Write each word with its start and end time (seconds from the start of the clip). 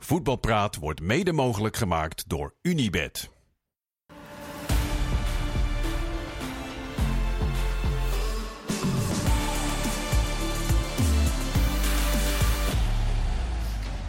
Voetbalpraat 0.00 0.76
wordt 0.76 1.00
mede 1.00 1.32
mogelijk 1.32 1.76
gemaakt 1.76 2.28
door 2.28 2.54
Unibed. 2.62 3.30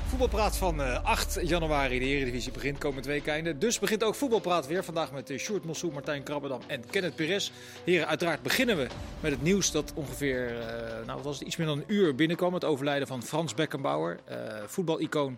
Voetbalpraat 0.08 0.58
van 0.58 0.82
eh, 0.82 1.04
8 1.04 1.40
januari. 1.42 2.00
De 2.00 2.06
Eredivisie 2.06 2.52
begint 2.52 2.78
komend 2.78 3.06
weekende. 3.06 3.58
Dus 3.58 3.80
begint 3.80 4.04
ook 4.04 4.16
Voetbalpraat 4.16 4.68
weer. 4.68 4.84
Vandaag 4.84 5.12
met 5.12 5.30
uh, 5.30 5.38
Sjoerd 5.38 5.66
Mossou, 5.66 5.94
Martijn 5.94 6.24
Krabbedam 6.24 6.62
en 6.68 6.90
Kenneth 6.90 7.16
Perez. 7.16 7.52
Heren, 7.84 8.08
uiteraard 8.08 8.42
beginnen 8.42 8.78
we 8.78 8.88
met 9.20 9.32
het 9.32 9.42
nieuws 9.42 9.72
dat 9.72 9.92
ongeveer 9.96 10.60
eh, 10.60 11.06
nou, 11.06 11.22
was 11.22 11.40
het, 11.40 11.48
iets 11.48 11.56
meer 11.56 11.68
dan 11.68 11.78
een 11.78 11.94
uur 11.94 12.16
binnenkwam. 12.16 12.54
Het 12.54 12.66
overlijden 12.66 13.08
van 13.08 13.24
Frans 13.24 13.54
Beckenbauer, 13.54 14.20
eh 14.26 14.38
voetbalicoon 14.66 15.38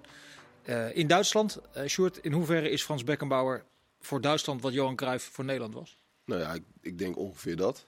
eh, 0.63 0.95
in 0.95 1.07
Duitsland. 1.07 1.59
Eh 1.73 1.85
Sjoerd, 1.85 2.17
in 2.17 2.31
hoeverre 2.31 2.69
is 2.69 2.83
Frans 2.83 3.03
Beckenbauer 3.03 3.63
voor 3.99 4.21
Duitsland 4.21 4.61
wat 4.61 4.73
Johan 4.73 4.95
Cruijff 4.95 5.29
voor 5.31 5.45
Nederland 5.45 5.73
was? 5.73 5.97
Nou 6.25 6.41
ja, 6.41 6.53
ik, 6.53 6.63
ik 6.81 6.97
denk 6.97 7.17
ongeveer 7.17 7.55
dat. 7.55 7.85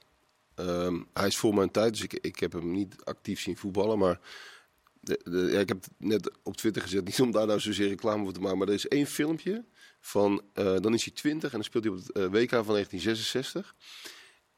Ehm, 0.54 1.02
hij 1.12 1.26
is 1.26 1.36
voor 1.36 1.54
mijn 1.54 1.70
tijd, 1.70 1.92
dus 1.92 2.02
ik, 2.02 2.12
ik 2.12 2.38
heb 2.38 2.52
hem 2.52 2.70
niet 2.70 3.04
actief 3.04 3.40
zien 3.40 3.56
voetballen. 3.56 3.98
Maar 3.98 4.20
de, 5.00 5.20
de, 5.24 5.48
ja, 5.52 5.60
ik 5.60 5.68
heb 5.68 5.82
het 5.82 5.92
net 5.98 6.30
op 6.42 6.56
Twitter 6.56 6.82
gezet, 6.82 7.04
niet 7.08 7.20
om 7.20 7.30
daar 7.30 7.46
nou 7.46 7.60
zozeer 7.60 7.88
reclame 7.88 8.24
voor 8.24 8.32
te 8.32 8.40
maken. 8.40 8.58
Maar 8.58 8.68
er 8.68 8.74
is 8.74 8.88
één 8.88 9.06
filmpje 9.06 9.64
van, 10.00 10.42
eh, 10.52 10.76
dan 10.78 10.94
is 10.94 11.04
hij 11.04 11.12
20 11.14 11.50
en 11.50 11.56
dan 11.56 11.64
speelt 11.64 11.84
hij 11.84 11.92
op 11.92 11.98
het 11.98 12.16
WK 12.16 12.50
van 12.50 12.74
1966. 12.74 13.74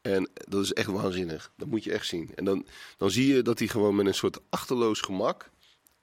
En 0.01 0.29
dat 0.33 0.63
is 0.63 0.73
echt 0.73 0.87
waanzinnig. 0.87 1.51
Dat 1.57 1.67
moet 1.67 1.83
je 1.83 1.91
echt 1.91 2.07
zien. 2.07 2.31
En 2.35 2.45
dan, 2.45 2.67
dan 2.97 3.11
zie 3.11 3.35
je 3.35 3.41
dat 3.41 3.59
hij 3.59 3.67
gewoon 3.67 3.95
met 3.95 4.05
een 4.05 4.13
soort 4.13 4.39
achterloos 4.49 5.01
gemak 5.01 5.49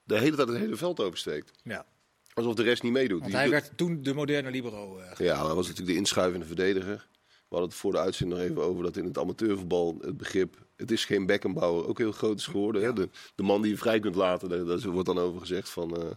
de 0.02 0.18
hele 0.18 0.36
tijd 0.36 0.48
het 0.48 0.56
hele 0.56 0.76
veld 0.76 1.00
oversteekt. 1.00 1.50
Ja, 1.62 1.86
Alsof 2.34 2.54
de 2.54 2.62
rest 2.62 2.82
niet 2.82 2.92
meedoet. 2.92 3.20
want 3.20 3.32
hij 3.32 3.50
werd 3.50 3.70
toen 3.76 4.02
de 4.02 4.14
moderne 4.14 4.50
libero. 4.50 4.98
eh, 4.98 5.26
ja, 5.26 5.46
hij 5.46 5.54
was 5.54 5.66
natuurlijk 5.66 5.92
de 5.92 5.98
inschuivende 5.98 6.46
verdediger. 6.46 7.06
We 7.28 7.60
hadden 7.60 7.68
het 7.68 7.78
voor 7.78 7.92
de 7.92 7.98
uitzending 7.98 8.40
nog 8.40 8.48
even 8.50 8.62
over 8.62 8.82
dat 8.82 8.96
in 8.96 9.04
het 9.04 9.18
amateurvoetbal 9.18 9.96
het 10.00 10.16
begrip... 10.16 10.56
het 10.76 10.90
is 10.90 11.04
geen 11.04 11.26
Beckenbauer 11.26 11.86
ook 11.86 11.98
heel 11.98 12.12
groot 12.12 12.38
is 12.38 12.46
geworden. 12.46 12.82
Hè? 12.82 12.92
De, 12.92 13.08
de 13.34 13.42
man 13.42 13.62
die 13.62 13.70
je 13.70 13.76
vrij 13.78 14.00
kunt 14.00 14.14
laten, 14.14 14.48
daar, 14.48 14.64
daar 14.64 14.80
wordt 14.90 15.06
dan 15.06 15.18
over 15.18 15.40
gezegd 15.40 15.68
van... 15.68 15.96
eh, 15.96 16.10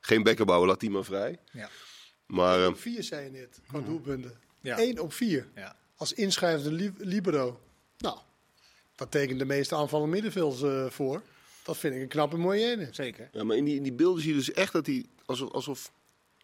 geen 0.00 0.22
Beckenbauer, 0.22 0.66
laat 0.66 0.80
die 0.80 0.90
maar 0.90 1.04
vrij. 1.04 1.38
ja. 1.52 1.68
Maar 2.26 2.64
eh, 2.64 2.74
Vier 2.74 3.02
zei 3.02 3.24
je 3.24 3.30
net, 3.30 3.60
qua 3.66 3.80
doelpunten. 3.80 4.32
Ja. 4.60 4.78
Eén 4.78 5.00
op 5.00 5.12
vier. 5.12 5.48
Ja. 5.54 5.76
Als 5.96 6.12
inschrijvende 6.12 6.72
li- 6.72 6.92
libero. 6.98 7.60
Nou, 7.98 8.18
dat 8.96 9.10
tekent 9.10 9.38
de 9.38 9.44
meeste 9.44 9.74
aanvallen 9.74 10.08
middenvelds 10.08 10.62
eh, 10.62 10.86
voor. 10.90 11.22
Dat 11.64 11.76
vind 11.76 11.94
ik 11.94 12.00
een 12.00 12.08
knappe 12.08 12.36
moyenne. 12.36 12.88
Zeker. 12.90 13.28
ja, 13.32 13.44
maar 13.44 13.56
in, 13.56 13.64
die, 13.64 13.76
in 13.76 13.82
die 13.82 13.92
beelden 13.92 14.22
zie 14.22 14.30
je 14.30 14.36
dus 14.38 14.52
echt 14.52 14.72
dat 14.72 14.86
hij... 14.86 15.04
Alsof, 15.24 15.50
alsof 15.52 15.92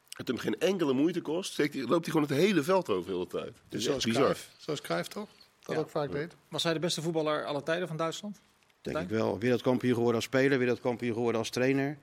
het 0.08 0.28
hem 0.28 0.38
geen 0.38 0.58
enkele 0.58 0.92
moeite 0.92 1.20
kost, 1.20 1.52
steekt 1.52 1.74
hij, 1.74 1.82
loopt 1.82 2.04
hij 2.06 2.12
gewoon 2.14 2.28
het 2.28 2.36
hele 2.38 2.62
veld 2.62 2.88
over 2.88 3.06
de 3.10 3.12
hele 3.16 3.26
tijd. 3.26 3.44
Dat 3.44 3.54
Dus 3.68 3.80
is 3.80 3.86
zoals 3.86 4.04
bizar. 4.04 4.22
Cruijff. 4.22 4.50
Zoals 4.58 4.80
Cruijff 4.80 5.08
toch? 5.08 5.28
Dat 5.60 5.74
Ja. 5.74 5.80
ook 5.80 5.90
vaak 5.90 6.12
deed. 6.12 6.36
Was 6.48 6.62
hij 6.62 6.72
de 6.72 6.78
beste 6.78 7.02
voetballer 7.02 7.44
aller 7.44 7.62
tijden 7.62 7.88
van 7.88 7.96
Duitsland? 7.96 8.40
Denk 8.80 8.98
ik 8.98 9.08
wel. 9.08 9.38
Wereldkampioen 9.38 9.92
geworden 9.94 10.16
als 10.16 10.24
speler, 10.24 10.58
wereldkampioen 10.58 11.12
geworden 11.14 11.40
als 11.40 11.50
trainer. 11.50 11.98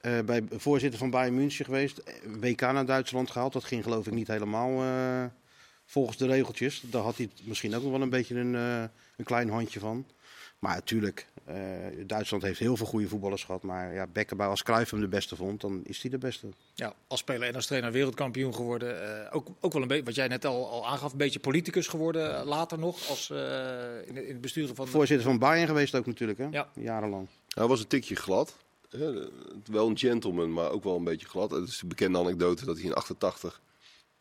Eh, 0.00 0.20
bij 0.20 0.42
voorzitter 0.50 0.98
van 0.98 1.10
Bayern 1.10 1.34
München 1.34 1.64
geweest. 1.64 2.02
WK 2.40 2.60
naar 2.60 2.86
Duitsland 2.86 3.30
gehaald. 3.30 3.52
Dat 3.52 3.64
ging 3.64 3.82
geloof 3.82 4.06
ik 4.06 4.12
niet 4.12 4.26
helemaal 4.26 4.82
eh, 4.82 5.24
volgens 5.84 6.16
de 6.16 6.26
regeltjes. 6.26 6.82
Daar 6.84 7.02
had 7.02 7.16
hij 7.16 7.30
misschien 7.42 7.74
ook 7.76 7.82
nog 7.82 7.90
wel 7.92 8.00
een 8.02 8.10
beetje 8.10 8.34
een, 8.34 8.54
eh, 8.54 8.82
een 9.16 9.24
klein 9.24 9.48
handje 9.50 9.80
van. 9.80 10.06
Maar 10.58 10.74
natuurlijk, 10.74 11.26
Duitsland 12.06 12.42
heeft 12.42 12.58
heel 12.58 12.76
veel 12.76 12.86
goede 12.86 13.08
voetballers 13.08 13.44
gehad. 13.44 13.62
Maar 13.62 13.94
ja, 13.94 14.06
Beckenbauer, 14.06 14.50
als 14.50 14.62
Cruijff 14.62 14.90
hem 14.90 15.00
de 15.00 15.08
beste 15.08 15.36
vond, 15.36 15.60
dan 15.60 15.80
is 15.84 16.02
hij 16.02 16.10
de 16.10 16.18
beste. 16.18 16.46
Ja, 16.74 16.94
als 17.06 17.20
speler 17.20 17.48
en 17.48 17.54
als 17.54 17.66
trainer 17.66 17.92
wereldkampioen 17.92 18.54
geworden. 18.54 19.24
Eh, 19.26 19.36
ook, 19.36 19.48
ook 19.60 19.72
wel 19.72 19.82
een 19.82 19.88
beetje, 19.88 20.04
wat 20.04 20.14
jij 20.14 20.28
net 20.28 20.44
al, 20.44 20.70
al 20.70 20.86
aangaf, 20.86 21.12
een 21.12 21.18
beetje 21.18 21.38
politicus 21.38 21.86
geworden. 21.86 22.38
eh, 22.40 22.46
later 22.46 22.78
nog, 22.78 23.08
als, 23.08 23.30
eh, 23.30 23.36
in, 24.06 24.16
het- 24.16 24.24
in 24.24 24.32
het 24.32 24.40
besturen 24.40 24.74
van... 24.76 24.86
Voorzitter 24.88 25.26
van 25.26 25.38
Bayern 25.38 25.66
geweest 25.68 25.94
ook 25.94 26.06
natuurlijk, 26.06 26.38
hè? 26.38 26.46
Ja. 26.50 26.68
Jarenlang. 26.74 27.26
Hij 27.48 27.66
was 27.66 27.80
een 27.80 27.86
tikje 27.86 28.16
glad. 28.16 28.56
hè, 28.90 29.28
wel 29.70 29.88
een 29.88 29.98
gentleman, 29.98 30.52
maar 30.52 30.70
ook 30.70 30.84
wel 30.84 30.96
een 30.96 31.04
beetje 31.04 31.26
glad. 31.28 31.50
Het 31.50 31.68
is 31.68 31.78
de 31.78 31.86
bekende 31.86 32.18
anekdote 32.18 32.64
dat 32.64 32.76
hij 32.76 32.84
in 32.84 32.94
88, 32.94 33.60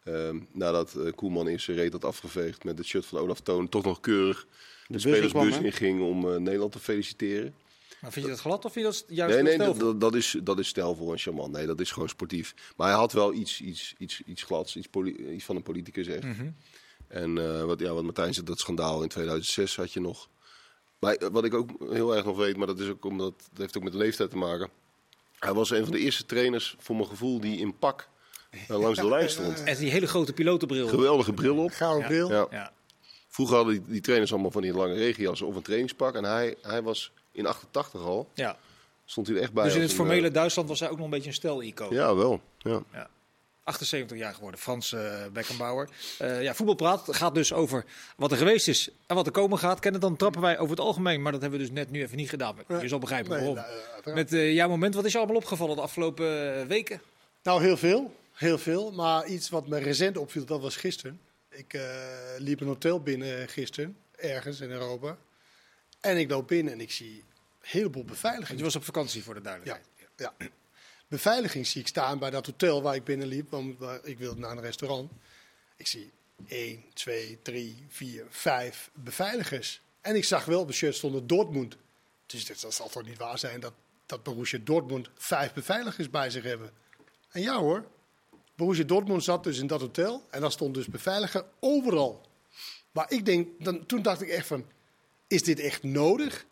ehm, 0.03 0.39
nadat 0.51 0.95
eh, 0.95 1.11
Koeman 1.15 1.47
eerst 1.47 1.65
zijn 1.65 1.77
reet 1.77 1.91
had 1.91 2.05
afgeveegd 2.05 2.63
met 2.63 2.77
het 2.77 2.87
shirt 2.87 3.05
van 3.05 3.19
Olaf 3.19 3.39
Toon, 3.39 3.69
toch 3.69 3.83
nog 3.83 3.99
keurig 3.99 4.47
de, 4.87 4.93
bus 4.93 5.01
spelersbus 5.01 5.55
hè? 5.55 5.63
inging 5.63 6.01
om 6.01 6.31
eh, 6.31 6.37
Nederland 6.37 6.71
te 6.71 6.79
feliciteren. 6.79 7.53
Maar 8.01 8.11
vind 8.11 8.25
je 8.25 8.31
dat 8.31 8.41
glad 8.41 8.65
of 8.65 8.73
vind 8.73 8.85
je 8.85 8.91
dat 8.91 9.17
juist 9.17 9.41
Nee, 9.41 9.57
nee, 9.57 9.75
dat, 9.77 10.01
dat, 10.01 10.15
is, 10.15 10.37
dat 10.43 10.59
is 10.59 10.67
stijlvol 10.67 11.11
en 11.11 11.17
charmant. 11.17 11.51
Nee, 11.51 11.65
dat 11.65 11.79
is 11.79 11.91
gewoon 11.91 12.09
sportief. 12.09 12.53
Maar 12.75 12.87
hij 12.87 12.97
had 12.97 13.13
wel 13.13 13.33
iets, 13.33 13.61
iets, 13.61 13.93
iets, 13.97 14.21
iets 14.25 14.43
glads, 14.43 14.75
iets, 14.75 14.87
van 15.37 15.55
een 15.55 15.63
politicus 15.63 16.07
echt. 16.07 16.23
Mhm. 16.23 16.49
En 17.07 17.37
eh, 17.37 17.63
wat, 17.63 17.79
ja, 17.79 17.93
wat 17.93 18.03
Martijn 18.03 18.33
zegt, 18.33 18.47
dat 18.47 18.59
schandaal 18.59 19.03
in 19.03 19.09
2006 19.09 19.75
had 19.75 19.93
je 19.93 20.01
nog. 20.01 20.29
Maar 20.99 21.15
eh, 21.15 21.27
wat 21.31 21.45
ik 21.45 21.53
ook 21.53 21.69
heel 21.89 22.15
erg 22.15 22.25
nog 22.25 22.37
weet, 22.37 22.57
maar 22.57 22.67
dat, 22.67 22.79
is 22.79 22.89
ook 22.89 23.05
omdat, 23.05 23.33
dat 23.49 23.59
heeft 23.61 23.77
ook 23.77 23.83
met 23.83 23.91
de 23.91 23.97
leeftijd 23.97 24.29
te 24.29 24.37
maken. 24.37 24.69
Hij 25.39 25.53
was 25.53 25.69
een 25.69 25.83
van 25.83 25.91
de 25.91 25.99
eerste 25.99 26.25
trainers, 26.25 26.75
voor 26.79 26.95
mijn 26.95 27.07
gevoel, 27.07 27.39
die 27.39 27.59
in 27.59 27.77
pak 27.77 28.09
langs 28.67 28.99
de 28.99 29.07
lijn 29.07 29.29
stond. 29.29 29.63
En 29.63 29.77
die 29.77 29.91
hele 29.91 30.07
grote 30.07 30.33
pilotenbril. 30.33 30.87
Geweldige 30.87 31.33
bril 31.33 31.57
op. 31.57 31.71
Gouden 31.71 32.07
bril. 32.07 32.29
Ja. 32.29 32.47
Ja. 32.49 32.73
Vroeger 33.35 33.55
hadden 33.55 33.73
die, 33.73 33.83
die 33.87 34.01
trainers 34.01 34.31
allemaal 34.31 34.51
van 34.51 34.61
die 34.61 34.73
lange 34.73 34.93
regenjassen 34.93 35.47
of 35.47 35.55
een 35.55 35.61
trainingspak. 35.61 36.15
En 36.15 36.23
hij, 36.23 36.55
hij 36.61 36.81
was 36.81 37.11
in 37.31 37.45
88 37.45 38.01
al, 38.01 38.29
ja. 38.33 38.57
stond 39.05 39.27
hij 39.27 39.35
er 39.35 39.41
echt 39.41 39.53
bij. 39.53 39.63
Dus 39.63 39.75
in 39.75 39.81
het 39.81 39.93
formele 39.93 40.27
eh, 40.27 40.33
Duitsland 40.33 40.69
was 40.69 40.79
hij 40.79 40.89
ook 40.89 40.95
nog 40.95 41.05
een 41.05 41.11
beetje 41.11 41.27
een 41.27 41.33
stel-icoon. 41.33 41.93
Ja, 41.93 42.15
wel. 42.15 42.41
Ja. 42.57 42.83
78 43.63 44.17
jaar 44.17 44.33
geworden, 44.33 44.59
Frans 44.59 44.93
eh, 44.93 45.25
Beckenbauer. 45.33 45.89
Eh, 46.17 46.43
ja, 46.43 46.53
voetbalpraat 46.53 47.07
gaat 47.15 47.35
dus 47.35 47.53
over 47.53 47.85
wat 48.17 48.31
er 48.31 48.37
geweest 48.37 48.67
is 48.67 48.89
en 49.05 49.15
wat 49.15 49.25
er 49.25 49.31
komen 49.31 49.57
gaat. 49.57 49.79
Kennen 49.79 50.01
dan 50.01 50.15
trappen 50.15 50.41
wij 50.41 50.57
over 50.57 50.69
het 50.75 50.85
algemeen, 50.85 51.21
maar 51.21 51.31
dat 51.31 51.41
hebben 51.41 51.59
we 51.59 51.65
dus 51.65 51.75
net 51.75 51.91
nu 51.91 52.01
even 52.01 52.17
niet 52.17 52.29
gedaan. 52.29 52.55
Maar 52.67 52.81
Je 52.81 52.87
zal 52.87 52.99
begrijpen 52.99 53.29
Nee, 53.29 53.39
waarom. 53.39 53.55
nou. 54.03 54.15
Met 54.15 54.33
eh, 54.33 54.53
jouw 54.53 54.69
moment, 54.69 54.95
wat 54.95 55.05
is 55.05 55.11
je 55.11 55.17
allemaal 55.17 55.35
opgevallen 55.35 55.75
de 55.75 55.81
afgelopen 55.81 56.67
weken? 56.67 57.01
Nou, 57.43 57.63
heel 57.63 57.77
veel. 57.77 58.15
Heel 58.33 58.57
veel. 58.57 58.91
Maar 58.91 59.27
iets 59.27 59.49
wat 59.49 59.67
me 59.67 59.79
recent 59.79 60.17
opviel, 60.17 60.45
dat 60.45 60.61
was 60.61 60.75
gisteren. 60.75 61.19
Ik 61.57 61.73
eh, 61.73 61.83
liep 62.37 62.61
een 62.61 62.67
hotel 62.67 63.01
binnen 63.01 63.49
gisteren, 63.49 63.97
ergens 64.15 64.59
in 64.59 64.71
Europa. 64.71 65.17
En 65.99 66.17
ik 66.17 66.29
loop 66.29 66.47
binnen 66.47 66.73
en 66.73 66.81
ik 66.81 66.91
zie 66.91 67.17
een 67.17 67.23
heleboel 67.61 68.03
Want 68.03 68.13
beveiliging. 68.13 68.57
je 68.57 68.63
was 68.63 68.75
op 68.75 68.83
vakantie 68.83 69.23
voor 69.23 69.33
de 69.33 69.39
Ja, 69.39 69.45
duidelijkheid. 69.45 69.87
ja. 70.15 70.33
Beveiliging 71.07 71.67
zie 71.67 71.81
ik 71.81 71.87
staan 71.87 72.19
bij 72.19 72.29
dat 72.29 72.45
hotel 72.45 72.81
waar 72.81 72.95
ik 72.95 73.03
binnenliep. 73.03 73.49
Want 73.49 73.77
ik 74.03 74.17
wilde 74.17 74.39
naar 74.39 74.51
een 74.51 74.61
restaurant. 74.61 75.11
Ik 75.75 75.87
zie 75.87 76.11
1, 76.47 76.83
2, 76.93 77.39
3, 77.41 77.85
4, 77.89 78.25
5 78.29 78.89
beveiligers. 78.93 79.81
En 80.01 80.15
ik 80.15 80.23
zag 80.23 80.45
wel 80.45 80.59
op 80.59 80.67
het 80.67 80.75
shirt 80.75 80.95
stonden 80.95 81.27
Dortmund. 81.27 81.77
Dus 82.25 82.45
dat, 82.45 82.59
dat 82.59 82.73
zal 82.73 82.89
toch 82.89 83.03
niet 83.05 83.17
waar 83.17 83.39
zijn 83.39 83.59
dat, 83.59 83.73
dat 84.05 84.23
Borussia 84.23 84.59
Dortmund 84.63 85.09
vijf 85.17 85.53
beveiligers 85.53 86.09
bij 86.09 86.29
zich 86.29 86.43
hebben. 86.43 86.71
En 87.31 87.41
ja 87.41 87.57
hoor, 87.59 87.85
Borussia 88.55 88.85
Dortmund 88.85 89.23
zat 89.23 89.43
dus 89.43 89.59
in 89.59 89.67
dat 89.67 89.81
hotel. 89.81 90.23
En 90.29 90.41
daar 90.41 90.51
stond 90.51 90.73
dus 90.73 90.87
beveiliger 90.87 91.45
overal. 91.59 92.21
Maar 92.91 93.11
ik 93.11 93.25
denk, 93.25 93.47
dan, 93.59 93.85
toen 93.85 94.01
dacht 94.01 94.21
ik 94.21 94.29
echt 94.29 94.51
is 95.27 95.43
dit 95.43 95.59
echt 95.59 95.83
nodig? 95.83 96.45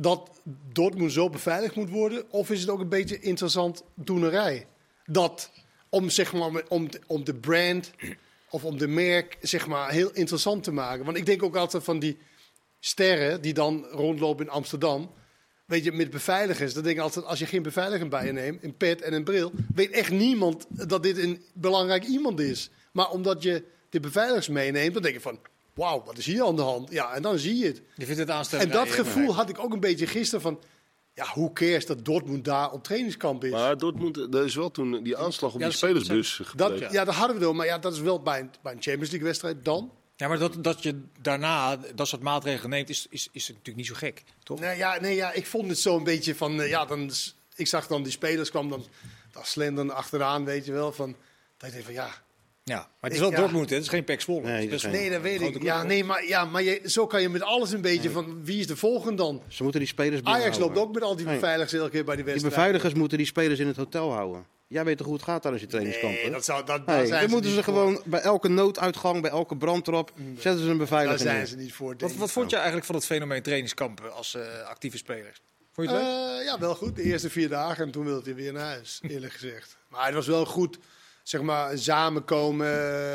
dat 0.00 0.30
Dortmund 0.72 1.12
zo 1.12 1.30
beveiligd 1.30 1.74
moet 1.74 1.90
worden? 1.90 2.30
Of 2.30 2.50
is 2.50 2.60
het 2.60 2.70
ook 2.70 2.80
een 2.80 2.88
beetje 2.88 3.20
interessant 3.20 3.82
doenerij? 3.94 4.66
Dat 5.06 5.50
om, 5.88 6.10
zeg 6.10 6.32
maar, 6.32 6.62
om, 6.68 6.88
om 7.06 7.24
de 7.24 7.34
brand 7.34 7.90
of 8.50 8.64
om 8.64 8.78
de 8.78 8.88
merk 8.88 9.36
zeg 9.40 9.66
maar, 9.66 9.90
heel 9.90 10.10
interessant 10.12 10.64
te 10.64 10.72
maken. 10.72 11.04
Want 11.04 11.16
ik 11.16 11.26
denk 11.26 11.42
ook 11.42 11.56
altijd 11.56 11.84
van 11.84 11.98
die 11.98 12.18
sterren 12.80 13.42
die 13.42 13.54
dan 13.54 13.84
rondlopen 13.84 14.44
in 14.44 14.52
Amsterdam. 14.52 15.10
Weet 15.70 15.84
je, 15.84 15.92
met 15.92 16.10
beveiligers. 16.10 16.74
Dan 16.74 16.82
denk 16.82 16.96
ik 16.96 17.02
altijd, 17.02 17.24
als 17.24 17.38
je 17.38 17.46
geen 17.46 17.62
beveiliger 17.62 18.08
bij 18.08 18.26
je 18.26 18.32
neemt, 18.32 18.64
een 18.64 18.76
pet 18.76 19.02
en 19.02 19.12
een 19.12 19.24
bril, 19.24 19.52
weet 19.74 19.90
echt 19.90 20.10
niemand 20.10 20.66
dat 20.68 21.02
dit 21.02 21.18
een 21.18 21.42
belangrijk 21.54 22.04
iemand 22.04 22.40
is. 22.40 22.70
Maar 22.92 23.10
omdat 23.10 23.42
je 23.42 23.64
de 23.90 24.00
beveiligers 24.00 24.48
meeneemt, 24.48 24.92
dan 24.92 25.02
denk 25.02 25.14
je 25.14 25.20
van, 25.20 25.38
wauw, 25.74 26.02
wat 26.04 26.18
is 26.18 26.26
hier 26.26 26.44
aan 26.44 26.56
de 26.56 26.62
hand? 26.62 26.90
Ja, 26.90 27.12
en 27.12 27.22
dan 27.22 27.38
zie 27.38 27.56
je 27.56 27.66
het. 27.66 27.82
Je 27.96 28.04
vindt 28.04 28.20
het 28.20 28.30
aanstelling. 28.30 28.70
En 28.70 28.76
dat 28.76 28.88
gevoel 28.88 29.34
had 29.34 29.48
ik 29.48 29.58
ook 29.58 29.72
een 29.72 29.80
beetje 29.80 30.06
gisteren 30.06 30.40
van... 30.40 30.60
Ja, 31.14 31.26
hoe 31.32 31.52
cares 31.52 31.86
dat 31.86 32.04
Dortmund 32.04 32.44
daar 32.44 32.72
op 32.72 32.84
trainingskamp 32.84 33.44
is? 33.44 33.50
Maar 33.50 33.78
Dortmund, 33.78 34.14
dat 34.14 34.44
is 34.44 34.54
wel 34.54 34.70
toen 34.70 35.02
die 35.02 35.16
aanslag 35.16 35.54
op 35.54 35.60
Ja, 35.60 35.68
die 35.68 35.80
dat 35.80 35.90
spelersbus 35.90 36.42
dat, 36.56 36.78
ja. 36.78 37.04
dat 37.04 37.14
hadden 37.14 37.36
we 37.36 37.42
wel. 37.42 37.52
Maar 37.52 37.66
ja, 37.66 37.78
dat 37.78 37.92
is 37.92 38.00
wel 38.00 38.22
bij 38.22 38.40
een, 38.40 38.50
bij 38.62 38.72
een 38.72 38.82
Champions 38.82 39.10
League 39.10 39.28
wedstrijd 39.28 39.64
dan. 39.64 39.92
Ja, 40.20 40.28
maar 40.28 40.38
dat, 40.38 40.64
dat 40.64 40.82
je 40.82 41.00
daarna 41.20 41.76
dat 41.94 42.08
soort 42.08 42.22
maatregelen 42.22 42.70
neemt, 42.70 42.88
is, 42.88 43.06
is, 43.10 43.28
is 43.32 43.48
natuurlijk 43.48 43.76
niet 43.76 43.86
zo 43.86 43.94
gek, 43.94 44.22
toch? 44.42 44.60
Nee, 44.60 44.76
ja, 44.76 45.00
nee, 45.00 45.14
ja, 45.14 45.32
ik 45.32 45.46
vond 45.46 45.68
het 45.68 45.78
zo 45.78 45.96
een 45.96 46.04
beetje 46.04 46.34
van... 46.34 46.60
eh, 46.60 46.68
ja, 46.68 46.84
dan, 46.84 47.10
ik 47.54 47.66
zag 47.66 47.86
dan 47.86 48.02
die 48.02 48.12
spelers 48.12 48.50
kwam 48.50 48.68
dan, 48.68 48.84
dan 49.32 49.44
slenderen 49.44 49.90
achteraan, 49.94 50.44
weet 50.44 50.64
je 50.66 50.72
wel. 50.72 50.92
Van, 50.92 51.16
dat 51.56 51.68
ik 51.68 51.72
denk 51.74 51.84
van 51.84 51.94
ja, 51.94 52.10
Ja, 52.64 52.76
maar 52.76 52.86
het 53.00 53.12
is 53.12 53.18
wel 53.18 53.30
Ja. 53.30 53.36
Dortmund, 53.36 53.68
hè? 53.68 53.74
het 53.74 53.84
is 53.84 53.90
geen 53.90 54.04
Pek 54.04 54.20
Zwolle. 54.20 54.40
Nee, 54.46 54.68
dat 54.68 54.82
Nee, 54.82 55.10
dat 55.10 55.20
weet 55.22 55.40
ik. 55.40 55.62
Ja, 55.62 55.82
nee, 55.82 56.04
maar, 56.04 56.26
ja, 56.26 56.44
maar 56.44 56.62
je, 56.62 56.80
zo 56.84 57.06
kan 57.06 57.22
je 57.22 57.28
met 57.28 57.42
alles 57.42 57.72
een 57.72 57.80
beetje 57.80 58.10
van 58.10 58.44
wie 58.44 58.60
is 58.60 58.66
de 58.66 58.76
volgende 58.76 59.16
dan? 59.22 59.42
Ze 59.48 59.62
moeten 59.62 59.80
die 59.80 59.88
spelers 59.88 60.22
Ajax 60.24 60.58
loopt 60.58 60.78
ook 60.78 60.94
met 60.94 61.02
al 61.02 61.16
die 61.16 61.24
Nee. 61.26 61.34
beveiligers 61.34 61.72
elke 61.80 61.90
keer 61.90 62.04
bij 62.04 62.16
die 62.16 62.24
Die 62.24 62.32
wedstrijd. 62.32 62.56
beveiligers 62.56 62.94
moeten 62.94 63.18
die 63.18 63.26
spelers 63.26 63.58
in 63.58 63.66
het 63.66 63.76
hotel 63.76 64.12
houden. 64.12 64.46
Jij 64.70 64.84
weet 64.84 64.96
toch 64.96 65.06
hoe 65.06 65.16
het 65.16 65.24
gaat 65.24 65.42
tijdens 65.42 65.62
je 65.62 65.68
trainingskamp? 65.68 66.12
Nee, 66.12 66.30
dat 66.30 66.44
zou, 66.44 66.64
dat, 66.64 66.86
daar 66.86 67.06
zijn 67.06 67.20
dan 67.20 67.30
moeten 67.30 67.50
ze 67.50 67.62
voor. 67.62 67.64
gewoon 67.64 68.02
bij 68.04 68.20
elke 68.20 68.48
nooduitgang, 68.48 69.22
bij 69.22 69.30
elke 69.30 69.56
brandtrap, 69.56 70.12
zetten 70.16 70.58
ze 70.58 70.60
een 70.60 70.66
Daar 70.68 70.76
beveiliger 70.76 71.18
zijn 71.18 71.46
ze 71.46 71.56
niet 71.56 71.72
voor. 71.72 71.94
Wat, 71.98 72.14
wat 72.14 72.30
vond 72.32 72.50
je 72.50 72.56
eigenlijk 72.56 72.86
van 72.86 72.94
het 72.94 73.04
fenomeen 73.06 73.42
trainingskampen 73.42 74.14
als 74.14 74.34
eh, 74.34 74.62
actieve 74.68 74.96
spelers? 74.96 75.40
Vond 75.72 75.88
je 75.88 75.94
het 75.94 76.04
leuk? 76.04 76.38
Eh, 76.38 76.44
ja, 76.44 76.58
wel 76.58 76.74
goed. 76.74 76.96
De 76.96 77.02
eerste 77.02 77.30
vier 77.30 77.48
dagen 77.48 77.84
en 77.84 77.90
toen 77.90 78.04
wilde 78.04 78.24
hij 78.24 78.34
weer 78.34 78.52
naar 78.52 78.64
huis, 78.66 78.98
eerlijk 79.08 79.32
gezegd. 79.32 79.76
Maar 79.88 80.04
het 80.06 80.14
was 80.14 80.26
wel 80.26 80.46
goed, 80.46 80.78
zeg 81.22 81.40
maar, 81.40 81.78
samenkomen. 81.78 82.66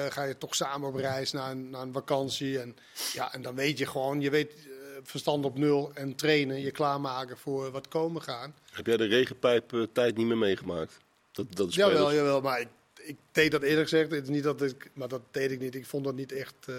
eh, 0.05 0.11
ga 0.11 0.23
je 0.23 0.37
toch 0.37 0.55
samen 0.55 0.87
op 0.89 0.95
reis 0.95 1.31
naar 1.31 1.51
een, 1.51 1.69
naar 1.69 1.81
een 1.81 1.93
vakantie. 1.93 2.59
En, 2.59 2.75
ja, 3.13 3.33
en 3.33 3.41
dan 3.41 3.55
weet 3.55 3.77
je 3.77 3.85
gewoon, 3.85 4.21
je 4.21 4.29
weet 4.29 4.51
eh, 4.51 4.71
verstand 5.03 5.45
op 5.45 5.57
nul 5.57 5.91
en 5.93 6.15
trainen, 6.15 6.61
je 6.61 6.71
klaarmaken 6.71 7.37
voor 7.37 7.71
wat 7.71 7.87
komen 7.87 8.21
gaan. 8.21 8.55
Heb 8.71 8.85
jij 8.85 8.97
de 8.97 9.05
regenpijp 9.05 9.73
eh, 9.73 9.81
tijd 9.93 10.17
niet 10.17 10.27
meer 10.27 10.37
meegemaakt? 10.37 10.97
Dat, 11.35 11.55
dat 11.55 11.67
is 11.69 11.75
Jawel, 11.75 11.95
spelers. 11.95 12.15
jawel, 12.15 12.41
maar 12.41 12.59
ik, 12.59 12.67
ik 12.95 13.15
deed 13.31 13.51
dat 13.51 13.61
eerlijk 13.61 13.89
gezegd. 13.89 14.11
Het 14.11 14.23
is 14.23 14.29
niet 14.29 14.43
dat 14.43 14.61
ik, 14.61 14.89
maar 14.93 15.07
dat 15.07 15.21
deed 15.31 15.51
ik 15.51 15.59
niet. 15.59 15.75
Ik 15.75 15.85
vond 15.85 16.03
dat 16.03 16.15
niet 16.15 16.31
echt 16.31 16.55
eh, 16.65 16.75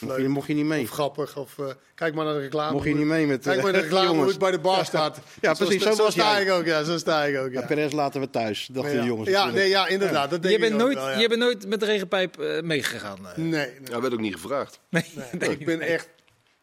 Mocht 0.00 0.16
je, 0.16 0.22
leuk 0.22 0.28
mocht 0.28 0.46
je 0.46 0.54
niet 0.54 0.64
mee? 0.64 0.82
of 0.82 0.90
grappig. 0.90 1.36
Of, 1.36 1.58
eh, 1.58 1.66
kijk 1.94 2.14
maar 2.14 2.24
naar 2.24 2.34
de 2.34 2.40
reclame. 2.40 2.72
Mocht 2.72 2.84
je 2.86 2.94
niet 2.94 3.06
mee 3.06 3.26
met 3.26 3.42
Kijk 3.42 3.56
eh, 3.56 3.62
maar 3.62 3.72
naar 3.72 3.80
de 3.80 3.86
reclame 3.88 4.06
hoe 4.06 4.14
jongens? 4.16 4.32
het 4.32 4.40
bij 4.42 4.50
de 4.50 4.58
bar 4.58 4.84
staat. 4.84 5.18
Ja, 5.40 5.52
precies, 5.54 5.82
zo 5.82 5.92
Zo, 5.92 6.02
was 6.02 6.12
sta 6.12 6.32
jij. 6.32 6.42
ik 6.42 6.50
ook, 6.50 6.64
ja. 6.64 6.82
Zo 6.82 6.98
sta 6.98 7.24
ik 7.24 7.38
ook, 7.38 7.52
ja. 7.52 7.60
Ja, 7.60 7.66
Perez 7.66 7.92
laten 7.92 8.20
we 8.20 8.30
thuis, 8.30 8.68
dachten 8.72 8.94
ja. 8.94 9.00
de 9.00 9.06
jongens. 9.06 9.28
Ja, 9.28 9.50
nee, 9.50 9.68
ja, 9.68 9.86
inderdaad. 9.86 10.30
Dat 10.30 10.42
denk 10.42 10.54
je, 10.54 10.60
bent 10.60 10.76
nooit, 10.76 10.94
wel, 10.94 11.08
ja. 11.10 11.18
je 11.18 11.28
bent 11.28 11.40
nooit 11.40 11.66
met 11.66 11.80
de 11.80 11.86
regenpijp 11.86 12.60
meegegaan. 12.62 13.18
Nee, 13.36 13.46
nee, 13.46 13.72
Ja, 13.84 14.00
werd 14.00 14.12
ook 14.12 14.20
niet 14.20 14.34
gevraagd. 14.34 14.80
Nee. 14.90 15.04
nee. 15.38 15.50
ik 15.50 15.64
ben 15.64 15.80
echt 15.80 16.08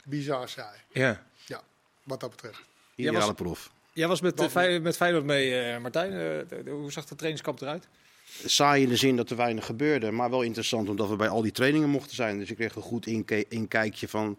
bizar 0.05 0.49
saai. 0.49 0.79
Ja. 0.91 1.23
Ja, 1.45 1.61
wat 2.03 2.19
dat 2.19 2.29
betreft. 2.29 2.59
Ideale 2.95 3.33
prof. 3.33 3.71
Jij 3.95 4.07
was 4.07 4.21
met, 4.21 4.43
Fey- 4.49 4.79
met 4.79 4.95
Feyenoord 4.95 5.23
mee, 5.25 5.59
eh, 5.59 5.81
Martijn. 5.81 6.11
Eh, 6.13 6.73
hoe 6.73 6.91
zag 6.91 7.05
de 7.05 7.15
trainingskamp 7.15 7.61
eruit? 7.61 7.87
Saai 8.45 8.83
in 8.83 8.89
de 8.89 8.95
zin 8.95 9.15
dat 9.15 9.29
er 9.29 9.35
weinig 9.37 9.65
gebeurde, 9.65 10.11
maar 10.11 10.29
wel 10.29 10.41
interessant 10.41 10.89
omdat 10.89 11.09
we 11.09 11.15
bij 11.15 11.27
al 11.27 11.41
die 11.41 11.51
trainingen 11.51 11.89
mochten 11.89 12.15
zijn. 12.15 12.39
Dus 12.39 12.49
ik 12.49 12.55
kreeg 12.55 12.75
een 12.75 12.81
goed 12.81 13.07
inkijkje 13.49 14.07
van 14.07 14.37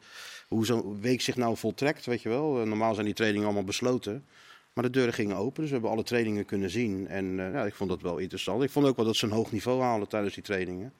hoe 0.48 0.66
zo'n 0.66 1.00
week 1.00 1.20
zich 1.20 1.36
nou 1.36 1.56
voltrekt, 1.56 2.06
weet 2.06 2.22
je 2.22 2.28
wel. 2.28 2.60
Eh, 2.60 2.66
Normaal 2.66 2.94
zijn 2.94 3.06
die 3.06 3.14
trainingen 3.14 3.46
allemaal 3.46 3.64
besloten. 3.64 4.24
Maar 4.72 4.84
de 4.84 4.90
deuren 4.90 5.14
gingen 5.14 5.36
open, 5.36 5.56
dus 5.60 5.66
we 5.66 5.72
hebben 5.72 5.90
alle 5.90 6.02
trainingen 6.02 6.44
kunnen 6.44 6.70
zien. 6.70 7.08
En 7.08 7.40
eh, 7.46 7.52
ja, 7.52 7.64
ik 7.64 7.74
vond 7.74 7.90
dat 7.90 8.02
wel 8.02 8.18
interessant. 8.18 8.62
Ik 8.62 8.70
vond 8.70 8.86
ook 8.86 8.96
wel 8.96 9.04
dat 9.04 9.16
ze 9.16 9.24
een 9.26 9.32
hoog 9.32 9.52
niveau 9.52 9.82
halen 9.82 10.08
tijdens 10.08 10.34
die 10.34 10.42
trainingen. 10.42 10.92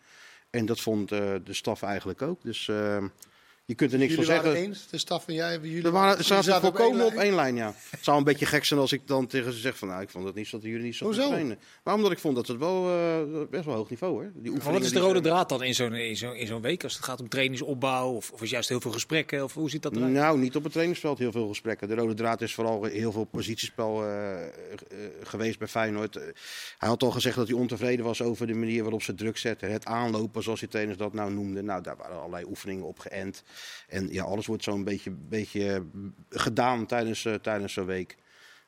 En 0.50 0.66
dat 0.66 0.80
vond 0.80 1.12
eh, 1.12 1.34
de 1.44 1.54
staf 1.54 1.82
eigenlijk 1.82 2.22
ook. 2.22 2.42
Dus 2.42 2.68
eh, 2.68 3.04
je 3.66 3.74
kunt 3.74 3.92
er 3.92 3.98
niks 3.98 4.10
Jullie 4.10 4.26
van 4.26 4.34
waren 4.34 4.50
zeggen. 4.50 4.68
eens, 4.68 4.86
de 4.90 4.98
staf 4.98 5.28
en 5.28 5.34
jij? 5.34 5.58
Jullie 5.62 5.82
We 5.82 5.90
waren, 5.90 6.24
zaten 6.24 6.44
zaten 6.44 6.62
volkomen 6.62 7.04
op 7.06 7.12
lijn? 7.12 7.26
één 7.26 7.34
lijn, 7.34 7.56
ja. 7.56 7.74
Het 7.90 8.04
zou 8.04 8.18
een 8.18 8.24
beetje 8.24 8.46
gek 8.46 8.64
zijn 8.64 8.80
als 8.80 8.92
ik 8.92 9.06
dan 9.06 9.26
tegen 9.26 9.52
ze 9.52 9.58
zeg 9.58 9.78
van... 9.78 9.88
Nou, 9.88 10.02
ik 10.02 10.10
vond 10.10 10.24
het 10.24 10.34
niet 10.34 10.46
zo 10.46 10.56
dat 10.56 10.66
jullie 10.66 10.84
niet 10.84 10.94
zo 10.94 11.04
Hoezo? 11.04 11.20
goed 11.20 11.30
trainen. 11.30 11.58
Maar 11.82 11.94
omdat 11.94 12.12
ik 12.12 12.18
vond 12.18 12.36
dat 12.36 12.46
het 12.46 12.58
wel 12.58 12.88
eh, 12.88 13.48
best 13.50 13.64
wel 13.64 13.74
hoog 13.74 13.90
niveau, 13.90 14.12
hoor. 14.12 14.30
Die 14.34 14.52
Maar 14.52 14.72
wat 14.72 14.82
is 14.82 14.92
de 14.92 14.98
rode 14.98 15.20
draad 15.20 15.48
dan 15.48 15.62
in 15.62 15.74
zo'n 15.74 15.94
in 15.94 16.16
zo'n 16.16 16.34
in 16.34 16.46
zo'n 16.46 16.60
week? 16.60 16.82
Als 16.84 16.94
het 16.94 17.04
gaat 17.04 17.20
om 17.20 17.28
trainingsopbouw 17.28 18.12
of, 18.12 18.30
of 18.30 18.42
is 18.42 18.50
juist 18.50 18.68
heel 18.68 18.80
veel 18.80 18.90
gesprekken? 18.92 19.44
Of 19.44 19.54
hoe 19.54 19.70
ziet 19.70 19.82
dat 19.82 19.96
eruit? 19.96 20.12
Nou, 20.12 20.38
niet 20.38 20.56
op 20.56 20.62
het 20.62 20.72
trainingsveld 20.72 21.18
heel 21.18 21.32
veel 21.32 21.48
gesprekken. 21.48 21.88
De 21.88 21.94
rode 21.94 22.14
draad 22.14 22.40
is 22.40 22.54
vooral 22.54 22.84
heel 22.84 23.12
veel 23.12 23.24
positiespel 23.24 24.04
eh, 24.04 24.42
eh, 24.42 24.48
geweest 25.22 25.58
bij 25.58 25.68
Feyenoord. 25.68 26.14
Hij 26.78 26.88
had 26.88 27.02
al 27.02 27.10
gezegd 27.10 27.36
dat 27.36 27.48
hij 27.48 27.56
ontevreden 27.56 28.04
was 28.04 28.22
over 28.22 28.46
de 28.46 28.54
manier 28.54 28.82
waarop 28.82 29.02
ze 29.02 29.14
druk 29.14 29.36
zetten. 29.36 29.72
Het 29.72 29.84
aanlopen, 29.84 30.42
zoals 30.42 30.60
die 30.60 30.68
trainers 30.68 30.98
dat 30.98 31.12
nou 31.12 31.32
noemden. 31.32 31.64
Nou, 31.64 31.82
daar 31.82 31.96
waren 31.96 32.16
allerlei 32.16 32.44
oefeningen 32.48 32.84
op 32.84 32.98
geënt. 32.98 33.42
En 33.88 34.08
ja, 34.12 34.24
alles 34.24 34.46
wordt 34.46 34.62
zo'n 34.62 34.84
beetje, 34.84 35.10
beetje 35.10 35.84
gedaan 36.30 36.86
tijdens, 36.86 37.24
eh, 37.24 37.34
tijdens 37.34 37.72
zo'n 37.72 37.86
week. 37.86 38.16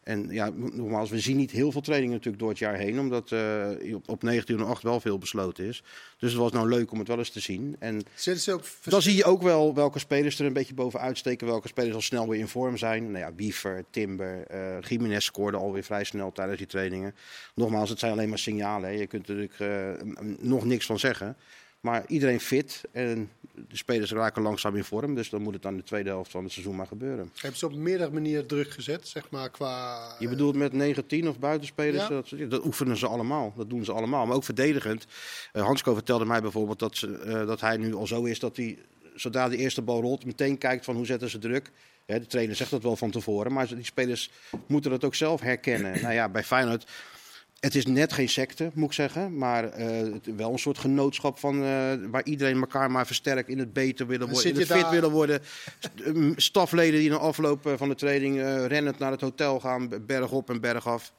En 0.08 0.28
ja, 0.30 0.50
nogmaals, 0.54 1.10
we 1.10 1.20
zien 1.20 1.36
niet 1.36 1.50
heel 1.50 1.72
veel 1.72 1.80
trainingen 1.80 2.14
natuurlijk 2.14 2.42
door 2.42 2.48
het 2.48 2.58
jaar 2.58 2.74
heen. 2.74 2.98
Omdat 3.00 3.32
eh, 3.32 3.94
op, 3.94 4.08
op 4.08 4.20
1908 4.20 4.82
wel 4.82 5.00
veel 5.00 5.18
besloten 5.18 5.64
is. 5.64 5.82
Dus 6.18 6.30
het 6.32 6.40
was 6.40 6.52
nou 6.52 6.68
leuk 6.68 6.92
om 6.92 6.98
het 6.98 7.08
wel 7.08 7.18
eens 7.18 7.30
te 7.30 7.40
zien. 7.40 7.76
En 7.78 8.02
ook 8.50 8.64
dan 8.84 9.02
zie 9.02 9.16
je 9.16 9.24
ook 9.24 9.42
wel 9.42 9.74
welke 9.74 9.98
spelers 9.98 10.38
er 10.38 10.46
een 10.46 10.52
beetje 10.52 10.74
bovenuit 10.74 11.18
steken. 11.18 11.46
Welke 11.46 11.68
spelers 11.68 11.94
al 11.94 12.00
snel 12.00 12.28
weer 12.28 12.38
in 12.38 12.48
vorm 12.48 12.76
zijn. 12.76 13.10
Nou 13.10 13.18
ja, 13.24 13.30
Biefer, 13.30 13.84
Timber, 13.90 14.46
eh 14.46 14.80
Jiménez 14.80 15.24
scoorde 15.24 15.56
alweer 15.56 15.84
vrij 15.84 16.04
snel 16.04 16.32
tijdens 16.32 16.58
die 16.58 16.66
trainingen. 16.66 17.14
Nogmaals, 17.54 17.90
het 17.90 17.98
zijn 17.98 18.12
alleen 18.12 18.28
maar 18.28 18.38
signalen. 18.38 18.88
Hè. 18.88 18.94
Je 18.94 19.06
kunt 19.06 19.28
er 19.28 19.34
natuurlijk 19.34 20.02
nog 20.40 20.64
niks 20.64 20.86
van 20.86 20.98
zeggen. 20.98 21.36
Maar 21.80 22.04
iedereen 22.06 22.40
fit 22.40 22.82
en 22.92 23.30
de 23.68 23.76
spelers 23.76 24.12
raken 24.12 24.42
langzaam 24.42 24.76
in 24.76 24.84
vorm. 24.84 25.14
Dus 25.14 25.30
dan 25.30 25.42
moet 25.42 25.54
het 25.54 25.66
aan 25.66 25.76
de 25.76 25.82
tweede 25.82 26.08
helft 26.08 26.30
van 26.30 26.42
het 26.42 26.52
seizoen 26.52 26.76
maar 26.76 26.86
gebeuren. 26.86 27.30
Hebben 27.34 27.58
ze 27.58 27.66
op 27.66 27.74
meerdere 27.74 28.10
manieren 28.10 28.46
druk 28.46 28.70
gezet, 28.70 29.08
zeg 29.08 29.30
maar, 29.30 29.50
qua... 29.50 29.98
Je 30.18 30.28
bedoelt 30.28 30.56
met 30.56 30.72
9-10 31.22 31.28
of 31.28 31.38
buitenspelers? 31.38 32.08
Ja. 32.08 32.08
Dat, 32.08 32.50
dat 32.50 32.64
oefenen 32.64 32.96
ze 32.96 33.06
allemaal. 33.06 33.52
Dat 33.56 33.70
doen 33.70 33.84
ze 33.84 33.92
allemaal. 33.92 34.26
Maar 34.26 34.36
ook 34.36 34.44
verdedigend. 34.44 35.06
Eh 35.52 35.62
Hansko 35.62 35.94
vertelde 35.94 36.24
mij 36.24 36.40
bijvoorbeeld 36.40 36.78
dat, 36.78 36.96
ze, 36.96 37.18
eh, 37.18 37.46
dat 37.46 37.60
hij 37.60 37.76
nu 37.76 37.94
al 37.94 38.06
zo 38.06 38.24
is 38.24 38.38
dat 38.38 38.56
hij, 38.56 38.78
zodra 39.14 39.48
de 39.48 39.56
eerste 39.56 39.82
bal 39.82 40.00
rolt, 40.00 40.24
meteen 40.24 40.58
kijkt 40.58 40.84
van 40.84 40.96
hoe 40.96 41.06
zetten 41.06 41.30
ze 41.30 41.38
druk. 41.38 41.70
Hè, 42.06 42.18
de 42.18 42.26
trainer 42.26 42.56
zegt 42.56 42.70
dat 42.70 42.82
wel 42.82 42.96
van 42.96 43.10
tevoren, 43.10 43.52
maar 43.52 43.74
die 43.74 43.84
spelers 43.84 44.30
moeten 44.66 44.90
dat 44.90 45.04
ook 45.04 45.14
zelf 45.14 45.40
herkennen. 45.40 46.00
nou 46.02 46.14
ja, 46.14 46.28
bij 46.28 46.44
Feyenoord, 46.44 46.90
het 47.60 47.74
is 47.74 47.86
net 47.86 48.12
geen 48.12 48.28
secte, 48.28 48.70
moet 48.74 48.86
ik 48.86 48.92
zeggen. 48.92 49.38
Maar 49.38 49.64
eh, 49.70 49.86
het- 50.12 50.36
wel 50.36 50.52
een 50.52 50.58
soort 50.58 50.78
genootschap 50.78 51.38
van, 51.38 51.62
eh, 51.64 51.92
waar 52.10 52.24
iedereen 52.24 52.56
elkaar 52.60 52.90
maar 52.90 53.06
versterkt 53.06 53.48
in 53.48 53.58
het 53.58 53.72
beter 53.72 54.06
willen 54.06 54.26
En 54.26 54.32
worden, 54.32 54.50
in 54.50 54.56
zit 54.56 54.68
het 54.68 54.68
je 54.68 54.74
fit 54.74 54.82
daar- 54.82 54.92
willen 55.00 55.10
worden. 55.16 55.40
St- 55.78 55.90
eh, 56.04 56.30
Stafleden 56.36 57.00
die 57.00 57.10
na 57.10 57.16
afloop 57.16 57.66
eh, 57.66 57.72
van 57.76 57.88
de 57.88 57.94
training 57.94 58.38
eh, 58.40 58.66
rennend 58.66 58.98
naar 58.98 59.10
het 59.10 59.20
hotel 59.20 59.60
gaan, 59.60 59.88
berg 60.06 60.30
op 60.30 60.50
en 60.50 60.60
berg 60.60 60.86
af. 60.86 61.12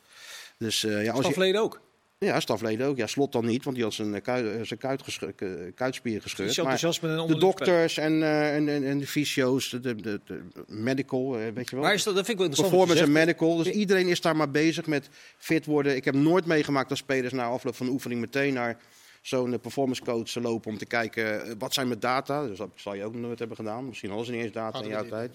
Dus 0.57 0.83
eh, 0.83 1.03
ja, 1.03 1.11
als 1.11 1.17
je, 1.25 1.31
Stafleden 1.31 1.61
ook. 1.61 1.81
Ja, 2.25 2.39
stafleden 2.39 2.87
ook. 2.87 2.97
Ja, 2.97 3.07
slot 3.07 3.31
dan 3.31 3.45
niet, 3.45 3.63
want 3.63 3.75
die 3.75 3.85
had 3.85 3.93
zijn, 3.93 4.21
eh, 4.21 4.55
eh, 4.59 4.65
zijn 4.65 4.79
kuit 4.79 5.19
eh, 5.19 5.47
kuitspier 5.75 6.13
Dus 6.13 6.33
gescheurd. 6.33 6.67
Maar 7.01 7.21
en 7.21 7.27
de 7.27 7.37
dokters 7.37 7.97
en, 7.97 8.23
en, 8.23 8.69
en, 8.69 8.83
en 8.83 8.97
de 8.97 9.07
fysio's, 9.07 9.69
de, 9.69 9.95
de, 9.95 10.19
medical, 10.67 11.31
weet 11.31 11.69
je 11.69 11.75
wel. 11.75 11.85
Maar 11.85 11.93
is 11.93 12.03
dat, 12.03 12.15
dat 12.15 12.25
vind 12.25 12.39
ik 12.39 12.43
wel 12.43 12.45
interessant. 12.45 12.69
Performance 12.69 13.03
en 13.03 13.11
medical. 13.11 13.57
Dus 13.57 13.67
iedereen 13.67 14.07
is 14.07 14.21
daar 14.21 14.35
maar 14.35 14.51
bezig 14.51 14.85
met 14.85 15.09
fit 15.37 15.65
worden. 15.65 15.95
Ik 15.95 16.05
heb 16.05 16.15
nooit 16.15 16.45
meegemaakt 16.45 16.89
dat 16.89 16.97
spelers 16.97 17.33
na 17.33 17.45
afloop 17.45 17.75
van 17.75 17.85
de 17.85 17.91
oefening 17.91 18.21
meteen 18.21 18.53
naar 18.53 18.77
zo'n 19.21 19.59
performance 19.59 20.03
coach 20.03 20.35
lopen 20.35 20.71
om 20.71 20.77
te 20.77 20.85
kijken 20.85 21.57
wat 21.57 21.73
zijn 21.73 21.87
mijn 21.87 21.99
data. 21.99 22.47
Dus 22.47 22.57
dat 22.57 22.69
zal 22.75 22.93
je 22.93 23.03
ook 23.03 23.15
nooit 23.15 23.39
hebben 23.39 23.57
gedaan. 23.57 23.87
Misschien 23.87 24.09
hadden 24.09 24.27
ze 24.27 24.33
niet 24.33 24.43
eens 24.43 24.53
data 24.53 24.81
in 24.81 24.87
jouw 24.87 25.07
tijd. 25.07 25.31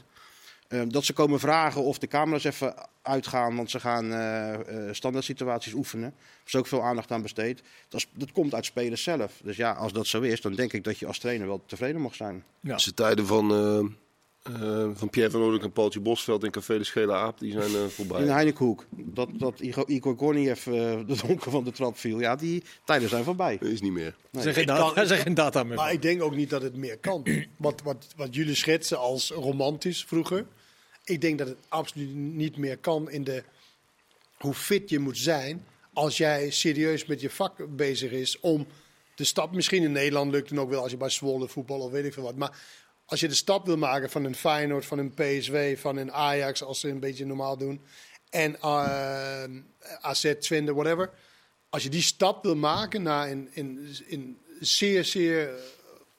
Dat 0.88 1.04
ze 1.04 1.12
komen 1.12 1.40
vragen 1.40 1.82
of 1.82 1.98
de 1.98 2.06
camera's 2.06 2.44
even 2.44 2.74
uitgaan, 3.02 3.56
want 3.56 3.70
ze 3.70 3.80
gaan 3.80 4.12
eh, 4.12 4.54
eh, 4.88 4.94
standaard 4.94 5.24
situaties 5.24 5.72
oefenen. 5.72 6.06
Er 6.08 6.14
is 6.46 6.54
ook 6.54 6.66
veel 6.66 6.82
aandacht 6.82 7.10
aan 7.12 7.22
besteed. 7.22 7.62
Dat, 7.88 8.00
is- 8.00 8.08
dat 8.14 8.32
komt 8.32 8.54
uit 8.54 8.64
spelers 8.64 9.02
zelf. 9.02 9.32
Dus 9.42 9.56
ja, 9.56 9.72
als 9.72 9.92
dat 9.92 10.06
zo 10.06 10.20
is, 10.20 10.40
dan 10.40 10.54
denk 10.54 10.72
ik 10.72 10.84
dat 10.84 10.98
je 10.98 11.06
als 11.06 11.18
trainer 11.18 11.46
wel 11.46 11.62
tevreden 11.66 12.00
mag 12.00 12.14
zijn. 12.14 12.44
Ja. 12.60 12.74
Dus 12.74 12.84
de 12.84 12.94
tijden 12.94 13.26
van, 13.26 13.50
eh, 14.44 14.88
van 14.94 15.10
Pierre 15.10 15.30
van 15.30 15.40
Oudek 15.40 15.62
en 15.62 15.72
Paultje 15.72 16.00
Bosveld 16.00 16.44
in 16.44 16.50
Café 16.50 16.78
de 16.78 16.84
Schele 16.84 17.12
Aap, 17.12 17.38
die 17.38 17.52
zijn 17.52 17.74
eh, 17.74 17.84
voorbij. 17.84 18.20
In 18.20 18.26
de 18.26 18.32
Heinekenhoek. 18.32 18.86
Dat, 18.90 19.28
dat 19.32 19.60
Igor, 19.86 20.16
Gorniev 20.16 20.66
eh, 20.66 20.72
de 21.06 21.16
donker 21.26 21.50
van 21.50 21.64
de 21.64 21.70
trap 21.70 21.98
viel. 21.98 22.20
Ja, 22.20 22.36
die 22.36 22.62
tijden 22.84 23.08
zijn 23.08 23.24
voorbij. 23.24 23.58
Dat 23.58 23.68
is 23.68 23.80
niet 23.80 23.92
meer. 23.92 24.16
Er 24.32 24.42
zijn 24.42 24.54
geen 24.54 24.66
data, 24.66 25.00
er 25.00 25.06
zijn 25.06 25.20
geen 25.20 25.34
data 25.34 25.62
meer. 25.62 25.76
Maar 25.76 25.92
ik 25.92 26.02
denk 26.02 26.22
ook 26.22 26.34
niet 26.34 26.50
dat 26.50 26.62
het 26.62 26.76
meer 26.76 26.98
kan. 26.98 27.26
Wat, 27.56 27.82
wat, 27.82 28.06
wat 28.16 28.34
jullie 28.34 28.54
schetsen 28.54 28.98
als 28.98 29.30
romantisch 29.30 30.04
vroeger. 30.04 30.46
Ik 31.04 31.20
denk 31.20 31.38
dat 31.38 31.48
het 31.48 31.58
absoluut 31.68 32.14
niet 32.14 32.56
meer 32.56 32.78
kan 32.78 33.10
in 33.10 33.24
de 33.24 33.42
hoe 34.38 34.54
fit 34.54 34.90
je 34.90 34.98
moet 34.98 35.18
zijn 35.18 35.64
als 35.92 36.16
jij 36.16 36.50
serieus 36.50 37.06
met 37.06 37.20
je 37.20 37.30
vak 37.30 37.76
bezig 37.76 38.10
is 38.10 38.40
om 38.40 38.66
de 39.14 39.24
stap, 39.24 39.52
misschien 39.52 39.82
in 39.82 39.92
Nederland 39.92 40.30
lukt 40.30 40.50
het 40.50 40.58
ook 40.58 40.70
wel 40.70 40.82
als 40.82 40.90
je 40.90 40.96
bij 40.96 41.10
Zwolle 41.10 41.48
voetbal 41.48 41.80
of 41.80 41.90
weet 41.90 42.04
ik 42.04 42.12
veel 42.12 42.22
wat, 42.22 42.36
maar 42.36 42.58
als 43.06 43.20
je 43.20 43.28
de 43.28 43.34
stap 43.34 43.66
wil 43.66 43.76
maken 43.76 44.10
van 44.10 44.24
een 44.24 44.34
Feyenoord, 44.34 44.84
van 44.84 44.98
een 44.98 45.14
PSW, 45.14 45.56
van 45.76 45.96
een 45.96 46.12
Ajax 46.12 46.62
als 46.62 46.80
ze 46.80 46.88
een 46.88 47.00
beetje 47.00 47.26
normaal 47.26 47.56
doen 47.56 47.80
en 48.30 48.60
eh 48.60 49.44
AZ, 50.00 50.34
Twente, 50.40 50.74
whatever, 50.74 51.10
als 51.68 51.82
je 51.82 51.88
die 51.88 52.02
stap 52.02 52.42
wil 52.42 52.56
maken 52.56 53.02
naar 53.02 53.30
een, 53.30 53.98
zeer, 54.60 55.04
zeer 55.04 55.48
eh, 55.48 55.54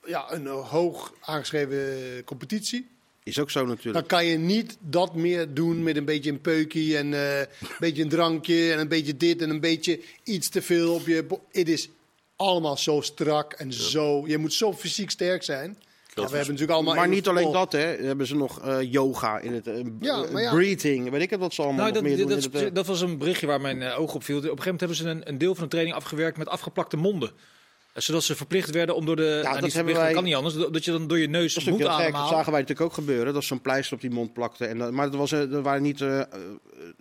ja, 0.05 0.31
een 0.31 0.47
hoog 0.47 1.13
aangeschreven 1.21 2.23
competitie, 2.23 2.87
Is 3.23 3.39
ook 3.39 3.51
zo 3.51 3.65
natuurlijk. 3.65 3.93
dan 3.93 4.19
kan 4.19 4.25
je 4.25 4.37
niet 4.37 4.77
dat 4.79 5.15
meer 5.15 5.53
doen 5.53 5.83
met 5.83 5.95
een 5.95 6.05
beetje 6.05 6.31
een 6.31 6.41
peukie 6.41 6.97
en 6.97 7.13
eh, 7.13 7.39
een 7.39 7.47
beetje 7.79 8.03
een 8.03 8.09
drankje 8.09 8.73
en 8.73 8.79
een 8.79 8.87
beetje 8.87 9.17
dit 9.17 9.41
en 9.41 9.49
een 9.49 9.59
beetje 9.59 9.99
iets 10.23 10.49
te 10.49 10.61
veel 10.61 10.93
op 10.93 11.07
je. 11.07 11.25
Het 11.51 11.69
is 11.69 11.89
allemaal 12.35 12.77
zo 12.77 13.01
strak 13.01 13.53
en 13.53 13.73
zo. 13.73 14.27
Je 14.27 14.37
moet 14.37 14.53
zo 14.53 14.73
fysiek 14.73 15.09
sterk 15.09 15.43
zijn. 15.43 15.77
Ja, 16.15 16.21
we 16.21 16.35
hebben 16.35 16.39
natuurlijk 16.53 16.71
allemaal. 16.71 16.95
maar 16.95 17.07
niet 17.07 17.27
alleen 17.27 17.51
dat, 17.51 17.71
hè. 17.71 17.79
Hebben 17.79 18.27
ze 18.27 18.35
nog 18.35 18.61
eh, 18.61 18.91
yoga 18.91 19.39
in 19.39 19.53
het... 19.53 19.67
eh, 19.67 19.73
Ja, 19.99 20.23
eh, 20.23 20.41
ja. 20.41 20.51
Breathing, 20.53 21.09
weet 21.09 21.21
ik 21.21 21.29
het 21.29 21.39
wat 21.39 21.53
ze 21.53 21.61
allemaal 21.61 21.79
Nou, 21.81 21.91
dat, 21.93 22.03
meer 22.03 22.17
doen. 22.17 22.39
dat, 22.51 22.75
dat 22.75 22.85
was 22.85 23.01
een 23.01 23.17
berichtje 23.17 23.47
waar 23.47 23.61
mijn 23.61 23.83
oog 23.83 24.13
op 24.13 24.23
viel. 24.23 24.37
Op 24.37 24.43
een 24.43 24.49
gegeven 24.49 24.63
moment 24.71 24.79
hebben 24.79 24.97
ze 24.97 25.09
een, 25.09 25.29
een 25.29 25.37
deel 25.37 25.55
van 25.55 25.63
de 25.63 25.69
training 25.69 25.95
afgewerkt 25.97 26.37
met 26.37 26.47
afgeplakte 26.47 26.97
monden. 26.97 27.31
Zodat 27.93 28.23
ze 28.23 28.35
verplicht 28.35 28.69
werden 28.69 28.95
om 28.95 29.05
door 29.05 29.15
de... 29.15 29.39
nou, 29.43 29.59
dat 29.59 29.73
hebben 29.73 29.93
wij- 29.93 30.03
dat 30.05 30.13
kan 30.13 30.23
niet 30.23 30.35
anders. 30.35 30.55
Dat 30.55 30.85
je 30.85 30.91
dan 30.91 31.07
door 31.07 31.19
je 31.19 31.27
neus 31.27 31.53
Dat 31.53 31.63
moet 31.63 31.73
gek. 31.77 31.83
Dat 31.85 31.91
ademhalen. 31.99 32.29
zagen 32.29 32.51
wij 32.51 32.61
natuurlijk 32.61 32.89
ook 32.89 32.93
gebeuren. 32.95 33.33
Dat 33.33 33.41
ze 33.41 33.47
zo'n 33.47 33.61
pleister 33.61 33.95
op 33.95 34.01
die 34.01 34.09
mond 34.09 34.33
plakte. 34.33 34.65
En, 34.65 34.77
dat- 34.77 34.91
maar 34.91 35.05
het 35.05 35.15
was, 35.15 35.31
er 35.31 35.61
waren 35.61 35.81
niet, 35.81 36.05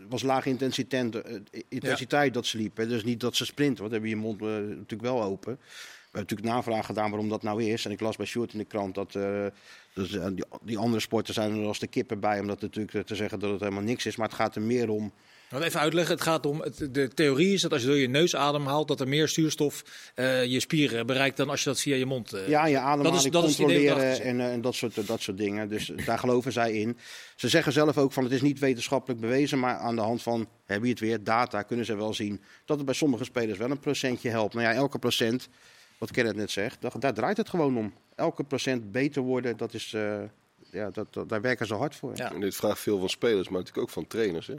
was 0.09 0.23
lage 0.23 0.49
intensiteit, 0.49 1.23
intensiteit 1.68 2.35
dat 2.35 2.47
ze 2.47 2.56
liepen. 2.56 2.88
Dus 2.88 3.04
niet 3.04 3.21
dat 3.21 3.37
ze 3.37 3.44
sprinten. 3.44 3.78
Want 3.78 3.90
dan 3.92 4.00
heb 4.02 4.11
je 4.11 4.16
je 4.16 4.23
mond 4.23 4.40
natuurlijk 4.40 5.02
wel 5.02 5.23
open. 5.23 5.59
Hebben 6.14 6.23
natuurlijk 6.37 6.49
navraag 6.66 6.87
gedaan 6.87 7.11
waarom 7.11 7.28
dat 7.28 7.42
nou 7.42 7.62
is. 7.64 7.85
En 7.85 7.90
ik 7.90 8.00
las 8.00 8.16
bij 8.16 8.26
Sjoerd 8.26 8.52
in 8.52 8.59
de 8.59 8.64
krant 8.64 8.94
dat, 8.94 9.12
dus, 9.94 10.11
die, 10.11 10.44
die 10.62 10.78
andere 10.78 11.00
sporten 11.00 11.35
zijn 11.35 11.61
er 11.61 11.66
als 11.66 11.78
de 11.78 11.87
kippen 11.87 12.21
bij. 12.21 12.40
Om 12.40 12.47
dat 12.47 12.61
natuurlijk 12.61 12.94
eh, 12.94 13.00
te 13.00 13.14
zeggen 13.14 13.38
dat 13.38 13.50
het 13.50 13.61
helemaal 13.61 13.83
niks 13.83 14.06
is. 14.06 14.16
Maar 14.16 14.26
het 14.28 14.37
gaat 14.37 14.54
er 14.56 14.62
meer 14.62 14.88
om 14.88 15.12
even 15.61 15.80
uitleggen, 15.80 16.14
het 16.14 16.23
gaat 16.23 16.47
om, 16.47 16.61
het, 16.61 16.88
de 16.90 17.09
theorie 17.09 17.52
is 17.52 17.61
dat 17.62 17.73
als 17.73 17.80
je 17.83 17.87
door 17.88 17.97
je 17.97 18.09
neus 18.09 18.37
ademhaalt, 18.37 18.88
dat 18.88 19.00
er 19.00 19.09
meer 19.09 19.28
zuurstof 19.28 19.83
je 20.47 20.61
spieren 20.61 21.06
bereikt 21.06 21.37
dan 21.37 21.49
als 21.50 21.62
je 21.62 21.68
dat 21.68 21.80
via 21.80 21.94
je 21.97 22.06
mond... 22.06 22.30
Ja, 22.47 22.66
je 22.66 22.78
ademhaling 22.78 23.02
dat 23.14 23.25
is- 23.25 23.30
dat 23.30 23.44
is 23.49 23.56
controleren 23.56 24.21
en, 24.23 24.40
en 24.40 24.61
dat, 24.61 24.75
soort, 24.75 25.06
dat 25.06 25.21
soort 25.21 25.37
dingen. 25.38 25.68
Dus 25.68 25.92
daar 26.06 26.18
geloven 26.18 26.52
zij 26.52 26.73
in. 26.73 26.97
Ze 27.37 27.49
zeggen 27.49 27.73
zelf 27.73 27.99
ook 27.99 28.12
van 28.12 28.25
het 28.25 28.33
is 28.33 28.42
niet 28.42 28.59
wetenschappelijk 28.59 29.21
bewezen, 29.21 29.59
maar 29.59 29.76
aan 29.76 29.94
de 29.97 30.02
hand 30.02 30.23
van, 30.23 30.49
heb 30.64 30.83
je 30.83 30.88
het 30.88 31.00
weer, 31.00 31.25
data, 31.25 31.62
kunnen 31.62 31.85
ze 31.87 31.97
wel 31.97 32.14
zien 32.14 32.40
dat 32.64 32.76
het 32.76 32.87
bij 32.87 32.94
sommige 32.94 33.25
spelers 33.25 33.59
wel 33.59 33.71
een 33.71 33.80
procentje 33.80 34.28
helpt. 34.30 34.54
Maar 34.54 34.64
ja, 34.64 34.73
elke 34.73 34.99
procent, 34.99 35.49
wat 35.99 36.11
Kenneth 36.11 36.37
net 36.37 36.51
zegt, 36.51 36.81
daar, 36.83 36.93
daar 36.99 37.15
draait 37.15 37.37
het 37.37 37.49
gewoon 37.49 37.79
om. 37.79 37.93
Elke 38.15 38.45
procent 38.45 38.93
beter 38.93 39.23
worden, 39.23 39.57
dat 39.57 39.75
is, 39.75 39.93
eh, 39.93 40.23
ja, 40.71 40.91
dat, 40.91 41.07
dat- 41.15 41.29
daar 41.29 41.41
werken 41.41 41.67
ze 41.67 41.75
hard 41.75 41.95
voor. 41.97 42.13
Ja. 42.17 42.33
En 42.33 42.41
dit 42.41 42.55
vraagt 42.57 42.81
veel 42.81 42.99
van 42.99 43.09
spelers, 43.09 43.49
maar 43.49 43.59
natuurlijk 43.59 43.87
ook 43.87 43.93
van 43.93 44.07
trainers. 44.07 44.47
Hè? 44.47 44.55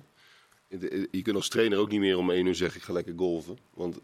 Je 1.11 1.21
kunt 1.21 1.35
als 1.35 1.49
trainer 1.49 1.77
ook 1.77 1.89
niet 1.89 1.99
meer 1.99 2.17
om 2.17 2.31
één 2.31 2.45
uur 2.45 2.55
zeggen, 2.55 2.79
ik 2.79 2.85
ga 2.85 2.93
lekker 2.93 3.13
golven. 3.17 3.57
Want 3.73 3.97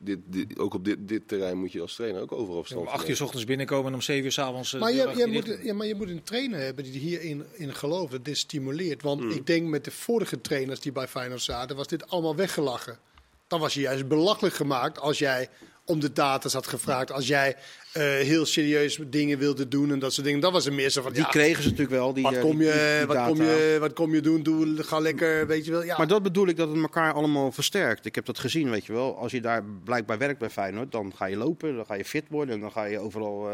dit, 0.00 0.18
dit, 0.26 0.58
ook 0.58 0.74
op 0.74 0.84
dit, 0.84 0.96
dit 1.00 1.28
terrein 1.28 1.58
moet 1.58 1.72
je 1.72 1.80
als 1.80 1.94
trainer 1.94 2.22
ook 2.22 2.32
overal 2.32 2.56
om 2.56 2.62
verstand 2.62 2.88
acht 2.88 3.08
uur 3.08 3.16
s 3.16 3.20
ochtends 3.20 3.44
binnenkomen 3.44 3.86
en 3.86 3.94
om 3.94 4.00
zeven 4.00 4.24
uur 4.24 4.32
s'avonds... 4.32 4.72
Uh, 4.72 4.80
Maar 4.80 4.92
je, 4.92 5.12
je 5.16 5.26
moet, 5.26 5.58
ja, 5.62 5.74
maar 5.74 5.86
je 5.86 5.94
moet 5.94 6.08
een 6.08 6.22
trainer 6.22 6.60
hebben 6.60 6.84
die 6.84 6.98
hierin 7.00 7.44
in 7.52 7.74
gelooft, 7.74 8.12
dat 8.12 8.24
dit 8.24 8.36
stimuleert. 8.38 9.02
Want 9.02 9.34
ik 9.34 9.46
denk 9.46 9.68
met 9.68 9.84
de 9.84 9.90
vorige 9.90 10.40
trainers 10.40 10.80
die 10.80 10.92
bij 10.92 11.08
Feyenoord 11.08 11.42
zaten, 11.42 11.76
was 11.76 11.86
dit 11.86 12.10
allemaal 12.10 12.36
weggelachen. 12.36 12.98
Dan 13.46 13.60
was 13.60 13.74
je 13.74 13.80
juist 13.80 14.08
belachelijk 14.08 14.54
gemaakt 14.54 14.98
als 14.98 15.18
jij 15.18 15.48
om 15.88 16.00
de 16.00 16.12
data's 16.12 16.52
had 16.52 16.66
gevraagd. 16.66 17.12
Als 17.12 17.26
jij 17.26 17.56
eh, 17.92 18.02
heel 18.02 18.46
serieus 18.46 18.98
dingen 19.06 19.38
wilde 19.38 19.68
doen 19.68 19.90
en 19.92 19.98
dat 19.98 20.12
soort 20.12 20.26
dingen. 20.26 20.40
Dan 20.40 20.52
was 20.52 20.66
er 20.66 20.72
meer 20.72 20.90
zo 20.90 21.02
van, 21.02 21.12
Die 21.12 21.22
ja, 21.22 21.28
kregen 21.28 21.62
ze 21.62 21.68
natuurlijk 21.68 21.96
wel. 21.96 22.12
Die, 22.14 22.22
wat, 22.22 22.32
eh, 22.34 22.40
kom 22.40 22.60
je, 22.62 22.72
die- 22.72 22.98
die 22.98 23.06
wat, 23.06 23.26
kom 23.26 23.42
je, 23.42 23.76
wat 23.80 23.92
kom 23.92 24.14
je 24.14 24.20
doen? 24.20 24.42
Doe, 24.42 24.82
ga 24.82 24.98
lekker, 24.98 25.46
weet 25.46 25.64
je 25.64 25.70
wel. 25.70 25.84
Ja. 25.84 25.96
Maar 25.96 26.06
dat 26.06 26.22
bedoel 26.22 26.46
ik 26.48 26.56
dat 26.56 26.68
het 26.68 26.76
elkaar 26.82 27.12
allemaal 27.12 27.52
versterkt. 27.52 28.06
Ik 28.06 28.14
heb 28.14 28.24
dat 28.26 28.38
gezien, 28.38 28.70
weet 28.70 28.86
je 28.86 28.92
wel. 28.92 29.16
Als 29.18 29.32
je 29.32 29.40
daar 29.40 29.64
blijkbaar 29.84 30.18
werkt 30.18 30.38
bij 30.38 30.50
Feyenoord, 30.50 30.92
dan 30.92 31.12
ga 31.16 31.24
je 31.26 31.36
lopen, 31.36 31.76
dan 31.76 31.86
ga 31.86 31.94
je 31.94 32.04
fit 32.04 32.24
worden 32.28 32.54
en 32.54 32.60
dan 32.60 32.72
ga 32.72 32.84
je 32.84 32.98
overal... 32.98 33.48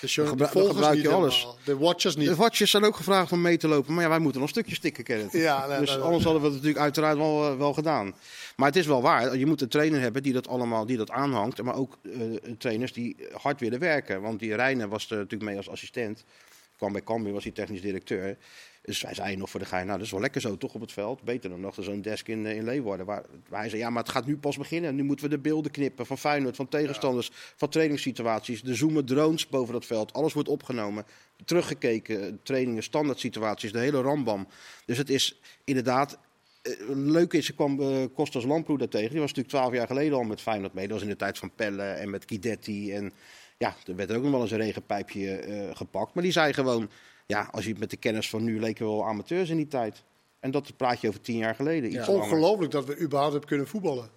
gebru- 0.00 0.36
de 0.36 0.48
volgers 0.48 0.74
gebruik 0.74 1.02
je 1.02 1.08
alles. 1.08 1.34
helemaal. 1.34 1.58
De 1.64 1.76
watchers 1.76 2.16
niet. 2.16 2.28
De 2.28 2.34
watjes 2.34 2.70
zijn 2.70 2.84
ook 2.84 2.96
gevraagd 2.96 3.32
om 3.32 3.40
mee 3.40 3.56
te 3.56 3.68
lopen, 3.68 3.94
maar 3.94 4.02
ja, 4.02 4.08
wij 4.08 4.18
moeten 4.18 4.40
nog 4.40 4.50
stukjes 4.50 4.76
stikken 4.76 5.04
kennen. 5.04 5.28
Ja, 5.32 5.66
nou, 5.66 5.80
dus 5.80 5.88
nou, 5.90 6.02
anders 6.02 6.24
hadden 6.24 6.40
we 6.42 6.46
het 6.48 6.56
natuurlijk 6.56 6.82
uiteraard 6.82 7.16
wel, 7.16 7.56
wel 7.58 7.72
gedaan. 7.72 8.14
Maar 8.56 8.68
het 8.68 8.76
is 8.76 8.86
wel 8.86 9.02
waar, 9.02 9.36
je 9.36 9.46
moet 9.46 9.60
een 9.60 9.68
trainer 9.68 10.00
hebben 10.00 10.22
die 10.22 10.32
dat 10.32 10.48
allemaal 10.48 10.86
die 10.86 10.96
dat 10.96 11.10
aanhangt. 11.10 11.62
Maar 11.62 11.76
ook 11.76 11.98
eh, 12.02 12.20
trainers 12.58 12.92
die 12.92 13.16
hard 13.32 13.60
willen 13.60 13.78
werken. 13.78 14.20
Want 14.22 14.38
die 14.38 14.54
Reine 14.54 14.88
was 14.88 15.10
er 15.10 15.16
natuurlijk 15.16 15.50
mee 15.50 15.56
als 15.56 15.68
assistent. 15.68 16.24
Kwam 16.76 16.92
bij 16.92 17.02
Cambuur, 17.02 17.32
was 17.32 17.44
hij 17.44 17.52
technisch 17.52 17.80
directeur. 17.80 18.36
Dus 18.82 19.02
wij 19.02 19.14
zeiden 19.14 19.38
nog 19.38 19.50
voor 19.50 19.60
de 19.60 19.66
gein, 19.66 19.86
nou 19.86 19.98
dat 19.98 20.06
is 20.06 20.12
wel 20.12 20.20
lekker 20.20 20.40
zo 20.40 20.56
toch 20.56 20.74
op 20.74 20.80
het 20.80 20.92
veld. 20.92 21.22
Beter 21.22 21.50
dan 21.50 21.60
nog 21.60 21.76
zo'n 21.80 22.02
desk 22.02 22.28
in, 22.28 22.46
eh, 22.46 22.56
in 22.56 22.64
Leeuwarden. 22.64 23.06
Waar, 23.06 23.24
hij 23.50 23.68
zei, 23.68 23.80
ja 23.80 23.90
maar 23.90 24.02
het 24.02 24.12
gaat 24.12 24.26
nu 24.26 24.36
pas 24.36 24.56
beginnen. 24.56 24.94
Nu 24.94 25.02
moeten 25.02 25.24
we 25.24 25.30
de 25.30 25.40
beelden 25.40 25.70
knippen 25.70 26.06
van 26.06 26.18
Feyenoord, 26.18 26.56
van 26.56 26.68
tegenstanders, 26.68 27.30
van 27.32 27.68
trainingssituaties. 27.68 28.62
De 28.62 28.74
zoomen 28.74 29.04
drones 29.04 29.48
boven 29.48 29.72
dat 29.72 29.86
veld. 29.86 30.12
Alles 30.12 30.32
wordt 30.32 30.48
opgenomen. 30.48 31.04
Teruggekeken, 31.44 32.40
trainingen, 32.42 32.82
standaard 32.82 33.20
situaties, 33.20 33.72
de 33.72 33.78
hele 33.78 34.00
rambam. 34.00 34.46
Dus 34.84 34.98
het 34.98 35.10
is 35.10 35.40
inderdaad 35.64 36.18
leuk 36.88 37.32
is, 37.32 37.48
ik 37.48 37.56
kwam 37.56 37.80
eh 37.80 38.04
Kostas 38.14 38.44
Lamproe 38.44 38.78
daar 38.78 38.88
tegen. 38.88 39.10
Die 39.10 39.20
was 39.20 39.32
natuurlijk 39.32 39.56
twaalf 39.56 39.74
jaar 39.74 39.86
geleden 39.86 40.18
al 40.18 40.24
met 40.24 40.40
Feyenoord 40.40 40.74
mee. 40.74 40.84
Dat 40.84 40.94
was 40.94 41.02
in 41.02 41.12
de 41.12 41.16
tijd 41.16 41.38
van 41.38 41.50
Pelle 41.54 41.82
en 41.82 42.10
met 42.10 42.24
Guidetti. 42.26 42.92
En 42.92 43.12
ja, 43.58 43.76
er 43.86 43.96
werd 43.96 44.12
ook 44.12 44.22
nog 44.22 44.30
wel 44.30 44.40
eens 44.40 44.50
een 44.50 44.58
regenpijpje 44.58 45.36
eh, 45.36 45.76
gepakt. 45.76 46.14
Maar 46.14 46.22
die 46.22 46.32
zei 46.32 46.52
gewoon, 46.52 46.90
ja, 47.26 47.48
als 47.50 47.64
je 47.64 47.74
met 47.78 47.90
de 47.90 47.96
kennis 47.96 48.30
van 48.30 48.44
nu 48.44 48.60
leken 48.60 48.86
we 48.86 48.92
wel 48.92 49.06
amateurs 49.06 49.50
in 49.50 49.56
die 49.56 49.68
tijd. 49.68 50.02
En 50.40 50.50
dat 50.50 50.76
praat 50.76 51.00
je 51.00 51.08
over 51.08 51.20
tien 51.20 51.36
jaar 51.36 51.54
geleden. 51.54 51.92
Iets 51.92 52.06
langer. 52.06 52.22
Ongelooflijk 52.22 52.70
dat 52.70 52.84
we 52.84 52.98
überhaupt 52.98 53.30
hebben 53.30 53.48
kunnen 53.48 53.68
voetballen. 53.68 54.10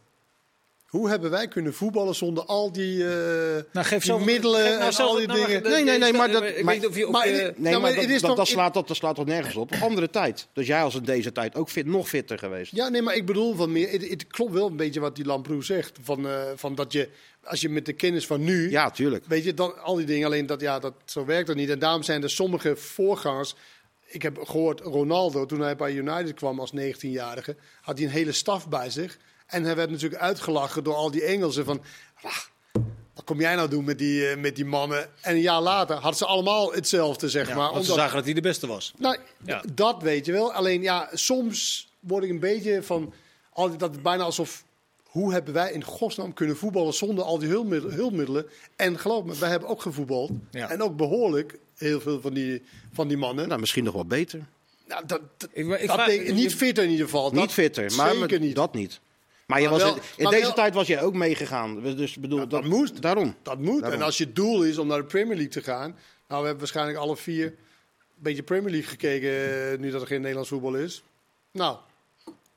Hoe 0.90 1.10
hebben 1.10 1.30
wij 1.32 1.48
kunnen 1.48 1.74
voetballen 1.74 2.16
zonder 2.16 2.44
al 2.46 2.72
die, 2.72 3.04
Nou, 3.04 3.62
geef 3.74 3.90
die 3.90 4.02
zelf, 4.02 4.26
middelen 4.26 4.62
geef 4.62 4.70
nou 4.74 4.84
en 4.84 4.94
zelf- 4.94 5.10
al 5.10 5.16
die 5.18 5.28
nou, 5.28 5.40
dingen? 5.46 5.62
maar- 5.62 5.72
Nee, 5.72 5.84
nee, 5.84 5.98
nee, 5.98 6.14
maar 6.14 6.32
dat- 6.32 6.44
Ik 6.44 6.64
maar- 6.64 6.74
weet 6.74 6.82
niet 6.82 6.90
of 6.90 6.98
je 6.98 7.06
op, 7.08 7.12
maar- 7.12 7.26
eh, 7.26 7.32
Nee, 7.34 7.54
Nou, 7.58 7.82
maar 7.82 7.94
dat, 7.94 8.02
het 8.02 8.10
is 8.10 8.20
dat, 8.22 8.30
toch- 8.30 8.38
dat 8.38 8.48
slaat, 8.48 8.74
dat, 8.74 8.88
dat 8.88 8.98
slaat 8.98 9.16
toch 9.16 9.26
nergens 9.26 9.56
op. 9.56 9.72
Andere 9.82 10.10
tijd. 10.10 10.48
Dus 10.54 10.68
jij 10.68 10.84
als 10.84 10.96
in 10.96 11.04
deze 11.04 11.32
tijd 11.32 11.56
ook 11.56 11.70
fit, 11.70 11.86
nog 11.86 12.10
fitter 12.10 12.38
geweest. 12.40 12.76
Ja, 12.76 12.88
nee, 12.90 13.02
maar 13.02 13.16
ik 13.16 13.26
bedoel 13.26 13.56
van 13.56 13.72
meer. 13.72 13.92
Het, 13.92 14.10
het 14.10 14.28
klopt 14.28 14.54
wel 14.54 14.68
een 14.68 14.76
beetje 14.76 15.00
wat 15.00 15.16
die 15.16 15.26
Lamproe 15.26 15.64
zegt. 15.64 15.98
Van, 16.02 16.28
eh, 16.28 16.42
van 16.56 16.76
dat 16.76 16.92
je, 16.94 17.10
als 17.44 17.62
je 17.62 17.70
met 17.70 17.86
de 17.86 17.94
kennis 17.94 18.26
van 18.28 18.44
nu. 18.44 18.70
Ja, 18.70 18.92
tuurlijk. 18.92 19.26
Weet 19.28 19.44
je, 19.44 19.54
dan 19.54 19.82
al 19.84 19.96
die 19.96 20.06
dingen. 20.06 20.26
Alleen 20.26 20.46
dat, 20.46 20.62
ja, 20.62 20.80
dat, 20.80 20.94
zo 21.06 21.26
werkt 21.26 21.48
dat 21.48 21.56
niet. 21.56 21.70
En 21.70 21.80
daarom 21.80 22.04
zijn 22.04 22.24
er 22.24 22.30
sommige 22.30 22.76
voorgangers. 22.76 23.56
Ik 24.06 24.22
heb 24.22 24.38
gehoord, 24.44 24.80
Ronaldo, 24.82 25.46
toen 25.46 25.60
hij 25.62 25.76
bij 25.76 25.94
United 25.94 26.34
kwam 26.34 26.60
als 26.60 26.72
19-jarige, 26.76 27.56
had 27.82 27.98
hij 27.98 28.08
een 28.08 28.14
hele 28.14 28.32
staf 28.32 28.70
bij 28.70 28.90
zich. 28.90 29.18
En 29.50 29.64
hij 29.64 29.76
werd 29.76 29.90
natuurlijk 29.90 30.22
uitgelachen 30.22 30.84
door 30.84 30.96
al 30.96 31.12
die 31.12 31.24
Engelsen 31.24 31.66
van. 31.66 31.82
"Ah, 32.22 32.38
wat 33.14 33.24
kom 33.24 33.40
jij 33.40 33.56
nou 33.56 33.70
doen 33.70 33.84
met 33.84 33.98
die, 33.98 34.28
eh, 34.30 34.38
met 34.38 34.56
die 34.56 34.66
mannen? 34.66 35.10
En 35.22 35.36
een 35.36 35.42
jaar 35.42 35.62
later 35.62 35.96
hadden 35.96 36.16
ze 36.18 36.26
allemaal 36.26 36.74
hetzelfde, 36.74 37.30
zeg 37.30 37.48
ja, 37.48 37.56
maar. 37.56 37.72
want 37.74 37.86
ze 37.86 37.94
zagen 37.94 38.16
dat 38.16 38.26
hij 38.26 38.34
de 38.34 38.42
beste 38.42 38.68
was. 38.68 38.94
nou, 38.98 39.18
Ja. 39.46 39.64
dat 39.74 40.02
weet 40.02 40.26
je 40.26 40.32
wel. 40.32 40.54
Alleen 40.54 40.82
ja, 40.82 41.10
soms 41.14 41.88
word 42.00 42.24
ik 42.24 42.30
een 42.30 42.40
beetje 42.40 42.84
van. 42.84 43.14
Al, 43.54 43.78
dat 43.78 43.94
het 43.94 44.04
bijna 44.04 44.24
alsof. 44.24 44.64
Hoe 45.04 45.32
hebben 45.34 45.54
wij 45.54 45.72
in 45.72 45.84
godsnaam 45.84 46.34
kunnen 46.34 46.58
voetballen 46.58 46.94
zonder 46.94 47.24
al 47.24 47.38
die 47.40 47.50
hulpmiddelen? 47.50 47.96
hulpmiddelen? 47.96 48.46
En 48.76 49.00
geloof 49.00 49.24
me, 49.24 49.38
wij 49.38 49.50
hebben 49.50 49.70
ook 49.70 49.82
gevoetbald. 49.82 50.32
Ja. 50.52 50.70
En 50.70 50.82
ook 50.82 50.96
behoorlijk, 50.96 51.58
heel 51.78 52.02
veel 52.02 52.22
van 52.22 52.34
die, 52.34 52.64
van 52.94 53.08
die 53.08 53.18
mannen. 53.18 53.48
Nou, 53.48 53.60
misschien 53.60 53.84
nog 53.84 53.94
wel 53.94 54.06
beter. 54.06 54.46
Nou, 54.88 55.06
dat, 55.06 55.22
dat, 55.38 55.50
Ik- 55.54 55.66
ik 55.68 55.88
dat 55.88 55.96
vraag- 55.96 56.06
denk- 56.08 56.32
niet 56.32 56.56
fitter 56.56 56.84
in 56.84 56.90
ieder 56.90 57.06
geval. 57.06 57.30
niet 57.32 57.40
Dat 57.40 57.52
fitter, 57.52 57.92
maar 57.96 58.40
niet. 58.40 58.56
dat 58.56 58.74
niet. 58.74 59.00
Maar, 59.50 59.62
je 59.62 59.70
Maar 59.70 59.80
was, 59.80 59.84
wel- 59.84 59.96
in 60.16 60.24
maar 60.24 60.32
deze 60.32 60.44
wel- 60.46 60.54
tijd 60.54 60.74
was 60.74 60.88
jij 60.88 61.02
ook 61.02 61.14
meegegaan. 61.14 61.82
Dus 61.96 62.16
bedoel, 62.16 62.48
dat 62.48 62.64
moest. 62.64 63.02
Daarom. 63.02 63.36
Dat 63.42 63.60
moet. 63.60 63.82
Daarom. 63.82 64.00
En 64.00 64.06
als 64.06 64.18
je 64.18 64.24
het 64.24 64.36
doel 64.36 64.64
is 64.64 64.78
om 64.78 64.88
naar 64.88 64.98
de 64.98 65.04
Premier 65.06 65.36
League 65.36 65.52
te 65.54 65.62
gaan. 65.64 65.90
Nou, 65.90 65.96
we 66.28 66.36
hebben 66.48 66.58
waarschijnlijk 66.58 66.98
alle 66.98 67.18
vier 67.18 67.46
een 67.46 67.56
beetje 68.16 68.44
Premier 68.44 68.72
League 68.72 68.90
gekeken. 68.90 69.30
eh, 69.72 69.78
nu 69.80 69.92
dat 69.92 70.02
er 70.02 70.08
geen 70.08 70.20
Nederlands 70.20 70.50
voetbal 70.50 70.76
is. 70.76 71.04
Nou, 71.52 71.78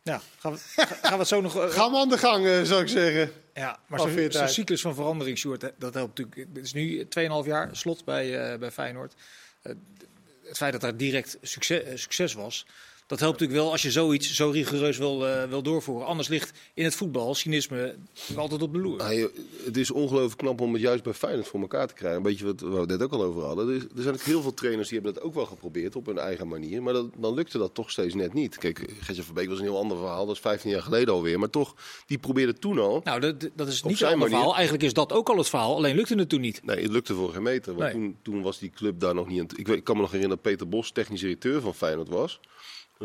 Ja, 0.03 0.21
gaan 0.39 0.53
we, 0.53 0.59
ga- 0.59 0.85
gaan 0.85 1.13
we 1.13 1.19
het 1.19 1.29
zo 1.29 1.41
nog... 1.41 1.57
eh, 1.57 1.69
gaan 1.71 1.91
we 1.91 1.97
aan 1.99 2.09
de 2.09 2.19
gang, 2.19 2.47
eh, 2.47 2.63
zou 2.63 2.83
ik 2.83 2.89
zeggen. 2.89 3.33
Ja, 3.55 3.79
maar 3.87 4.01
zo'n 4.01 4.19
uit. 4.41 4.51
cyclus 4.51 4.81
van 4.81 4.95
verandering, 4.95 5.39
Sjoerd, 5.39 5.61
dat 5.79 5.95
helpt 5.95 6.19
natuurlijk. 6.19 6.49
Het 6.55 6.65
is 6.65 6.73
nu 6.73 7.07
2,5 7.09 7.47
jaar 7.47 7.69
slot 7.73 8.05
bij, 8.05 8.53
eh, 8.53 8.59
bij 8.59 8.71
Feyenoord. 8.71 9.15
Het 9.63 10.57
feit 10.57 10.73
dat 10.73 10.81
daar 10.81 10.97
direct 10.97 11.39
succes, 11.43 12.01
succes 12.03 12.33
was, 12.35 12.67
dat 13.13 13.21
helpt 13.21 13.41
natuurlijk 13.41 13.65
wel 13.65 13.71
als 13.73 13.83
je 13.83 13.91
zoiets 13.91 14.35
zo 14.35 14.51
rigoureus 14.51 14.99
wil, 14.99 15.27
eh, 15.29 15.49
wil 15.49 15.63
doorvoeren. 15.63 16.07
Anders 16.07 16.29
ligt 16.29 16.53
in 16.75 16.85
het 16.85 16.95
voetbal 16.95 17.35
cynisme 17.35 17.95
altijd 18.37 18.63
op 18.63 18.73
de 18.73 18.79
loer. 18.79 19.01
Ah, 19.01 19.25
het 19.65 19.77
is 19.77 19.91
ongelooflijk 19.91 20.37
knap 20.39 20.61
om 20.61 20.73
het 20.73 20.83
juist 20.83 21.03
bij 21.03 21.13
Feyenoord 21.15 21.49
voor 21.49 21.61
elkaar 21.61 21.87
te 21.87 21.95
krijgen. 21.95 22.17
Een 22.17 22.23
beetje 22.23 22.45
wat 22.45 22.61
waar 22.61 22.81
we 22.81 22.87
net 22.87 23.03
ook 23.03 23.13
al 23.13 23.23
over 23.23 23.43
hadden. 23.43 23.69
Er, 23.69 23.75
is- 23.75 23.83
er 23.97 24.03
zijn 24.03 24.15
ook 24.15 24.21
heel 24.21 24.43
veel 24.43 24.55
trainers 24.55 24.89
die 24.89 24.99
hebben 24.99 25.15
dat 25.15 25.25
ook 25.25 25.35
wel 25.35 25.47
geprobeerd 25.47 25.97
op 25.97 26.07
hun 26.07 26.19
eigen 26.19 26.49
manier. 26.49 26.83
Maar 26.83 26.93
dat, 26.93 27.07
dan 27.17 27.35
lukte 27.35 27.59
dat 27.59 27.75
toch 27.75 27.91
steeds 27.91 28.15
net 28.15 28.33
niet. 28.33 28.59
Kijk, 28.59 28.91
Gertje 29.01 29.23
van 29.23 29.35
Beek 29.35 29.49
was 29.49 29.59
een 29.59 29.65
heel 29.65 29.79
ander 29.79 29.97
verhaal. 29.97 30.27
Dat 30.27 30.35
is 30.35 30.41
15 30.41 30.71
jaar 30.71 30.83
geleden 30.83 31.15
alweer. 31.15 31.39
Maar 31.39 31.51
toch, 31.51 31.75
die 32.07 32.19
probeerde 32.19 32.53
toen 32.59 32.79
al. 32.79 33.01
Nou, 33.05 33.21
dat, 33.21 33.49
dat 33.55 33.69
is 33.69 33.83
niet 33.83 33.99
zijn 33.99 34.19
verhaal. 34.21 34.55
Eigenlijk 34.55 34.85
is 34.85 34.93
dat 34.93 35.13
ook 35.13 35.29
al 35.29 35.37
het 35.37 35.49
verhaal, 35.49 35.77
alleen 35.77 35.97
lukte 35.97 36.15
het 36.15 36.29
toen 36.29 36.41
niet. 36.41 36.61
Nee, 36.65 36.83
het 36.83 36.93
lukte 36.93 37.15
voor 37.15 37.33
geen 37.33 37.43
meter. 37.43 37.75
Want 37.75 37.85
Nee. 37.85 37.93
toen, 37.93 38.17
toen 38.23 38.43
was 38.43 38.59
die 38.59 38.71
club 38.71 39.01
daar 39.01 39.15
nog 39.15 39.29
niet 39.29 39.41
aan. 39.41 39.47
Ik, 39.57 39.67
weet, 39.67 39.77
ik 39.77 39.85
kan 39.85 39.97
me 39.97 40.03
nog 40.03 40.11
herinneren 40.11 40.43
dat 40.43 40.53
Peter 40.53 40.69
Bos 40.69 40.91
technisch 40.91 41.21
directeur 41.21 41.61
van 41.61 41.75
Feyenoord 41.75 42.09
was. 42.09 42.41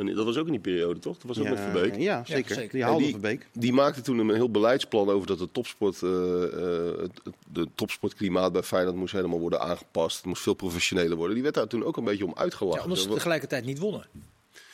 Dat 0.05 0.25
was 0.25 0.37
ook 0.37 0.45
in 0.45 0.51
die 0.51 0.61
periode, 0.61 0.99
toch? 0.99 1.17
Dat 1.17 1.23
was 1.27 1.39
ook 1.39 1.49
met 1.49 1.59
Verbeek. 1.59 1.95
Ja, 1.95 2.23
zeker. 2.25 2.55
zeker. 2.55 2.71
Die 2.71 2.83
haalde 2.83 3.03
die- 3.03 3.11
Verbeek. 3.11 3.47
Die 3.53 3.73
maakte 3.73 4.01
toen 4.01 4.17
een 4.19 4.33
heel 4.35 4.51
beleidsplan 4.51 5.09
over 5.09 5.27
dat 5.27 5.39
de 5.39 5.49
topsport, 5.51 6.03
eh, 6.03 6.09
eh, 6.43 6.97
het, 6.99 7.11
de 7.51 7.67
topsportklimaat 7.75 8.51
bij 8.51 8.63
Feyenoord 8.63 8.95
moest 8.95 9.13
helemaal 9.13 9.39
worden 9.39 9.61
aangepast. 9.61 10.17
Het 10.17 10.25
moest 10.25 10.41
veel 10.41 10.53
professioneler 10.53 11.15
worden. 11.17 11.33
Die 11.33 11.43
werd 11.43 11.55
daar 11.55 11.67
toen 11.67 11.83
ook 11.83 11.97
een 11.97 12.03
beetje 12.03 12.25
om 12.25 12.31
Ja, 12.35 12.41
uitgelachen. 12.41 12.83
omdat 12.83 12.97
ze 12.99 13.05
dat 13.07 13.15
tegelijkertijd 13.15 13.65
niet 13.65 13.79
wonnen. 13.79 14.05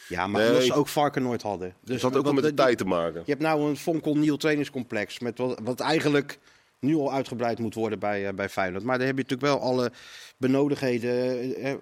Ja, 0.07 0.27
maar 0.27 0.41
Nee. 0.41 0.49
omdat 0.49 0.65
ze 0.65 0.73
ook 0.73 0.87
Varken 0.87 1.21
nooit 1.23 1.41
hadden. 1.41 1.73
Dus 1.83 2.01
had 2.01 2.15
ook 2.15 2.23
wel 2.23 2.33
met 2.33 2.43
de 2.43 2.53
tijd 2.53 2.77
te 2.77 2.85
maken. 2.85 3.21
Je 3.25 3.31
hebt 3.31 3.43
nou 3.43 3.69
een 3.69 3.77
Vonkel 3.77 4.15
Nieuw 4.17 4.35
trainingscomplex. 4.35 5.19
Met 5.19 5.37
wat, 5.37 5.59
wat 5.63 5.79
eigenlijk 5.79 6.39
nu 6.83 6.95
al 6.95 7.13
uitgebreid 7.13 7.59
moet 7.59 7.73
worden 7.73 7.99
bij, 7.99 8.27
eh, 8.27 8.33
bij 8.33 8.49
Feyenoord. 8.49 8.83
Maar 8.83 8.97
daar 8.97 9.07
heb 9.07 9.17
je 9.17 9.21
natuurlijk 9.23 9.51
wel 9.51 9.69
alle 9.69 9.91
benodigdheden 10.37 11.55
eh, 11.55 11.73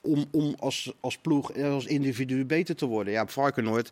om, 0.00 0.24
om 0.30 0.54
als, 0.58 0.92
als 1.00 1.18
ploeg 1.18 1.52
en 1.52 1.70
als 1.70 1.86
individu 1.86 2.44
beter 2.44 2.76
te 2.76 2.86
worden. 2.86 3.12
Ja, 3.12 3.26
Varkenoord 3.26 3.90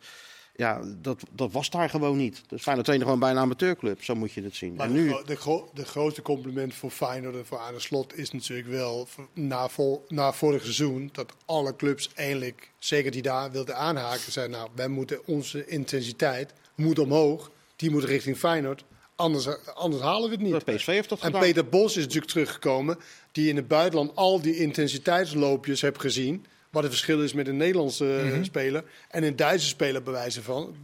Ja, 0.54 0.80
dat, 0.96 1.22
dat 1.32 1.52
was 1.52 1.70
daar 1.70 1.90
gewoon 1.90 2.16
niet. 2.16 2.42
Dus 2.48 2.62
Feyenoord 2.62 2.86
trainde 2.86 3.04
gewoon 3.04 3.20
bij 3.20 3.30
een 3.30 3.38
amateurclub. 3.38 4.02
Zo 4.04 4.14
moet 4.14 4.32
je 4.32 4.42
het 4.42 4.54
zien. 4.56 4.74
Maar 4.74 4.86
en 4.86 4.92
nu, 4.92 5.14
de, 5.26 5.36
gro- 5.36 5.70
de 5.74 5.84
grootste 5.84 6.22
compliment 6.22 6.74
voor 6.74 6.90
Feyenoord 6.90 7.34
en 7.36 7.46
voor 7.46 7.58
Arne 7.58 7.80
Slot 7.80 8.16
is 8.16 8.30
natuurlijk 8.30 8.68
wel 8.68 9.08
na, 9.32 9.68
vol, 9.68 10.04
na 10.08 10.32
vorig 10.32 10.62
seizoen 10.62 11.08
dat 11.12 11.32
alle 11.46 11.76
clubs 11.76 12.10
eindelijk, 12.14 12.70
zeker 12.78 13.10
die 13.10 13.22
daar 13.22 13.50
wilden 13.50 13.76
aanhaken, 13.76 14.32
zijn 14.32 14.50
nou, 14.50 14.68
wij 14.74 14.88
moeten 14.88 15.26
onze 15.26 15.66
intensiteit 15.66 16.52
moet 16.74 16.98
omhoog, 16.98 17.50
die 17.76 17.90
moet 17.90 18.04
richting 18.04 18.36
Feyenoord, 18.36 18.84
anders, 19.18 19.48
anders 19.74 20.02
halen 20.02 20.30
we 20.30 20.34
het 20.34 20.44
niet. 20.44 20.76
PSV 20.76 20.86
heeft 20.86 21.08
dat 21.08 21.18
En 21.18 21.24
gedaan. 21.24 21.40
Peter 21.40 21.68
Bos 21.68 21.96
is 21.96 22.02
natuurlijk 22.02 22.30
teruggekomen, 22.30 22.98
die 23.32 23.48
in 23.48 23.56
het 23.56 23.68
buitenland 23.68 24.16
al 24.16 24.40
die 24.40 24.56
intensiteitsloopjes 24.56 25.80
heeft 25.80 26.00
gezien. 26.00 26.46
Wat 26.70 26.82
het 26.82 26.92
verschil 26.92 27.22
is 27.22 27.32
met 27.32 27.48
een 27.48 27.56
Nederlandse 27.56 28.18
eh, 28.18 28.42
speler 28.42 28.84
en 29.08 29.22
een 29.22 29.36
Duitse 29.36 29.68
speler, 29.68 30.02
bij 30.02 30.12
wijze 30.12 30.42
van, 30.42 30.76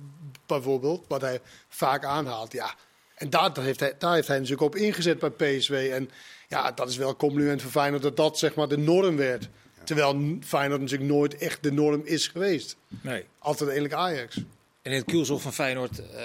bijvoorbeeld, 0.46 1.04
wat 1.08 1.20
hij 1.20 1.40
vaak 1.68 2.04
aanhaalt. 2.04 2.52
Ja. 2.52 2.74
En 3.14 3.30
daar, 3.30 3.52
daar 3.52 3.64
heeft 3.64 3.80
hij, 3.80 3.94
daar 3.98 4.14
heeft 4.14 4.28
hij 4.28 4.36
natuurlijk 4.36 4.62
op 4.62 4.76
ingezet 4.76 5.18
bij 5.18 5.30
PSV. 5.30 5.90
En 5.92 6.10
ja, 6.48 6.72
dat 6.72 6.88
is 6.88 6.96
wel 6.96 7.08
een 7.08 7.16
compliment 7.16 7.62
voor 7.62 7.70
Feyenoord 7.70 8.02
dat 8.02 8.16
dat 8.16 8.38
zeg 8.38 8.54
maar 8.54 8.68
de 8.68 8.78
norm 8.78 9.16
werd. 9.16 9.48
Terwijl 9.84 10.38
Feyenoord 10.40 10.80
natuurlijk 10.80 11.10
nooit 11.10 11.36
echt 11.36 11.62
de 11.62 11.72
norm 11.72 12.02
is 12.04 12.28
geweest. 12.28 12.76
Nee. 12.88 13.24
Altijd 13.38 13.70
eigenlijk 13.70 14.00
Ajax. 14.00 14.36
En 14.82 14.90
in 14.90 14.96
het 14.96 15.04
kielzog 15.04 15.42
van 15.42 15.52
Feyenoord 15.52 15.98
eh, 15.98 16.24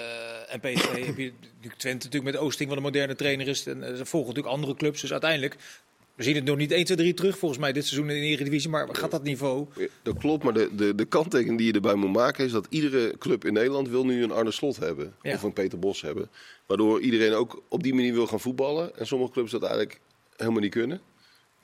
en 0.50 0.60
PSV 0.60 1.06
heb 1.06 1.16
je 1.16 1.32
natuurlijk 1.42 1.80
Twente 1.80 2.06
natuurlijk 2.06 2.32
met 2.32 2.36
Oosting, 2.36 2.68
wat 2.68 2.78
een 2.78 2.84
moderne 2.84 3.14
trainer 3.14 3.48
is. 3.48 3.66
En 3.66 3.82
eh, 3.82 3.98
er 3.98 4.06
volgen 4.06 4.28
natuurlijk 4.28 4.54
andere 4.54 4.74
clubs. 4.74 5.00
Dus 5.00 5.12
uiteindelijk, 5.12 5.56
we 6.14 6.22
zien 6.22 6.34
het 6.34 6.44
nog 6.44 6.56
niet 6.56 6.72
1, 6.72 6.84
2, 6.84 6.96
3 6.96 7.14
terug 7.14 7.38
volgens 7.38 7.60
mij 7.60 7.72
dit 7.72 7.86
seizoen 7.86 8.10
in 8.10 8.20
de 8.20 8.26
Eredivisie. 8.26 8.70
Maar 8.70 8.88
gaat 8.92 9.10
dat 9.10 9.22
niveau? 9.22 9.66
Dat 10.02 10.18
klopt, 10.18 10.44
maar 10.44 10.52
de, 10.52 10.68
de, 10.76 10.94
de 10.94 11.04
kanttekening 11.04 11.58
die 11.58 11.66
je 11.66 11.72
erbij 11.72 11.94
moet 11.94 12.12
maken 12.12 12.44
is 12.44 12.52
dat 12.52 12.66
iedere 12.68 13.14
club 13.18 13.44
in 13.44 13.52
Nederland 13.52 13.88
wil 13.88 14.04
nu 14.04 14.22
een 14.22 14.32
Arne 14.32 14.50
Slot 14.50 14.76
hebben. 14.76 15.14
Ja. 15.22 15.34
Of 15.34 15.42
een 15.42 15.52
Peter 15.52 15.78
Bos 15.78 16.02
hebben. 16.02 16.30
Waardoor 16.66 17.00
iedereen 17.00 17.32
ook 17.32 17.62
op 17.68 17.82
die 17.82 17.94
manier 17.94 18.12
wil 18.12 18.26
gaan 18.26 18.40
voetballen. 18.40 18.98
En 18.98 19.06
sommige 19.06 19.32
clubs 19.32 19.50
dat 19.50 19.62
eigenlijk 19.62 20.00
helemaal 20.36 20.60
niet 20.60 20.70
kunnen. 20.70 21.00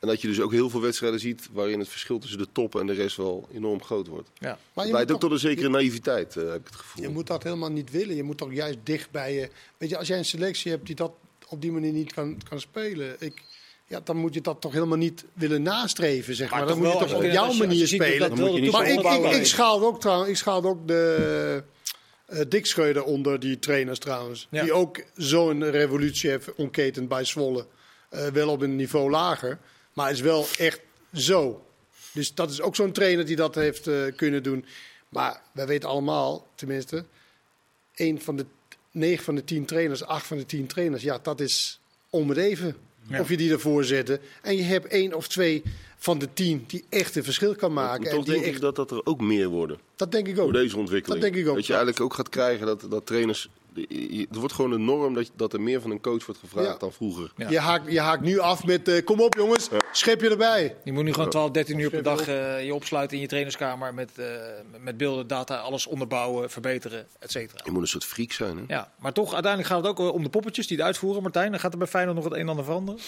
En 0.06 0.12
dat 0.12 0.20
je 0.20 0.28
dus 0.28 0.40
ook 0.40 0.52
heel 0.52 0.70
veel 0.70 0.80
wedstrijden 0.80 1.20
ziet 1.20 1.48
waarin 1.52 1.78
het 1.78 1.88
verschil 1.88 2.18
tussen 2.18 2.38
de 2.38 2.46
top 2.52 2.78
en 2.78 2.86
de 2.86 2.92
rest 2.92 3.16
wel 3.16 3.48
enorm 3.54 3.82
groot 3.82 4.06
wordt. 4.06 4.28
Ja. 4.38 4.48
Maar 4.48 4.58
Het 4.74 4.86
je 4.86 4.92
leidt 4.92 5.12
ook 5.12 5.20
toch- 5.20 5.30
tot 5.30 5.42
een 5.42 5.48
zekere 5.48 5.68
naïviteit, 5.68 6.36
eh, 6.36 6.44
heb 6.48 6.60
ik 6.60 6.66
het 6.66 6.74
gevoel. 6.76 7.02
Je 7.02 7.08
moet 7.08 7.26
dat 7.26 7.42
helemaal 7.42 7.70
niet 7.70 7.90
willen. 7.90 8.16
Je 8.16 8.22
moet 8.22 8.38
toch 8.38 8.52
juist 8.52 8.78
dicht 8.82 9.10
bij 9.10 9.34
je. 9.34 9.48
Weet 9.78 9.90
je, 9.90 9.98
als 9.98 10.08
jij 10.08 10.18
een 10.18 10.24
selectie 10.24 10.70
hebt 10.70 10.86
die 10.86 10.94
dat 10.94 11.12
op 11.48 11.60
die 11.60 11.72
manier 11.72 11.92
niet 11.92 12.12
kan, 12.12 12.40
kan 12.48 12.60
spelen. 12.60 13.16
Ik, 13.18 13.42
ja, 13.86 14.00
dan 14.04 14.16
moet 14.16 14.34
je 14.34 14.40
dat 14.40 14.60
toch 14.60 14.72
helemaal 14.72 14.98
niet 14.98 15.24
willen 15.32 15.62
nastreven. 15.62 16.34
Zeg 16.34 16.50
maar. 16.50 16.58
Maar 16.58 16.68
dan 16.68 16.78
moet 16.78 16.92
je 16.92 16.98
toch 16.98 17.14
op 17.14 17.22
jouw 17.22 17.52
manier 17.52 17.78
dat 17.78 17.88
spelen. 17.88 18.18
dat 18.18 18.38
maar 18.72 18.88
ik, 18.88 19.00
ik, 19.00 19.32
ik, 19.40 19.46
schaal 19.46 19.86
ook 19.86 20.00
trouwens, 20.00 20.30
ik 20.30 20.36
schaal 20.36 20.64
ook 20.64 20.88
de 20.88 21.62
eh 22.26 22.40
Dick 22.48 22.66
Schreuder 22.66 23.04
onder 23.04 23.40
die 23.40 23.58
trainers 23.58 23.98
trouwens. 23.98 24.48
Ja. 24.50 24.62
Die 24.62 24.72
ook 24.72 25.04
zo'n 25.14 25.70
revolutie 25.70 26.30
heeft 26.30 26.54
omketend 26.54 27.08
bij 27.08 27.24
Zwolle. 27.24 27.66
Eh, 28.08 28.26
wel 28.26 28.48
op 28.48 28.60
een 28.62 28.76
niveau 28.76 29.10
lager. 29.10 29.58
Maar 29.96 30.06
het 30.06 30.16
is 30.16 30.22
wel 30.22 30.46
echt 30.58 30.80
zo. 31.14 31.64
Dus 32.12 32.34
dat 32.34 32.50
is 32.50 32.60
ook 32.60 32.76
zo'n 32.76 32.92
trainer 32.92 33.26
die 33.26 33.36
dat 33.36 33.54
heeft 33.54 33.86
eh, 33.86 34.02
kunnen 34.16 34.42
doen. 34.42 34.64
Maar 35.08 35.42
wij 35.52 35.66
weten 35.66 35.88
allemaal, 35.88 36.46
tenminste, 36.54 37.04
één 37.94 38.20
van 38.20 38.36
de 38.36 38.46
negen 38.90 39.24
van 39.24 39.34
de 39.34 39.44
tien 39.44 39.64
trainers, 39.64 40.04
acht 40.04 40.26
van 40.26 40.36
de 40.36 40.46
tien 40.46 40.66
trainers, 40.66 41.02
ja, 41.02 41.18
dat 41.22 41.40
is 41.40 41.80
om 42.10 42.28
het 42.28 42.38
even. 42.38 42.76
Ja. 43.08 43.20
Of 43.20 43.28
je 43.28 43.36
die 43.36 43.52
ervoor 43.52 43.84
zetten. 43.84 44.20
En 44.42 44.56
je 44.56 44.62
hebt 44.62 44.86
één 44.86 45.14
of 45.14 45.28
twee 45.28 45.62
van 45.96 46.18
de 46.18 46.28
tien 46.32 46.64
die 46.66 46.84
echt 46.88 47.16
een 47.16 47.24
verschil 47.24 47.54
kan 47.54 47.72
maken. 47.72 48.02
Maar 48.02 48.10
En 48.10 48.16
toch 48.16 48.24
die 48.24 48.34
denk 48.34 48.46
echt, 48.46 48.54
ik 48.54 48.60
dat 48.60 48.76
dat 48.76 48.90
er 48.90 49.06
ook 49.06 49.20
meer 49.20 49.48
worden. 49.48 49.78
dat 49.96 50.12
denk 50.12 50.26
ik 50.26 50.38
ook. 50.38 50.52
Door 50.52 50.62
deze 50.62 50.76
ontwikkeling. 50.76 51.22
Dat 51.22 51.32
denk 51.32 51.44
ik 51.44 51.50
ook. 51.50 51.56
Dat 51.56 51.66
je 51.66 51.72
eigenlijk 51.72 52.02
ook 52.04 52.14
gaat 52.14 52.28
krijgen 52.28 52.66
dat, 52.66 52.86
dat 52.90 53.06
trainers... 53.06 53.48
Het 54.28 54.36
wordt 54.36 54.54
gewoon 54.54 54.72
een 54.72 54.84
norm 54.84 55.14
dat, 55.14 55.30
dat 55.36 55.52
er 55.52 55.60
meer 55.60 55.80
van 55.80 55.90
een 55.90 56.00
coach 56.00 56.26
wordt 56.26 56.40
gevraagd 56.40 56.68
Ja. 56.68 56.76
dan 56.76 56.92
vroeger. 56.92 57.32
Ja. 57.36 57.48
Je, 57.50 57.58
haakt, 57.58 57.92
je 57.92 58.00
haakt 58.00 58.22
nu 58.22 58.38
af 58.38 58.64
met, 58.64 58.88
eh, 58.88 59.04
kom 59.04 59.20
op 59.20 59.34
jongens, 59.34 59.68
schep 59.92 60.20
je 60.20 60.30
erbij. 60.30 60.76
Je 60.84 60.92
moet 60.92 61.04
nu 61.04 61.12
gewoon 61.12 61.30
12, 61.30 61.50
13 61.50 61.78
uur 61.78 61.90
per 61.90 62.02
dag 62.02 62.28
eh, 62.28 62.64
je 62.64 62.74
opsluiten 62.74 63.16
in 63.16 63.22
je 63.22 63.28
trainerskamer 63.28 63.94
met, 63.94 64.18
eh, 64.18 64.26
met 64.80 64.96
beelden, 64.96 65.26
data, 65.26 65.56
alles 65.56 65.86
onderbouwen, 65.86 66.50
verbeteren, 66.50 67.06
et 67.18 67.30
cetera. 67.30 67.60
Je 67.64 67.70
moet 67.70 67.82
een 67.82 67.88
soort 67.88 68.04
freak 68.04 68.32
zijn. 68.32 68.56
Hè? 68.56 68.62
Ja, 68.68 68.92
maar 68.98 69.12
toch, 69.12 69.32
uiteindelijk 69.32 69.72
gaat 69.72 69.84
het 69.84 69.98
ook 70.00 70.12
om 70.12 70.22
de 70.22 70.28
poppetjes 70.28 70.66
die 70.66 70.76
het 70.76 70.86
uitvoeren. 70.86 71.22
Martijn, 71.22 71.50
dan 71.50 71.60
gaat 71.60 71.72
er 71.72 71.78
bij 71.78 71.86
Feyenoord 71.86 72.16
nog 72.16 72.24
het 72.24 72.34
een 72.34 72.40
en 72.40 72.48
ander 72.48 72.64
veranderen. 72.64 73.00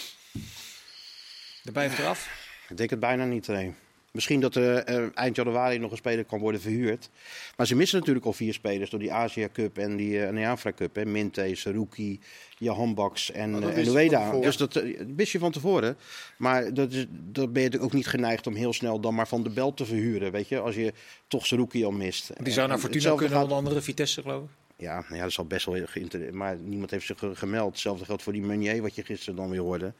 De 1.63 1.71
bijf 1.71 1.99
eraf. 1.99 2.47
Ik 2.69 2.77
denk 2.77 2.89
het 2.89 2.99
bijna 2.99 3.25
niet. 3.25 3.47
Nee. 3.47 3.73
Misschien 4.11 4.39
dat 4.39 4.55
er 4.55 4.77
eh, 4.77 5.05
eind 5.13 5.35
januari 5.35 5.77
nog 5.77 5.91
een 5.91 5.97
speler 5.97 6.25
kan 6.25 6.39
worden 6.39 6.61
verhuurd. 6.61 7.09
Maar 7.57 7.67
ze 7.67 7.75
missen 7.75 7.99
natuurlijk 7.99 8.25
al 8.25 8.33
vier 8.33 8.53
spelers 8.53 8.89
door 8.89 8.99
die 8.99 9.13
Asia 9.13 9.49
Cup 9.53 9.77
en 9.77 9.95
die, 9.95 10.17
eh, 10.19 10.27
en 10.27 10.35
die 10.35 10.47
Afra 10.47 10.71
Cup. 10.71 10.95
Hè. 10.95 11.05
Minte, 11.05 11.49
Saruki, 11.53 12.19
Jahan 12.57 12.93
Baks 12.93 13.31
en, 13.31 13.55
eh, 13.55 13.59
wist 13.59 13.75
en 13.75 13.79
je 13.83 13.85
van 13.85 13.95
Ueda. 13.95 14.19
tevoren. 14.19 14.41
Dus 14.41 14.57
dat 14.57 14.75
eh, 14.75 14.99
wist 15.15 15.31
je 15.31 15.39
van 15.39 15.51
tevoren. 15.51 15.97
Maar 16.37 16.73
dat 16.73 16.91
is, 16.91 17.05
dat 17.09 17.33
ben 17.33 17.61
je 17.61 17.67
natuurlijk 17.67 17.83
ook 17.83 17.93
niet 17.93 18.07
geneigd 18.07 18.47
om 18.47 18.55
heel 18.55 18.73
snel 18.73 18.99
dan 18.99 19.15
maar 19.15 19.27
van 19.27 19.43
de 19.43 19.49
bel 19.49 19.73
te 19.73 19.85
verhuren. 19.85 20.31
Weet 20.31 20.47
je, 20.47 20.59
als 20.59 20.75
je 20.75 20.93
toch 21.27 21.45
Saruki 21.45 21.85
al 21.85 21.91
mist. 21.91 22.31
Die 22.43 22.53
zou 22.53 22.67
naar 22.67 22.79
Fortuna 22.79 23.09
kunnen, 23.15 23.29
gaat- 23.29 23.43
onder 23.43 23.57
andere 23.57 23.81
Vitesse 23.81 24.21
geloof 24.21 24.43
ik. 24.43 24.49
Ja, 24.77 24.93
nou 24.93 25.15
ja, 25.15 25.21
dat 25.21 25.29
is 25.29 25.37
al 25.37 25.45
best 25.45 25.65
wel 25.65 25.85
geïnter... 25.85 26.35
Maar 26.35 26.57
niemand 26.57 26.91
heeft 26.91 27.05
zich 27.05 27.23
eh, 27.23 27.29
gemeld. 27.33 27.71
Hetzelfde 27.71 28.05
geldt 28.05 28.23
voor 28.23 28.33
die 28.33 28.41
Meunier, 28.41 28.81
wat 28.81 28.95
je 28.95 29.03
gisteren 29.03 29.35
dan 29.35 29.49
weer 29.49 29.59
hoorde. 29.59 29.93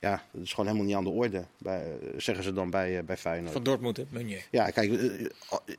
Ja, 0.00 0.22
dat 0.32 0.42
is 0.42 0.50
gewoon 0.50 0.66
helemaal 0.66 0.86
niet 0.86 0.96
aan 0.96 1.04
de 1.04 1.10
orde, 1.10 1.44
bij, 1.58 1.82
eh, 1.82 2.08
zeggen 2.16 2.44
ze 2.44 2.52
dan 2.52 2.70
bij, 2.70 2.98
eh, 2.98 3.04
bij 3.04 3.16
Feyenoord. 3.16 3.52
Van 3.52 3.62
Dortmund, 3.62 3.96
hè, 3.96 4.04
Meunier. 4.08 4.46
Ja, 4.50 4.70
kijk, 4.70 4.92
eh, 4.92 5.26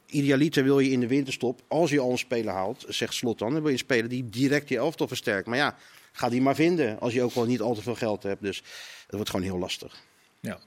idealiter 0.05 0.63
wil 0.63 0.79
je 0.79 0.89
in 0.89 0.99
de 0.99 1.07
winterstop, 1.07 1.61
als 1.67 1.89
je 1.89 1.99
al 1.99 2.11
een 2.11 2.17
speler 2.17 2.53
haalt, 2.53 2.85
zegt 2.87 3.13
Slot 3.13 3.39
dan, 3.39 3.51
dan 3.51 3.59
wil 3.59 3.67
je 3.67 3.73
een 3.73 3.79
speler 3.79 4.09
die 4.09 4.29
direct 4.29 4.69
je 4.69 4.77
elftal 4.77 5.07
versterkt. 5.07 5.47
Maar 5.47 5.57
ja, 5.57 5.77
ga 6.11 6.29
die 6.29 6.41
maar 6.41 6.55
vinden 6.55 6.99
als 6.99 7.13
je 7.13 7.23
ook 7.23 7.33
wel 7.33 7.45
niet 7.45 7.61
al 7.61 7.75
te 7.75 7.81
veel 7.81 7.95
geld 7.95 8.23
hebt. 8.23 8.41
Dus 8.41 8.57
het 9.05 9.15
wordt 9.15 9.29
gewoon 9.29 9.45
heel 9.45 9.57
lastig. 9.57 10.03
Ja. 10.39 10.59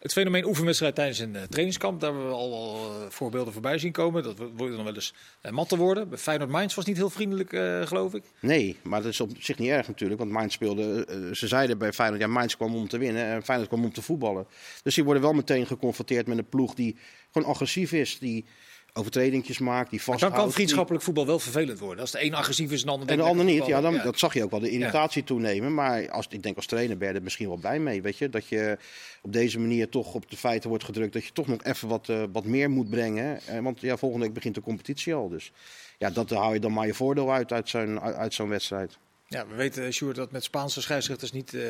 Het 0.00 0.12
fenomeen 0.12 0.44
oefenwedstrijd 0.44 0.94
tijdens 0.94 1.18
een 1.18 1.36
eh, 1.36 1.42
trainingskamp, 1.42 2.00
daar 2.00 2.10
hebben 2.10 2.28
we 2.28 2.34
al 2.34 2.74
eh, 2.74 3.10
voorbeelden 3.10 3.52
voorbij 3.52 3.78
zien 3.78 3.92
komen. 3.92 4.22
Dat 4.22 4.38
wordt 4.38 4.74
dan 4.74 4.84
wel 4.84 4.94
eens 4.94 5.14
uh, 5.42 5.52
matten 5.52 5.78
worden. 5.78 6.08
Bij 6.08 6.18
Feyenoord 6.18 6.50
Mainz 6.50 6.74
was 6.74 6.84
niet 6.84 6.96
heel 6.96 7.10
vriendelijk, 7.10 7.52
eh, 7.52 7.86
geloof 7.86 8.14
ik. 8.14 8.22
Nee, 8.40 8.76
maar 8.82 9.02
dat 9.02 9.12
is 9.12 9.20
op 9.20 9.30
zich 9.38 9.58
niet 9.58 9.68
erg 9.68 9.86
natuurlijk. 9.86 10.20
Want 10.20 10.32
Mainz 10.32 10.54
speelde, 10.54 11.04
eh, 11.04 11.34
ze 11.34 11.46
zeiden 11.46 11.78
bij 11.78 11.92
Feyenoord, 11.92 12.20
ja, 12.20 12.26
Mainz 12.26 12.54
kwam 12.54 12.74
om 12.74 12.88
te 12.88 12.98
winnen 12.98 13.24
en 13.24 13.42
Feyenoord 13.42 13.68
kwam 13.68 13.84
om 13.84 13.92
te 13.92 14.02
voetballen. 14.02 14.46
Dus 14.82 14.94
die 14.94 15.04
worden 15.04 15.22
wel 15.22 15.32
meteen 15.32 15.66
geconfronteerd 15.66 16.26
met 16.26 16.38
een 16.38 16.48
ploeg 16.48 16.74
die 16.74 16.96
gewoon 17.32 17.48
agressief 17.48 17.92
is. 17.92 18.18
Die 18.18 18.44
overtredingjes 18.92 19.58
maakt, 19.58 19.90
die 19.90 19.98
Dan 19.98 20.06
vasthoudt. 20.06 20.34
kan 20.34 20.44
die- 20.44 20.54
vriendschappelijk 20.54 21.04
voetbal 21.04 21.26
wel 21.26 21.38
vervelend 21.38 21.78
worden. 21.78 22.00
Als 22.00 22.10
de 22.10 22.24
een 22.24 22.34
agressief 22.34 22.70
is 22.70 22.80
en 22.80 22.86
de 22.86 22.92
ander 22.92 23.08
En 23.08 23.16
de 23.16 23.22
ander 23.22 23.44
niet, 23.44 23.66
ja, 23.66 23.80
dan, 23.80 24.00
dat 24.04 24.18
zag 24.18 24.34
je 24.34 24.42
ook 24.44 24.50
wel 24.50 24.60
de 24.60 24.70
irritatie 24.70 25.24
toenemen. 25.24 25.74
Maar 25.74 26.10
als, 26.10 26.26
ik 26.30 26.42
denk 26.42 26.56
als 26.56 26.66
trainer 26.66 26.96
ben 26.96 27.08
je 27.08 27.14
er 27.14 27.22
misschien 27.22 27.48
wel 27.48 27.56
blij 27.56 27.78
mee. 27.78 28.02
Weet 28.02 28.18
je? 28.18 28.28
Dat 28.28 28.46
je 28.48 28.78
op 29.22 29.32
deze 29.32 29.58
manier 29.58 29.88
toch 29.88 30.14
op 30.14 30.30
de 30.30 30.36
feiten 30.36 30.68
wordt 30.68 30.84
gedrukt. 30.84 31.12
Dat 31.12 31.24
je 31.24 31.32
toch 31.32 31.46
nog 31.46 31.62
even 31.64 31.88
wat, 31.88 32.08
eh, 32.08 32.22
wat 32.32 32.44
meer 32.44 32.70
moet 32.70 32.90
brengen. 32.90 33.40
Eh, 33.46 33.58
want 33.60 33.80
ja, 33.80 33.96
volgende 33.96 34.24
week 34.24 34.34
begint 34.34 34.54
de 34.54 34.60
competitie 34.60 35.14
al. 35.14 35.28
Dus 35.28 35.52
ja, 35.98 36.10
dat 36.10 36.30
hou 36.30 36.54
je 36.54 36.60
dan 36.60 36.72
maar 36.72 36.86
je 36.86 36.94
voordeel 36.94 37.32
uit 37.32 37.52
uit 37.52 37.68
zo'n 37.68 38.00
uit, 38.00 38.34
zo'n 38.34 38.48
wedstrijd. 38.48 38.98
Ja, 39.26 39.46
we 39.46 39.54
weten, 39.54 39.92
Sjoerd, 39.92 40.16
dat 40.16 40.30
met 40.30 40.44
Spaanse 40.44 40.80
scheidsrechters 40.82 41.32
niet 41.32 41.54
eh, 41.54 41.60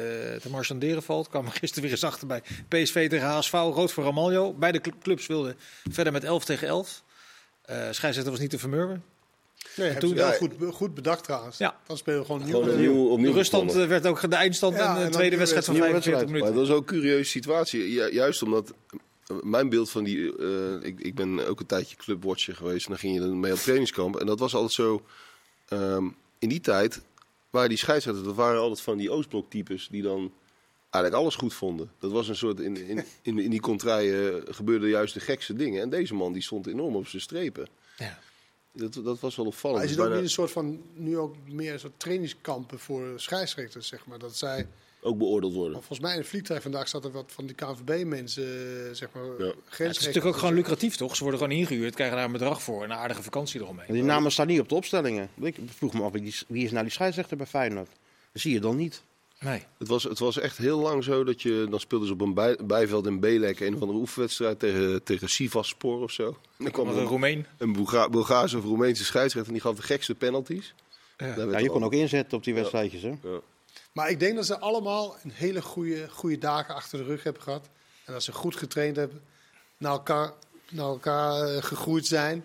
te 0.41 0.49
marchanderen 0.51 1.03
valt. 1.03 1.29
Kwam 1.29 1.47
er 1.47 1.53
gisteren 1.53 1.83
weer 1.83 1.93
eens 1.93 2.05
achter 2.05 2.27
bij 2.27 2.43
PSV 2.69 3.09
tegen 3.09 3.27
HSV, 3.27 3.53
rood 3.53 3.93
voor 3.93 4.05
Ramaljo. 4.05 4.53
Beide 4.53 4.81
cl- 4.81 4.91
clubs 5.03 5.27
wilden 5.27 5.57
verder 5.91 6.13
met 6.13 6.25
11 6.25 6.45
tegen 6.45 6.69
11. 6.69 7.03
Eh 7.71 7.77
scheidsrechter 7.91 8.31
was 8.31 8.41
niet 8.41 8.51
te 8.51 8.59
vermurwen. 8.59 9.05
Nee, 9.77 9.97
toen- 9.97 10.15
wel 10.15 10.27
ja, 10.31 10.33
goed, 10.37 10.53
goed 10.73 10.95
bedacht 10.95 11.25
trouwens. 11.25 11.59
Ja. 11.59 11.77
Dan 11.87 11.97
spelen 11.97 12.21
we 12.21 12.27
gewoon 12.27 12.43
Gewoon 12.45 12.77
nieuw. 12.81 13.09
opnieuw, 13.09 13.27
De 13.33 13.37
ruststand 13.39 13.63
begonnen. 13.65 13.89
eh, 13.97 14.01
werd 14.01 14.07
ook 14.07 14.31
de 14.31 14.37
eindstand 14.37 14.77
Ja, 14.77 14.97
en 14.99 15.05
de 15.05 15.11
tweede 15.11 15.37
wedstrijd 15.37 15.65
van 15.65 15.75
nieuwe 15.75 15.89
45 15.91 16.21
wedstrijd. 16.23 16.43
Maar 16.45 16.51
minuten. 16.51 16.55
dat 16.55 16.77
is 16.77 16.83
ook 16.83 16.91
een 16.91 17.01
curieuze 17.01 17.31
situatie. 17.31 17.91
Ju- 17.93 18.13
juist 18.13 18.43
omdat 18.43 18.73
eh, 19.27 19.37
mijn 19.43 19.69
beeld 19.69 19.91
van 19.91 20.05
die. 20.05 20.37
eh, 20.39 20.75
ik, 20.89 21.01
ik 21.01 21.15
ben 21.15 21.47
ook 21.49 21.61
een 21.61 21.67
tijdje 21.67 21.97
clubwatcher 21.97 22.55
geweest. 22.57 22.85
En 22.85 22.91
dan 22.91 22.99
ging 23.01 23.15
je 23.15 23.21
er 23.21 23.37
mee 23.37 23.53
op 23.53 23.59
trainingskamp. 23.59 24.17
En 24.17 24.27
dat 24.27 24.39
was 24.39 24.55
altijd 24.55 24.73
zo. 24.73 25.03
ehm, 25.69 26.05
in 26.39 26.49
die 26.49 26.61
tijd 26.61 27.01
waren 27.51 27.69
die 27.69 27.79
scheidsrechters. 27.79 28.27
Dat 28.27 28.37
waren 28.37 28.61
altijd 28.61 28.81
van 28.81 28.97
die 28.97 29.11
Oostblok-types. 29.11 29.89
Die 29.91 30.03
dan 30.03 30.33
eigenlijk 30.91 31.23
alles 31.23 31.37
goed 31.37 31.55
vonden. 31.55 31.91
Dat 31.99 32.11
was 32.11 32.29
een 32.29 32.37
soort. 32.37 32.61
In, 32.61 32.77
in, 32.89 33.05
in, 33.23 33.39
in 33.39 33.51
die 33.51 33.61
contraien 33.61 34.43
gebeurden 34.55 34.89
juist 34.89 35.15
de 35.15 35.21
gekste 35.21 35.55
dingen. 35.55 35.83
En 35.83 35.91
deze 35.91 36.15
man 36.15 36.33
die 36.33 36.43
stond 36.43 36.67
enorm 36.67 36.97
op 36.97 37.07
zijn 37.07 37.23
strepen. 37.23 37.69
Ja. 37.97 38.19
Dat, 38.73 38.95
dat 39.05 39.21
was 39.21 39.37
wel 39.37 39.47
opvallend. 39.47 39.79
Maar 39.81 39.91
is 39.91 39.97
het 39.97 40.07
ook 40.07 40.13
niet 40.15 40.23
een 40.23 40.31
soort 40.31 40.51
van, 40.51 40.83
nu 40.95 41.19
ook 41.19 41.35
meer 41.49 41.73
een 41.73 41.81
soort 41.81 41.93
trainingskampen 42.01 42.79
voor 42.79 43.13
scheidsrechters, 43.17 43.89
zeg 43.89 44.07
maar. 44.07 44.19
Dat 44.19 44.37
zij, 44.37 44.67
ook 45.03 45.19
beoordeeld 45.19 45.53
worden. 45.55 45.77
volgens 45.77 46.01
mij 46.01 46.13
in 46.13 46.19
het 46.19 46.29
vliegtuig 46.29 46.63
vandaag 46.63 46.89
zat 46.89 47.05
er 47.05 47.11
wat 47.11 47.33
van 47.33 47.47
die 47.47 47.55
KNVB-mensen, 47.55 48.45
eh, 48.89 48.95
zeg 48.95 49.09
maar, 49.13 49.25
Ja. 49.39 49.45
Ja, 49.45 49.53
het 49.71 49.91
is 49.97 49.99
natuurlijk 49.99 50.27
ook 50.27 50.37
gewoon 50.37 50.55
lucratief, 50.55 50.97
toch? 50.97 51.17
Ze 51.17 51.23
worden 51.23 51.41
gewoon 51.41 51.57
ingehuurd, 51.57 51.95
krijgen 51.95 52.17
daar 52.17 52.25
een 52.27 52.33
bedrag 52.33 52.63
voor 52.63 52.85
en 52.85 52.91
een 52.91 52.97
aardige 52.97 53.23
vakantie 53.23 53.61
eromheen. 53.61 53.87
En 53.89 53.95
die 53.95 54.03
namen 54.03 54.33
staan 54.33 54.47
niet 54.47 54.61
op 54.61 54.69
de 54.69 54.75
opstellingen. 54.75 55.29
Ik 55.41 55.57
vroeg 55.67 55.93
me 55.95 56.03
af, 56.03 56.13
wie 56.13 56.23
is- 56.23 56.45
wie 56.49 56.65
is 56.65 56.71
nou 56.71 56.83
die 56.83 56.93
scheidsrechter 56.93 57.37
bij 57.37 57.47
Feyenoord? 57.47 57.89
Dat 58.33 58.43
zie 58.43 58.53
je 58.53 58.61
dan 58.61 58.77
niet. 58.77 59.03
Nee. 59.41 59.63
Het 59.79 59.89
was, 59.89 60.03
het 60.03 60.19
was 60.19 60.39
echt 60.39 60.57
heel 60.57 60.79
lang 60.79 61.05
zo 61.05 61.25
dat 61.25 61.43
je... 61.43 61.67
Dan 61.71 61.81
speelden 61.81 62.09
ze 62.09 62.15
op 62.15 62.21
een 62.21 62.35
bij, 62.35 62.57
bijveld 62.65 63.07
in 63.07 63.21
Belek 63.21 63.61
een 63.61 63.75
of 63.75 63.81
andere 63.81 63.99
oefenwedstrijd 63.99 64.59
tegen, 64.59 65.03
tegen 65.03 65.29
Sivasspor 65.29 66.03
of 66.03 66.11
zo. 66.11 66.27
En 66.29 66.65
dan 66.65 66.71
kwam 66.71 66.89
er 66.89 66.95
een 66.95 67.01
een, 67.01 67.07
Roemeen. 67.07 67.47
een 67.59 67.73
Bulga- 67.73 68.09
Bulgaarse 68.09 68.59
of 68.59 68.65
Roemeense 68.65 69.05
scheidsrechter 69.05 69.53
en 69.53 69.59
die 69.59 69.63
gaf 69.69 69.77
de 69.77 69.83
gekste 69.83 70.15
penalties. 70.15 70.75
Werd 71.17 71.51
Ja, 71.51 71.59
je 71.59 71.69
kon 71.69 71.81
al- 71.81 71.87
ook 71.87 71.93
inzetten 71.93 72.37
op 72.39 72.45
die 72.45 72.55
wedstrijdjes. 72.55 73.03
Hè? 73.03 73.09
Ja. 73.23 73.41
Maar 73.93 74.11
ik 74.11 74.21
denk 74.21 74.37
dat 74.37 74.47
ze 74.47 74.59
allemaal 74.59 75.17
een 75.23 75.31
hele 75.31 75.63
goede, 75.63 76.09
goede 76.11 76.39
dagen 76.39 76.75
achter 76.75 76.99
de 76.99 77.05
rug 77.05 77.23
hebben 77.23 77.43
gehad. 77.43 77.69
En 78.05 78.13
dat 78.13 78.23
ze 78.23 78.33
goed 78.33 78.57
getraind 78.57 78.97
hebben, 78.97 79.21
naar 79.77 79.93
elkaar, 79.93 80.33
naar 80.71 80.87
elkaar 80.87 81.43
eh, 81.43 81.63
gegroeid 81.63 82.07
zijn. 82.07 82.45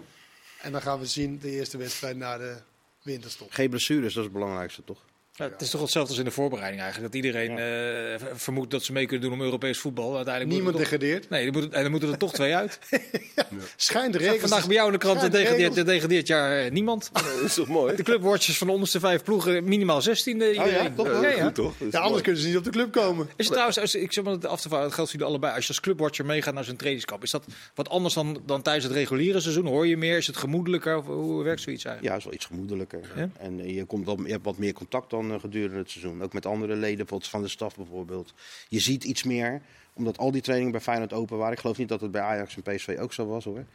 En 0.62 0.72
dan 0.72 0.82
gaan 0.82 1.00
we 1.00 1.06
zien 1.06 1.40
de 1.40 1.50
eerste 1.50 1.78
wedstrijd 1.78 2.18
na 2.18 2.38
de 2.38 2.56
winterstop. 3.02 3.52
Geen 3.52 3.70
blessures, 3.70 4.14
dat 4.14 4.24
is 4.24 4.30
het 4.30 4.40
belangrijkste 4.40 4.84
toch? 4.84 5.00
Ja, 5.38 5.50
het 5.50 5.62
is 5.62 5.70
toch 5.70 5.82
hetzelfde 5.82 6.10
als 6.10 6.20
in 6.20 6.26
de 6.26 6.32
voorbereiding 6.32 6.82
eigenlijk. 6.82 7.14
Dat 7.14 7.24
iedereen 7.24 7.50
eh, 7.58 8.20
v- 8.20 8.42
vermoedt 8.42 8.72
dat 8.72 8.84
ze 8.84 8.92
mee 8.92 9.06
kunnen 9.06 9.30
doen 9.30 9.38
om 9.40 9.46
Europees 9.46 9.78
voetbal. 9.80 10.16
Uiteindelijk 10.16 10.54
Niemand 10.56 10.76
er 10.76 10.82
degradeert. 10.82 11.30
nee, 11.30 11.44
dan 11.44 11.54
moeten, 11.54 11.74
en 11.74 11.82
dan 11.82 11.92
moeten 11.92 12.12
er 12.12 12.18
toch 12.18 12.34
twee 12.34 12.56
uit. 12.56 12.80
Schijnt 13.76 14.14
de 14.14 14.20
Zag 14.20 14.28
regels. 14.32 14.50
vandaag 14.50 14.66
bij 14.68 14.76
jou 14.76 14.88
in 14.88 14.94
de 14.94 15.00
krant, 15.00 15.16
schijnt 15.18 15.34
de 15.36 15.40
degradeert, 15.40 15.86
degradeert 15.86 16.28
jaar 16.28 16.60
eh, 16.66 16.72
niemand. 16.72 17.10
Dat 17.14 17.24
is 17.46 17.54
toch 17.54 17.68
mooi? 17.68 17.96
De 17.96 18.04
clubwatchers 18.04 18.58
van 18.58 18.68
de 18.68 18.74
onderste 18.74 19.00
vijf 19.00 19.24
ploegen 19.24 19.64
minimaal 19.64 20.02
16. 20.02 20.42
Oh 20.42 20.54
ja, 20.54 20.90
toch? 20.96 21.08
Ja, 21.22 21.28
ja. 21.28 21.44
Goed 21.44 21.56
toch? 21.56 21.74
Dat 21.78 21.92
Ja, 21.92 22.00
anders 22.00 22.10
mooi. 22.10 22.22
kunnen 22.22 22.42
ze 22.42 22.48
niet 22.48 22.58
op 22.58 22.64
de 22.64 22.70
club 22.70 22.92
komen. 22.92 23.26
Is 23.36 23.46
het 23.46 23.48
trouwens, 23.54 23.80
als, 23.80 23.96
ik 23.96 24.14
zeg 24.14 24.24
maar 24.24 24.34
het 24.34 24.46
af 24.46 24.62
te 24.62 24.68
vragen, 24.68 24.86
dat 24.86 24.94
geldt 24.96 25.10
voor 25.12 25.20
jullie 25.20 25.34
allebei. 25.34 25.56
Als 25.56 25.64
je 25.64 25.70
als 25.70 25.80
clubwatcher 25.80 26.26
meegaat 26.26 26.54
naar 26.54 26.64
zo'n 26.64 26.76
trainingskamp, 26.76 27.24
is 27.24 27.32
dat 27.32 27.46
wat 27.76 27.90
anders 27.90 28.14
dan, 28.14 28.42
dan 28.46 28.62
tijdens 28.62 28.86
het 28.86 28.94
reguliere 28.94 29.40
seizoen? 29.40 29.66
Hoor 29.66 29.88
je 29.88 29.98
meer? 29.98 30.18
Is 30.18 30.28
het 30.28 30.38
gemoedelijker? 30.38 30.98
Of 30.98 31.06
hoe 31.06 31.44
werkt 31.44 31.62
zoiets 31.62 31.86
eigenlijk? 31.86 32.04
Ja, 32.04 32.10
het 32.12 32.20
is 32.20 32.24
wel 32.26 32.34
iets 32.34 32.46
gemoedelijker. 32.46 33.00
Ja? 33.16 33.30
En 33.40 33.60
eh, 33.60 33.76
je, 33.76 33.86
komt 33.86 34.06
wel, 34.06 34.20
je 34.26 34.32
hebt 34.32 34.44
wat 34.46 34.58
meer 34.58 34.74
contact 34.74 35.10
dan 35.10 35.25
eh, 35.34 35.40
gedurende 35.40 35.78
het 35.78 35.92
seizoen. 35.92 36.24
Ook 36.24 36.34
met 36.34 36.46
andere 36.46 36.76
leden 36.76 37.08
van 37.08 37.42
de 37.42 37.48
staf 37.48 37.76
bijvoorbeeld. 37.76 38.34
Je 38.70 38.80
ziet 38.80 39.04
iets 39.04 39.24
meer, 39.24 39.62
omdat 39.94 40.18
al 40.18 40.32
die 40.32 40.42
trainingen 40.42 40.74
bij 40.74 40.82
Feyenoord 40.82 41.14
open 41.14 41.38
waren. 41.38 41.54
Ik 41.54 41.60
geloof 41.60 41.78
niet 41.78 41.90
dat 41.90 42.02
het 42.02 42.12
bij 42.12 42.22
Ajax 42.22 42.56
en 42.56 42.76
PSV 42.76 42.98
ook 43.00 43.14
zo 43.14 43.26
was 43.26 43.44
hoor. 43.44 43.66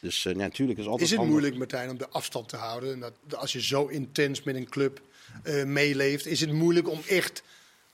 Dus 0.00 0.24
eh, 0.24 0.34
natuurlijk 0.34 0.78
is 0.78 0.84
altijd 0.84 1.02
Is 1.02 1.10
het 1.10 1.18
handig. 1.18 1.36
moeilijk, 1.36 1.58
Martijn, 1.58 1.90
om 1.90 1.98
de 1.98 2.08
afstand 2.08 2.48
te 2.48 2.56
houden? 2.56 2.92
En 2.92 3.00
dat, 3.00 3.12
dat 3.26 3.40
als 3.40 3.52
je 3.52 3.62
zo 3.62 3.86
intens 3.86 4.42
met 4.42 4.54
een 4.54 4.68
club 4.68 5.00
eh, 5.42 5.64
meeleeft, 5.64 6.26
is 6.26 6.40
het 6.40 6.52
moeilijk 6.52 6.88
om 6.88 7.00
echt 7.08 7.42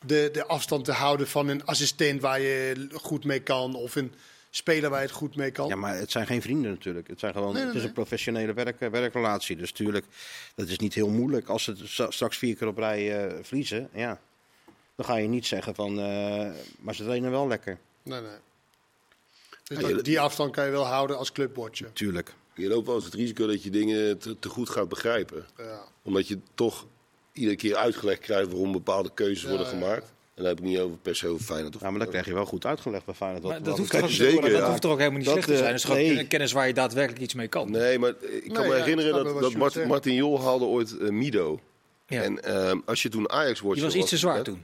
de, 0.06 0.28
de 0.32 0.46
afstand 0.46 0.84
te 0.84 0.92
houden 0.92 1.28
van 1.28 1.48
een 1.48 1.64
assistent 1.64 2.20
waar 2.20 2.40
je 2.40 2.88
goed 2.92 3.24
mee 3.24 3.40
kan 3.40 3.74
of 3.74 3.96
een 3.96 4.12
speler 4.56 4.90
waar 4.90 5.00
je 5.00 5.06
het 5.06 5.14
goed 5.16 5.36
mee 5.36 5.50
kan? 5.50 5.68
Ja, 5.68 5.76
maar 5.76 5.96
het 5.96 6.10
zijn 6.10 6.26
geen 6.26 6.42
vrienden 6.42 6.70
natuurlijk. 6.70 7.08
Het, 7.08 7.18
zijn 7.20 7.32
gewoon, 7.32 7.52
Nee, 7.52 7.56
nee, 7.62 7.66
het 7.72 7.76
is 7.80 7.84
een 7.86 7.92
professionele 7.92 8.52
werk, 8.52 8.80
eh, 8.80 8.90
werkrelatie. 8.90 9.56
Dus 9.56 9.72
tuurlijk, 9.72 10.04
dat 10.54 10.68
is 10.68 10.78
niet 10.78 10.94
heel 10.94 11.08
moeilijk. 11.08 11.48
Als 11.48 11.62
ze 11.64 11.74
straks 12.08 12.38
vier 12.38 12.56
keer 12.56 12.66
op 12.68 12.78
rij 12.78 13.26
eh, 13.26 13.34
verliezen, 13.42 13.88
ja, 13.92 14.20
dan 14.94 15.06
ga 15.06 15.16
je 15.16 15.28
niet 15.28 15.46
zeggen 15.46 15.74
van, 15.74 15.98
eh, 16.00 16.50
maar 16.78 16.94
ze 16.94 17.02
trainen 17.04 17.30
wel 17.30 17.48
lekker. 17.48 17.78
Nee, 18.02 18.20
nee. 18.20 18.30
Dus 19.64 19.78
Ja, 19.80 19.88
je- 19.88 19.94
dat- 19.94 20.04
die 20.04 20.20
afstand 20.20 20.52
kan 20.52 20.64
je 20.64 20.70
wel 20.70 20.86
houden 20.86 21.18
als 21.18 21.32
clubwatcher. 21.32 21.92
Tuurlijk. 21.92 22.34
Je 22.54 22.68
loopt 22.68 22.86
wel 22.86 22.94
eens 22.94 23.04
het 23.04 23.14
risico 23.14 23.46
dat 23.46 23.62
je 23.62 23.70
dingen 23.70 24.18
te, 24.18 24.38
te 24.38 24.48
goed 24.48 24.70
gaat 24.70 24.88
begrijpen. 24.88 25.46
Ja. 25.56 25.82
Omdat 26.02 26.28
je 26.28 26.38
toch 26.54 26.86
iedere 27.32 27.56
keer 27.56 27.76
uitgelegd 27.76 28.20
krijgt 28.20 28.48
waarom 28.50 28.72
bepaalde 28.72 29.10
keuzes 29.14 29.42
Ja, 29.42 29.48
worden 29.48 29.66
gemaakt. 29.66 30.12
En 30.36 30.42
dan 30.42 30.46
heb 30.46 30.58
ik 30.58 30.64
niet 30.64 30.78
over 30.78 30.96
per 31.02 31.16
se 31.16 31.28
over 31.28 31.44
Feyenoord 31.44 31.74
of 31.76 31.80
Ja, 31.80 31.90
maar 31.90 31.98
dat 31.98 32.08
krijg 32.08 32.26
je 32.26 32.34
wel 32.34 32.44
goed 32.44 32.66
uitgelegd 32.66 33.04
bij 33.04 33.14
Feyenoord. 33.14 33.42
Maar 33.42 33.52
wat- 33.54 33.64
dat, 33.64 33.78
hoeft 33.78 33.90
toch, 33.90 34.10
zeker, 34.10 34.40
dat 34.40 34.50
ja. 34.60 34.68
hoeft 34.68 34.80
toch 34.80 34.90
ook 34.92 34.98
helemaal 34.98 35.18
niet 35.18 35.26
Dat, 35.28 35.34
slecht 35.44 35.48
te 35.48 35.56
zijn? 35.56 35.66
eh, 35.66 35.72
Het 35.72 35.84
is 35.84 35.90
gewoon 35.90 36.14
nee. 36.14 36.26
kennis 36.26 36.52
waar 36.52 36.66
je 36.66 36.74
daadwerkelijk 36.74 37.22
iets 37.22 37.34
mee 37.34 37.48
kan. 37.48 37.70
Nee, 37.70 37.98
maar 37.98 38.10
ik 38.10 38.52
kan 38.52 38.60
Nee, 38.60 38.68
me 38.70 38.76
ja, 38.76 38.80
herinneren 38.82 39.12
dat, 39.14 39.24
dat 39.24 39.34
Sjoerd 39.42 39.56
Mart- 39.56 39.72
zegt. 39.72 39.86
Martin 39.88 40.14
Jol 40.14 40.40
haalde 40.42 40.64
ooit 40.64 40.98
eh, 40.98 41.08
Mido. 41.08 41.60
Ja. 42.06 42.22
En 42.22 42.42
ehm, 42.44 42.78
als 42.84 43.02
je 43.02 43.08
toen 43.08 43.30
Ajax 43.30 43.60
watcher 43.60 43.74
Die 43.74 43.84
was 43.84 43.94
iets 43.94 44.10
te 44.10 44.16
zwaar 44.16 44.42
toen. 44.42 44.62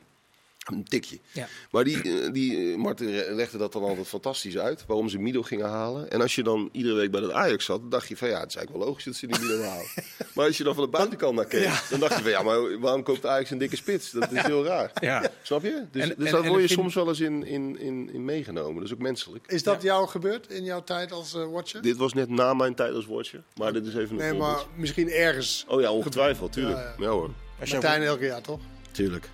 Een 0.62 0.84
tikje. 0.84 1.18
Ja. 1.32 1.48
Maar 1.70 1.84
die, 1.84 2.02
eh, 2.22 2.32
die, 2.32 2.72
eh, 2.72 2.76
Martin 2.78 3.08
legde 3.34 3.58
dat 3.58 3.72
dan 3.72 3.82
altijd 3.82 4.06
fantastisch 4.06 4.58
uit. 4.58 4.84
Waarom 4.86 5.08
ze 5.08 5.18
Mido 5.18 5.42
gingen 5.42 5.66
halen. 5.68 6.10
En 6.10 6.20
als 6.20 6.34
je 6.34 6.42
dan 6.42 6.68
iedere 6.72 6.94
week 6.94 7.10
bij 7.10 7.20
dat 7.20 7.30
Ajax 7.30 7.64
zat, 7.64 7.80
dan 7.80 7.88
dacht 7.90 8.08
je 8.08 8.16
van 8.16 8.28
ja, 8.28 8.40
het 8.40 8.48
is 8.48 8.56
eigenlijk 8.56 8.84
wel 8.84 8.86
logisch 8.94 9.04
dat 9.04 9.14
ze 9.14 9.26
die 9.26 9.40
Mido 9.40 9.62
halen. 9.62 9.86
maar 10.34 10.46
als 10.46 10.56
je 10.56 10.64
dan 10.64 10.74
van 10.74 10.84
de 10.84 10.90
buitenkant 10.90 11.34
naar 11.34 11.44
keek, 11.46 11.82
dan 11.90 12.00
dacht 12.00 12.16
je 12.16 12.22
van 12.22 12.30
ja, 12.30 12.42
maar 12.42 12.78
waarom 12.80 13.02
koopt 13.02 13.26
Ajax 13.26 13.50
een 13.50 13.58
dikke 13.58 13.76
spits? 13.76 14.10
Dat 14.10 14.32
is 14.32 14.42
heel 14.42 14.64
raar. 14.64 14.90
Ja. 15.00 15.30
Snap 15.42 15.62
je? 15.62 15.84
Dus, 15.90 16.02
En- 16.02 16.14
dus 16.18 16.26
en- 16.26 16.32
daar 16.32 16.42
word 16.48 16.60
je 16.60 16.66
vind- 16.66 16.80
soms 16.80 16.94
wel 16.94 17.08
eens 17.08 17.20
in, 17.20 17.46
in, 17.46 17.78
in, 17.78 18.10
in 18.12 18.24
meegenomen. 18.24 18.74
Dat 18.74 18.84
is 18.84 18.92
ook 18.92 18.98
menselijk. 19.02 19.46
Is 19.46 19.62
dat 19.62 19.82
jou 19.82 20.08
gebeurd 20.08 20.50
in 20.50 20.64
jouw 20.64 20.84
tijd 20.84 21.12
als 21.12 21.34
eh, 21.34 21.50
watcher? 21.50 21.82
Dit 21.82 21.96
was 21.96 22.12
net 22.12 22.28
na 22.28 22.54
mijn 22.54 22.74
tijd 22.74 22.94
als 22.94 23.06
watcher. 23.06 23.42
Maar 23.56 23.72
dit 23.72 23.86
is 23.86 23.94
even 23.94 24.10
een 24.10 24.16
Nee, 24.16 24.28
voorbeeld. 24.30 24.50
maar 24.54 24.64
misschien 24.76 25.10
ergens. 25.10 25.64
Oh 25.68 25.80
ja, 25.80 25.92
ongetwijfeld, 25.92 26.52
tuurlijk. 26.52 26.76
Ja, 26.78 26.82
Ja, 26.98 27.04
ja. 27.04 27.08
hoor. 27.08 27.30
Als 27.60 27.68
je 27.70 27.74
Martijn 27.76 28.02
elke 28.02 28.24
jaar, 28.24 28.42
toch? 28.42 28.60
Tuurlijk. 28.90 29.28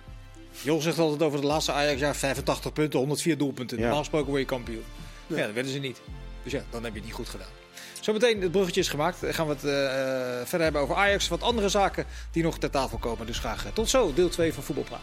Jol 0.61 0.81
zegt 0.81 0.99
altijd 0.99 1.21
over 1.21 1.41
de 1.41 1.47
laatste 1.47 1.71
Ajax-jaar 1.71 2.15
85 2.15 2.73
punten, 2.73 2.99
104 2.99 3.37
doelpunten. 3.37 3.77
Ja. 3.77 3.83
Normaal 3.83 3.99
gesproken 3.99 4.27
word 4.27 4.39
je 4.39 4.45
kampioen. 4.45 4.83
Ja. 5.27 5.35
dat 5.45 5.53
werden 5.53 5.71
ze 5.71 5.79
niet. 5.79 6.01
Dus 6.43 6.51
ja, 6.51 6.63
dan 6.69 6.83
heb 6.83 6.91
je 6.91 6.97
het 6.97 7.07
niet 7.07 7.17
goed 7.17 7.29
gedaan. 7.29 7.47
Zometeen, 7.99 8.41
het 8.41 8.51
bruggetje 8.51 8.79
is 8.79 8.87
gemaakt. 8.87 9.21
Dan 9.21 9.33
gaan 9.33 9.47
we 9.47 9.53
het 9.53 9.63
eh, 9.63 10.47
verder 10.47 10.61
hebben 10.61 10.81
over 10.81 10.95
Ajax. 10.95 11.27
Wat 11.27 11.41
andere 11.41 11.69
zaken 11.69 12.05
die 12.31 12.43
nog 12.43 12.57
ter 12.57 12.69
tafel 12.69 12.97
komen. 12.97 13.25
Dus 13.25 13.39
graag 13.39 13.65
eh, 13.65 13.71
tot 13.71 13.89
zo, 13.89 14.13
deel 14.13 14.29
2 14.29 14.53
van 14.53 14.63
Voetbalpraat. 14.63 15.01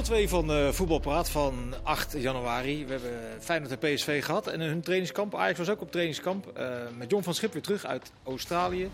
Deel 0.00 0.08
2 0.08 0.28
van 0.28 0.52
eh 0.52 0.68
Voetbalpraat 0.68 1.30
van 1.30 1.74
8 1.82 2.14
januari. 2.18 2.84
We 2.86 2.92
hebben 2.92 3.10
Feyenoord 3.40 3.78
en 3.78 3.94
PSV 3.94 4.24
gehad 4.24 4.46
en 4.46 4.60
hun 4.60 4.80
trainingskamp. 4.80 5.34
Ajax 5.34 5.58
was 5.58 5.68
ook 5.68 5.80
op 5.80 5.90
trainingskamp. 5.90 6.46
eh, 6.46 6.78
met 6.98 7.10
John 7.10 7.22
van 7.22 7.34
Schip 7.34 7.52
weer 7.52 7.62
terug 7.62 7.84
uit 7.84 8.12
Australië. 8.24 8.90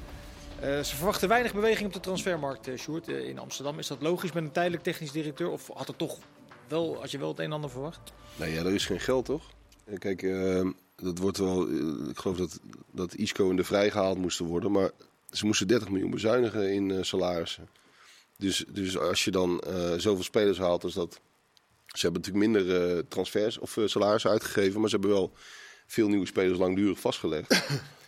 Eh, 0.61 0.81
ze 0.81 0.97
verwachten 0.97 1.29
weinig 1.29 1.55
beweging 1.55 1.87
op 1.87 1.93
de 1.93 2.01
transfermarkt, 2.01 2.69
eh, 2.69 3.29
in 3.29 3.39
Amsterdam. 3.39 3.79
Is 3.79 3.87
dat 3.87 4.03
logisch 4.03 4.33
met 4.33 4.43
een 4.43 4.53
tijdelijk 4.53 4.83
technisch 4.83 5.13
directeur? 5.13 5.51
Of 5.51 5.71
had, 5.75 5.89
er 5.89 5.97
toch 5.97 6.19
wel, 6.69 6.97
had 7.01 7.11
je 7.11 7.19
wel 7.19 7.29
het 7.29 7.39
een 7.39 7.45
en 7.45 7.53
ander 7.53 7.71
verwacht? 7.71 8.13
Nee, 8.37 8.53
ja, 8.53 8.61
er 8.61 8.75
is 8.75 8.87
geen 8.87 9.01
geld, 9.01 9.25
toch? 9.25 9.43
Kijk, 9.99 10.27
dat 10.97 11.19
wordt 11.19 11.39
wel. 11.39 11.71
ik 12.09 12.19
geloof 12.19 12.37
dat, 12.37 12.61
dat 12.91 13.15
Isco 13.15 13.51
en 13.51 13.57
de 13.57 13.65
Vrij 13.65 13.91
gehaald 13.91 14.19
moesten 14.19 14.47
worden. 14.47 14.73
Maar 14.73 14.91
ze 15.31 15.47
moesten 15.47 15.69
30 15.69 15.89
miljoen 15.89 16.11
bezuinigen 16.11 16.73
in 16.73 17.05
salarissen. 17.05 17.69
Dus, 18.39 18.65
dus 18.69 18.99
als 18.99 19.25
je 19.25 19.31
dan 19.31 19.61
eh, 19.61 19.93
zoveel 19.97 20.23
spelers 20.23 20.59
haalt 20.59 20.85
als 20.85 20.95
dat. 20.95 21.21
Ze 21.87 22.07
hebben 22.07 22.21
natuurlijk 22.21 22.53
minder 22.53 22.97
eh, 22.97 23.03
transfers 23.09 23.59
of 23.59 23.77
eh, 23.77 23.87
salarissen 23.87 24.31
uitgegeven. 24.31 24.81
Maar 24.81 24.89
ze 24.89 24.97
hebben 24.97 25.15
wel 25.15 25.33
veel 25.87 26.09
nieuwe 26.09 26.27
spelers 26.27 26.59
langdurig 26.59 27.01
vastgelegd. 27.01 27.51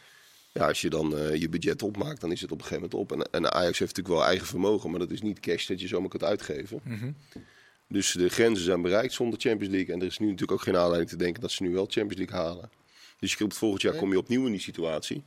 ja, 0.54 0.66
als 0.66 0.80
je 0.80 0.90
dan 0.90 1.38
je 1.38 1.48
budget 1.48 1.82
opmaakt, 1.82 2.20
dan 2.20 2.32
is 2.32 2.40
het 2.40 2.52
op 2.52 2.58
een 2.58 2.64
gegeven 2.64 2.88
moment 2.90 3.10
op. 3.10 3.18
En, 3.18 3.32
en 3.32 3.52
Ajax 3.52 3.78
heeft 3.78 3.96
natuurlijk 3.96 4.20
wel 4.20 4.24
eigen 4.24 4.46
vermogen. 4.46 4.90
Maar 4.90 4.98
dat 4.98 5.10
is 5.10 5.22
niet 5.22 5.40
cash 5.40 5.66
dat 5.66 5.80
je 5.80 5.88
zomaar 5.88 6.08
kunt 6.08 6.24
uitgeven. 6.24 6.82
Dus 7.88 8.12
de 8.12 8.28
grenzen 8.28 8.64
zijn 8.64 8.82
bereikt 8.82 9.12
zonder 9.12 9.40
Champions 9.40 9.74
League. 9.74 9.94
En 9.94 10.00
er 10.00 10.06
is 10.06 10.18
nu 10.18 10.26
natuurlijk 10.26 10.52
ook 10.52 10.62
geen 10.62 10.76
aanleiding 10.76 11.10
te 11.10 11.16
denken 11.16 11.40
dat 11.40 11.50
ze 11.50 11.62
nu 11.62 11.72
wel 11.72 11.86
Champions 11.88 12.16
League 12.16 12.36
halen. 12.36 12.70
Dus 13.18 13.30
je 13.30 13.36
komt 13.36 13.54
volgend 13.54 13.82
jaar 13.82 13.94
kom 13.94 14.10
je 14.10 14.18
opnieuw 14.18 14.46
in 14.46 14.52
die 14.52 14.60
situatie. 14.60 15.22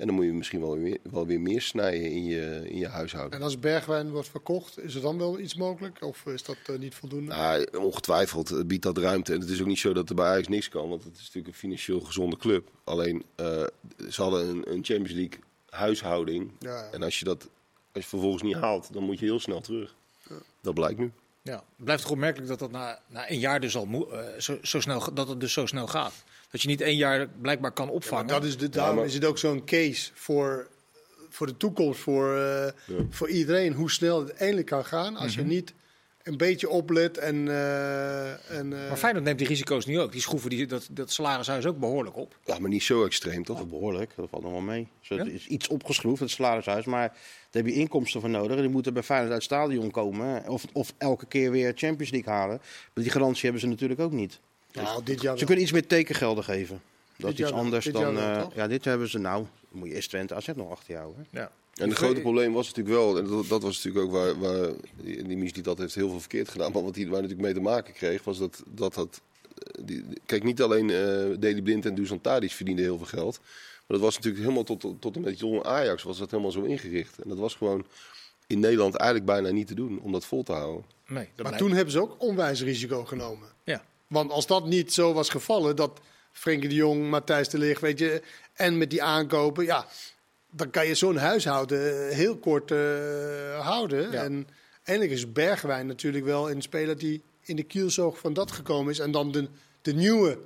En 0.00 0.06
dan 0.06 0.14
moet 0.14 0.24
je 0.24 0.32
misschien 0.32 0.60
wel 0.60 0.78
weer, 0.78 0.98
wel 1.10 1.26
weer 1.26 1.40
meer 1.40 1.60
snijden 1.60 2.10
in 2.10 2.24
je, 2.24 2.62
in 2.70 2.78
je 2.78 2.88
huishouden. 2.88 3.38
En 3.38 3.44
als 3.44 3.58
Bergwijn 3.58 4.10
wordt 4.10 4.28
verkocht, 4.28 4.78
is 4.78 4.94
er 4.94 5.00
dan 5.00 5.18
wel 5.18 5.38
iets 5.38 5.54
mogelijk? 5.54 6.02
Of 6.02 6.26
is 6.26 6.42
dat 6.42 6.56
eh, 6.66 6.78
niet 6.78 6.94
voldoende? 6.94 7.34
Nou, 7.34 7.66
ongetwijfeld 7.78 8.50
eh, 8.50 8.64
biedt 8.64 8.82
dat 8.82 8.98
ruimte. 8.98 9.32
En 9.32 9.40
het 9.40 9.48
is 9.48 9.60
ook 9.60 9.66
niet 9.66 9.78
zo 9.78 9.92
dat 9.92 10.08
er 10.08 10.14
bij 10.14 10.26
Ajax 10.26 10.48
niks 10.48 10.68
kan. 10.68 10.88
Want 10.88 11.04
het 11.04 11.12
is 11.12 11.20
natuurlijk 11.20 11.46
een 11.46 11.60
financieel 11.60 12.00
gezonde 12.00 12.36
club. 12.36 12.70
Alleen, 12.84 13.24
eh, 13.34 13.62
ze 14.10 14.22
hadden 14.22 14.48
een, 14.48 14.72
een 14.72 14.84
Champions 14.84 15.12
League 15.12 15.38
huishouding. 15.68 16.50
Ja, 16.58 16.70
ja. 16.70 16.90
En 16.90 17.02
als 17.02 17.18
je 17.18 17.24
dat 17.24 17.48
als 17.92 18.02
je 18.02 18.08
vervolgens 18.08 18.42
niet 18.42 18.56
haalt, 18.56 18.92
dan 18.92 19.02
moet 19.02 19.18
je 19.18 19.24
heel 19.24 19.40
snel 19.40 19.60
terug. 19.60 19.94
Dat 20.60 20.74
blijkt 20.74 20.98
nu. 20.98 21.12
Ja, 21.42 21.54
het 21.54 21.84
blijft 21.84 22.02
toch 22.02 22.10
opmerkelijk 22.12 22.48
dat 22.48 22.58
dat 22.58 22.70
na, 22.70 22.98
na 23.06 23.30
een 23.30 23.38
jaar 23.38 23.60
dus 23.60 23.76
al 23.76 23.86
moe- 23.86 24.10
eh, 24.12 24.40
zo, 24.40 24.58
zo 24.62 24.80
snel, 24.80 25.14
dat 25.14 25.28
het 25.28 25.40
dus 25.40 25.52
zo 25.52 25.66
snel 25.66 25.86
gaat. 25.86 26.12
Dat 26.50 26.62
je 26.62 26.68
niet 26.68 26.80
één 26.80 26.96
jaar 26.96 27.28
blijkbaar 27.40 27.72
kan 27.72 27.88
opvangen. 27.88 28.26
dat 28.26 28.44
is 28.44 28.56
de, 28.58 28.68
daarom 28.68 28.96
maar- 28.96 29.04
is 29.04 29.14
het 29.14 29.24
ook 29.24 29.38
zo'n 29.38 29.64
case 29.64 30.10
voor, 30.14 30.68
voor 31.28 31.46
de 31.46 31.56
toekomst, 31.56 32.00
voor, 32.00 32.36
eh, 32.38 32.72
voor 33.10 33.28
iedereen. 33.28 33.72
Hoe 33.72 33.90
snel 33.90 34.20
het 34.20 34.32
eindelijk 34.34 34.66
kan 34.66 34.84
gaan 34.84 35.16
als 35.16 35.36
Mhm. 35.36 35.40
je 35.48 35.54
niet 35.54 35.72
een 36.22 36.36
beetje 36.36 36.68
oplet. 36.68 37.18
En, 37.18 37.48
eh, 37.48 38.30
en, 38.58 38.72
eh, 38.72 38.88
Maar 38.88 38.96
Feyenoord 38.96 39.24
neemt 39.24 39.38
die 39.38 39.46
risico's 39.46 39.86
nu 39.86 40.00
ook. 40.00 40.12
Die 40.12 40.20
schroeven 40.20 40.50
die, 40.50 40.66
dat, 40.66 40.88
dat 40.90 41.12
salarishuis 41.12 41.66
ook 41.66 41.78
behoorlijk 41.78 42.16
op. 42.16 42.36
Ja, 42.44 42.58
maar 42.58 42.70
niet 42.70 42.82
zo 42.82 43.04
extreem, 43.04 43.44
toch? 43.44 43.66
Behoorlijk, 43.66 44.12
dat 44.16 44.28
valt 44.30 44.42
nog 44.42 44.52
wel 44.52 44.60
mee. 44.60 44.88
Dus 45.00 45.08
het 45.18 45.26
Ja? 45.26 45.32
is 45.32 45.46
iets 45.46 45.68
opgeschroefd, 45.68 46.20
het 46.20 46.30
salarishuis. 46.30 46.84
Maar 46.84 47.08
daar 47.08 47.62
heb 47.62 47.66
je 47.66 47.72
inkomsten 47.72 48.20
voor 48.20 48.30
nodig. 48.30 48.56
En 48.56 48.62
die 48.62 48.70
moeten 48.70 48.92
bij 48.94 49.02
Feyenoord 49.02 49.32
uit 49.32 49.42
het 49.42 49.50
stadion 49.52 49.90
komen. 49.90 50.48
Of, 50.48 50.64
of 50.72 50.92
elke 50.98 51.26
keer 51.26 51.50
weer 51.50 51.72
Champions 51.74 52.10
League 52.12 52.32
halen. 52.32 52.56
Maar 52.94 53.04
die 53.04 53.10
garantie 53.12 53.42
hebben 53.42 53.60
ze 53.60 53.66
natuurlijk 53.66 54.00
ook 54.00 54.12
niet. 54.12 54.38
nou, 54.72 55.02
dit 55.04 55.22
jaar 55.22 55.38
Ze 55.38 55.44
kunnen 55.44 55.62
iets 55.64 55.72
meer 55.72 55.86
tekengelden 55.86 56.44
geven. 56.44 56.80
Dat 57.16 57.30
Dit 57.30 57.38
is 57.40 57.46
iets 57.46 57.54
anders 57.56 57.84
dit 57.84 57.94
dan... 57.94 58.18
eh, 58.18 58.42
ja, 58.54 58.66
dit 58.66 58.84
hebben 58.84 59.08
ze 59.08 59.18
nou. 59.18 59.44
Moet 59.68 59.88
je 59.88 59.94
eerst 59.94 60.08
Twente 60.08 60.34
AZ 60.34 60.48
nog 60.54 60.70
achter 60.70 60.94
jou. 60.94 61.12
Hè? 61.16 61.40
Ja. 61.40 61.50
En 61.80 61.88
het 61.88 61.98
grote 61.98 62.20
probleem 62.20 62.52
was 62.52 62.66
natuurlijk 62.66 62.96
wel, 62.96 63.18
en 63.18 63.26
dat, 63.26 63.48
dat 63.48 63.62
was 63.62 63.84
natuurlijk 63.84 64.04
ook 64.04 64.12
waar, 64.12 64.38
waar 64.38 64.70
die 65.02 65.22
die 65.22 65.36
Mies 65.36 65.52
die 65.52 65.62
dat 65.62 65.78
heeft 65.78 65.94
heel 65.94 66.08
veel 66.08 66.20
verkeerd 66.20 66.48
gedaan, 66.48 66.72
maar 66.72 66.82
wat 66.82 66.94
hij 66.94 67.04
waar 67.04 67.22
natuurlijk 67.22 67.40
mee 67.40 67.54
te 67.54 67.60
maken 67.60 67.94
kreeg, 67.94 68.24
was 68.24 68.38
dat 68.38 68.62
dat, 68.66 68.94
dat 68.94 69.20
die, 69.80 70.04
kijk, 70.26 70.44
niet 70.44 70.62
alleen 70.62 70.90
eh 70.90 71.38
Deli 71.38 71.62
Blind 71.62 71.86
en 71.86 71.94
Dusan 71.94 72.20
Tadic 72.20 72.50
verdienden 72.50 72.84
heel 72.84 72.96
veel 72.96 73.06
geld. 73.06 73.40
Maar 73.86 73.98
dat 73.98 74.00
was 74.00 74.14
natuurlijk 74.14 74.42
helemaal 74.42 74.64
tot, 74.64 74.80
tot, 74.80 75.00
tot 75.00 75.16
en 75.16 75.22
met 75.22 75.38
jonge 75.38 75.64
Ajax 75.64 76.02
was 76.02 76.18
dat 76.18 76.30
helemaal 76.30 76.52
zo 76.52 76.62
ingericht. 76.62 77.18
En 77.22 77.28
dat 77.28 77.38
was 77.38 77.54
gewoon 77.54 77.84
in 78.46 78.60
Nederland 78.60 78.94
eigenlijk 78.94 79.30
bijna 79.30 79.50
niet 79.50 79.66
te 79.66 79.74
doen 79.74 80.00
om 80.00 80.12
dat 80.12 80.24
vol 80.24 80.42
te 80.42 80.52
houden. 80.52 80.84
Nee, 81.06 81.24
Maar 81.24 81.32
blijkt. 81.36 81.58
toen 81.58 81.72
hebben 81.72 81.92
ze 81.92 82.00
ook 82.00 82.14
onwijs 82.18 82.62
risico 82.62 83.04
genomen. 83.04 83.48
Ja. 83.64 83.84
Want 84.06 84.30
als 84.30 84.46
dat 84.46 84.66
niet 84.66 84.92
zo 84.92 85.12
was 85.12 85.28
gevallen, 85.28 85.76
dat 85.76 86.00
Frenkie 86.32 86.68
de 86.68 86.74
Jong, 86.74 87.08
Matthijs 87.10 87.48
de 87.48 87.58
Ligt, 87.58 87.80
weet 87.80 87.98
je, 87.98 88.22
en 88.54 88.78
met 88.78 88.90
die 88.90 89.02
aankopen, 89.02 89.64
ja, 89.64 89.86
dan 90.50 90.70
kan 90.70 90.86
je 90.86 90.94
zo'n 90.94 91.16
huishouden 91.16 92.08
heel 92.14 92.36
kort 92.36 92.70
eh, 92.70 92.78
houden. 93.66 94.12
Ja. 94.12 94.22
En 94.22 94.46
eigenlijk 94.84 95.18
is 95.18 95.32
Bergwijn 95.32 95.86
natuurlijk 95.86 96.24
wel 96.24 96.50
een 96.50 96.62
speler 96.62 96.98
die 96.98 97.22
in 97.40 97.56
de 97.56 97.62
kielzoog 97.62 98.18
van 98.18 98.32
dat 98.32 98.50
gekomen 98.50 98.92
is. 98.92 98.98
En 98.98 99.10
dan 99.10 99.32
de, 99.32 99.48
de 99.82 99.94
nieuwe, 99.94 100.38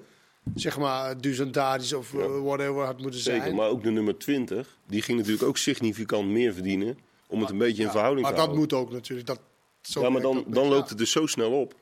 zeg 0.54 0.78
maar, 0.78 1.20
Duzantadis 1.20 1.92
of 1.92 2.14
eh, 2.14 2.42
whatever 2.42 2.84
had 2.84 3.00
moeten 3.00 3.20
zijn. 3.20 3.40
Zeker, 3.40 3.54
maar 3.54 3.68
ook 3.68 3.82
de 3.82 3.90
nummer 3.90 4.18
20, 4.18 4.78
die 4.86 5.02
ging 5.02 5.18
natuurlijk 5.18 5.48
ook 5.48 5.56
significant 5.58 6.28
meer 6.28 6.52
verdienen 6.54 6.98
om 7.28 7.40
het 7.40 7.50
een 7.50 7.58
beetje 7.58 7.80
in 7.80 7.86
Ja, 7.86 7.90
verhouding 7.90 8.22
maar 8.26 8.34
te 8.34 8.40
dat 8.40 8.46
houden. 8.56 8.78
moet 8.78 8.80
ook 8.82 8.92
natuurlijk. 8.92 9.26
Dat, 9.26 9.40
zo 9.82 10.00
ja, 10.00 10.08
maar 10.10 10.22
dan, 10.22 10.44
dan 10.48 10.68
loopt 10.68 10.88
het 10.88 10.98
dus 10.98 11.10
zo 11.10 11.26
snel 11.26 11.60
op. 11.60 11.74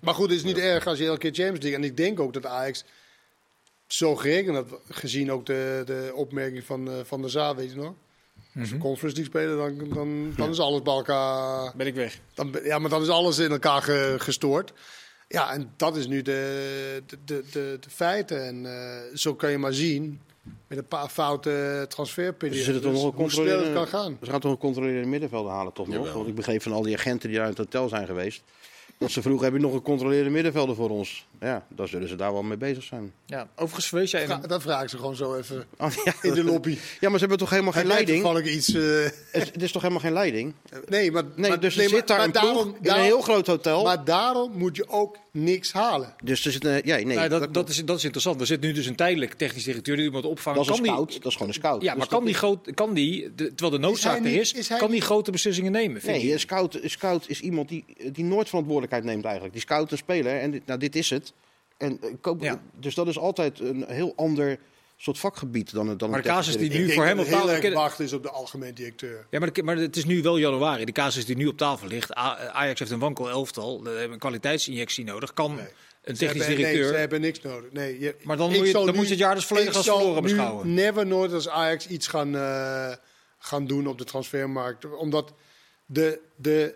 Maar 0.00 0.14
goed, 0.14 0.28
het 0.28 0.38
is 0.38 0.44
niet 0.44 0.58
erg 0.58 0.86
als 0.86 0.98
je 0.98 1.04
elke 1.06 1.18
keer 1.18 1.34
Champions 1.34 1.60
League. 1.64 1.78
En 1.78 1.84
ik 1.84 1.96
denk 1.96 2.20
ook 2.20 2.32
dat 2.32 2.46
Ajax 2.46 2.84
zo 3.92 4.16
gerekend 4.16 4.56
had, 4.56 4.66
gezien 4.88 5.32
ook 5.32 5.46
de, 5.46 5.82
de 5.86 6.12
opmerking 6.14 6.64
van 6.64 6.88
eh, 6.90 6.94
Van 7.04 7.20
der 7.20 7.30
Zaal, 7.30 7.56
weet 7.56 7.70
je 7.70 7.76
nog? 7.76 7.92
Als 8.58 8.70
we 8.70 8.78
Conference 8.78 9.16
League 9.20 9.24
spelen, 9.24 9.56
dan, 9.78 9.88
dan, 9.94 10.32
dan 10.36 10.50
is 10.50 10.58
alles 10.60 10.82
bij 10.82 10.94
elkaar... 10.94 11.72
Ben 11.76 11.86
ik 11.86 11.94
weg. 11.94 12.18
Dan, 12.34 12.56
ja, 12.64 12.78
maar 12.78 12.90
dan 12.90 13.02
is 13.02 13.08
alles 13.08 13.38
in 13.38 13.50
elkaar 13.50 13.82
ge- 13.82 14.14
gestoord. 14.18 14.72
Ja, 15.28 15.52
en 15.52 15.72
dat 15.76 15.96
is 15.96 16.06
nu 16.06 16.22
de, 16.22 17.02
de, 17.06 17.16
de, 17.24 17.44
de, 17.52 17.76
de 17.80 17.90
feiten. 17.90 18.46
En 18.46 18.66
eh, 18.66 19.16
zo 19.16 19.34
kan 19.34 19.50
je 19.50 19.58
maar 19.58 19.72
zien, 19.72 20.20
met 20.66 20.78
een 20.78 20.86
paar 20.86 21.08
foute 21.08 21.84
transferperiodes, 21.88 22.64
Ze 22.64 22.72
zitten 22.72 22.92
toch 22.92 23.02
nog 23.02 23.12
een 23.12 23.18
hoe 23.18 23.30
snel 23.30 23.44
het 23.44 23.52
controleren. 23.54 23.74
kan 23.90 24.00
gaan. 24.00 24.18
Ze 24.22 24.30
gaan 24.30 24.40
toch 24.40 24.52
een 24.52 24.58
controlerende 24.58 25.08
middenvelder 25.08 25.52
halen, 25.52 25.72
toch 25.72 25.86
nog? 25.86 25.96
Jawel. 25.96 26.14
Want 26.14 26.28
ik 26.28 26.34
begreep 26.34 26.62
van 26.62 26.72
al 26.72 26.82
die 26.82 26.96
agenten 26.96 27.28
die 27.28 27.36
daar 27.38 27.46
in 27.46 27.54
het 27.54 27.64
hotel 27.64 27.88
zijn 27.88 28.06
geweest. 28.06 28.42
Dat 29.00 29.10
ze 29.10 29.22
vroegen, 29.22 29.44
heb 29.44 29.54
je 29.54 29.60
nog 29.60 29.72
een 29.72 29.82
controlerende 29.82 30.30
middenvelder 30.30 30.74
voor 30.74 30.90
ons? 30.90 31.26
Ja, 31.40 31.66
dan 31.68 31.88
zullen 31.88 32.08
ze 32.08 32.16
daar 32.16 32.32
wel 32.32 32.42
mee 32.42 32.56
bezig 32.56 32.82
zijn. 32.84 33.12
Ja, 33.26 33.48
overigens 33.54 33.86
verwees 33.88 34.10
jij 34.10 34.26
Vra- 34.26 34.36
dat 34.46 34.62
vraag 34.62 34.82
ik 34.82 34.88
ze 34.88 34.96
gewoon 34.96 35.16
zo 35.16 35.34
even 35.34 35.64
Oh, 35.78 35.90
ja. 36.04 36.14
in 36.22 36.34
de 36.34 36.44
lobby. 36.44 36.70
ja, 36.70 37.08
maar 37.08 37.12
ze 37.12 37.18
hebben 37.18 37.38
toch 37.38 37.50
helemaal 37.50 37.72
geen 37.72 37.86
leiding? 37.86 38.22
toevallig 38.22 38.52
iets... 38.52 38.74
eh, 38.74 38.82
Het, 39.30 39.50
het 39.52 39.62
is 39.62 39.72
toch 39.72 39.82
helemaal 39.82 40.02
geen 40.02 40.12
leiding? 40.12 40.54
nee, 40.88 41.10
maar, 41.12 41.22
Nee, 41.34 41.48
maar, 41.50 41.60
dus 41.60 41.72
er 41.72 41.78
nee, 41.80 41.88
zit 41.88 41.98
maar- 41.98 42.06
daar 42.06 42.16
maar 42.16 42.26
een 42.26 42.32
daarom- 42.32 42.72
ploeg 42.72 42.76
in 42.82 42.90
een 42.90 43.04
heel 43.04 43.20
groot 43.20 43.46
hotel. 43.46 43.82
Maar 43.84 44.04
daarom 44.04 44.52
moet 44.54 44.76
je 44.76 44.88
ook 44.88 45.16
niks 45.32 45.72
halen. 45.72 46.14
dus 46.24 46.44
er 46.44 46.52
zit 46.52 46.64
een... 46.64 46.80
Ja, 46.84 46.96
nee, 46.96 47.04
Nou, 47.04 47.28
dat, 47.28 47.40
dat, 47.40 47.54
dat, 47.54 47.68
is, 47.68 47.84
dat 47.84 47.96
is 47.96 48.02
interessant. 48.04 48.40
Er 48.40 48.46
zit 48.46 48.60
nu 48.60 48.72
dus 48.72 48.86
een 48.86 48.94
tijdelijk 48.96 49.32
technisch 49.34 49.64
directeur 49.64 49.96
die 49.96 50.04
iemand 50.04 50.24
opvangt. 50.24 50.58
dat 50.58 50.68
is 50.74 50.78
een 50.80 50.84
Kan 50.94 51.04
die-. 51.06 51.18
Dat 51.18 51.26
is 51.26 51.32
gewoon 51.32 51.48
een 51.48 51.54
scout. 51.54 51.82
Ja, 51.82 51.88
Dus 51.90 51.98
maar 51.98 52.08
kan 52.08 52.24
die, 52.24 52.32
is- 52.32 52.38
groot, 52.38 52.70
kan 52.74 52.94
die, 52.94 53.34
de- 53.34 53.54
terwijl 53.54 53.70
de 53.80 53.86
noodzaak 53.86 54.12
hij 54.16 54.24
er 54.24 54.30
niet- 54.30 54.40
is, 54.40 54.52
is 54.52 54.68
hij 54.68 54.78
kan 54.78 54.90
die 54.90 55.00
grote 55.00 55.30
beslissingen 55.30 55.72
nemen? 55.72 56.00
vind 56.00 56.22
Nee, 56.22 56.32
een 56.32 56.40
scout, 56.40 56.74
een 56.82 56.90
scout 56.90 57.24
is 57.28 57.40
iemand 57.40 57.68
die, 57.68 57.84
die 58.12 58.24
nooit 58.24 58.48
verantwoordelijkheid 58.48 59.04
neemt 59.04 59.24
eigenlijk. 59.24 59.52
Die 59.54 59.62
scout 59.62 59.90
een 59.92 59.98
speler 59.98 60.40
en 60.40 60.50
dit, 60.50 60.66
nou, 60.66 60.78
dit 60.78 60.96
is 60.96 61.10
het. 61.10 61.32
En, 61.78 61.98
eh, 62.02 62.10
koop, 62.20 62.42
Ja. 62.42 62.60
Dus 62.80 62.94
dat 62.94 63.08
is 63.08 63.18
altijd 63.18 63.60
een 63.60 63.84
heel 63.88 64.12
ander 64.16 64.58
soort 65.02 65.18
vakgebied 65.18 65.72
dan, 65.72 65.88
een- 65.88 65.96
dan 65.98 66.10
Maar 66.10 66.22
de 66.22 66.28
casus 66.28 66.56
die 66.56 66.70
nu 66.70 66.86
Ik 66.86 66.92
voor 66.92 67.04
denk 67.04 67.16
hem 67.16 67.18
op 67.18 67.24
tafel... 67.24 67.38
heel 67.40 67.50
erg 67.50 67.60
ken- 67.60 67.72
wachten 67.72 68.04
is 68.04 68.12
op 68.12 68.22
de 68.22 68.30
algemeen 68.30 68.74
directeur. 68.74 69.26
Ja, 69.30 69.38
maar, 69.38 69.52
de- 69.52 69.62
maar 69.62 69.76
het 69.76 69.96
is 69.96 70.04
nu 70.04 70.22
wel 70.22 70.36
januari. 70.38 70.84
De 70.84 70.92
casus 70.92 71.24
die 71.24 71.36
nu 71.36 71.46
op 71.46 71.56
tafel 71.56 71.88
ligt. 71.88 72.14
Ajax 72.14 72.78
heeft 72.78 72.90
een 72.90 72.98
wankel 72.98 73.28
elftal. 73.28 73.86
Een 73.86 74.18
kwaliteitsinjectie 74.18 75.04
nodig. 75.04 75.32
Kan 75.34 75.54
Nee. 75.54 75.64
een 76.02 76.16
Ze 76.16 76.24
technisch 76.24 76.46
hebben- 76.46 76.56
directeur... 76.56 76.82
Nee, 76.84 76.92
ze 76.92 76.98
hebben 76.98 77.20
niks 77.20 77.40
nodig. 77.42 77.72
Nee, 77.72 78.00
je- 78.00 78.14
Maar 78.22 78.36
dan 78.36 78.52
moet 78.52 78.66
je- 78.66 78.72
dan 78.72 78.94
moet 78.94 79.04
je 79.04 79.10
het 79.10 79.18
jaar 79.18 79.34
dus 79.34 79.44
volledig 79.46 79.74
als 79.76 79.86
verloren 79.86 80.14
nu 80.14 80.28
beschouwen. 80.28 80.74
never 80.74 81.06
nooit 81.06 81.32
als 81.32 81.48
Ajax 81.48 81.86
iets 81.86 82.06
gaan, 82.06 82.36
eh, 82.36 82.92
gaan 83.38 83.66
doen 83.66 83.86
op 83.86 83.98
de 83.98 84.04
transfermarkt. 84.04 84.96
Omdat 84.96 85.32
de, 85.86 86.20
de, 86.36 86.74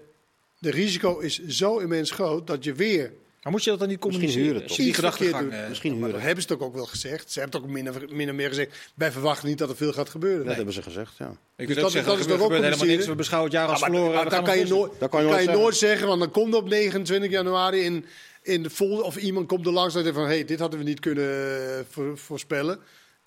de 0.59 0.71
risico 0.71 1.19
is 1.19 1.47
zo 1.47 1.79
immens 1.79 2.11
groot 2.11 2.47
dat 2.47 2.65
je 2.65 2.73
weer 2.73 3.13
Maar 3.45 3.53
moet 3.53 3.65
je 3.65 3.71
dat 3.71 3.79
dan 3.79 3.89
niet 3.89 4.05
Misschien 4.05 4.21
communiceren? 4.21 4.47
huren 4.53 4.63
Als 4.69 4.77
toch? 4.77 4.85
die 4.87 4.95
gedachtegang... 4.95 5.53
Misschien 5.69 5.91
Maar 5.91 5.99
huren. 6.01 6.15
dat 6.15 6.23
hebben 6.27 6.43
ze 6.43 6.49
toch 6.49 6.61
ook 6.61 6.75
wel 6.75 6.85
gezegd. 6.87 7.31
Ze 7.33 7.41
hebben 7.41 7.61
toch 7.61 7.69
ook 7.71 7.75
min 7.77 7.89
of, 7.89 7.97
min 8.11 8.29
of 8.29 8.35
meer 8.35 8.49
gezegd. 8.49 8.77
Wij 8.95 9.13
verwachten 9.13 9.49
niet 9.49 9.59
dat 9.59 9.69
er 9.71 9.77
veel 9.77 9.93
gaat 9.93 10.09
gebeuren. 10.09 10.47
Dat 10.47 10.57
hebben 10.57 10.75
ze 10.75 10.83
gezegd, 10.83 11.13
ja. 11.19 11.37
Ik 11.57 11.67
Dus 11.67 11.75
wil 11.75 11.85
dat- 11.85 11.93
zeggen, 11.93 12.11
dat 12.11 12.21
is 12.21 12.27
er 12.27 12.31
toch 12.33 12.41
ook 12.41 12.49
helemaal 12.49 12.69
niks. 12.69 12.79
communiceren? 12.79 13.11
We 13.11 13.17
beschouwen 13.19 13.51
het 13.51 13.61
jaar 13.61 13.69
als 13.71 13.81
Ja, 13.81 13.87
maar, 13.87 13.97
verloren. 13.97 14.23
maar 14.23 14.33
gaan 14.33 14.45
kan 14.45 14.59
je, 14.59 14.67
nooit, 14.67 14.91
kan 14.99 15.03
je 15.03 15.09
kan 15.09 15.41
je 15.41 15.47
nooit 15.47 15.59
nooit 15.59 15.77
zeggen, 15.77 16.07
want 16.07 16.21
dan 16.21 16.31
komt 16.31 16.55
op 16.55 16.69
29 16.69 17.31
januari 17.31 17.81
in, 17.81 18.05
in 18.43 18.63
de 18.63 18.71
vol, 18.71 19.01
of 19.01 19.17
iemand 19.17 19.47
komt 19.49 19.67
er 19.67 19.73
langs 19.73 19.95
en 19.95 20.03
zegt 20.03 20.15
van, 20.15 20.25
hé, 20.25 20.31
hey, 20.31 20.45
dit 20.45 20.59
hadden 20.59 20.79
we 20.79 20.85
niet 20.85 21.01
kunnen 21.01 21.59
eh, 21.79 21.85
voor- 21.91 22.19
voorspellen. 22.19 22.79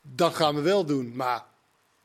Dat 0.01 0.35
gaan 0.35 0.55
we 0.55 0.61
wel 0.61 0.85
doen, 0.85 1.15
maar 1.15 1.43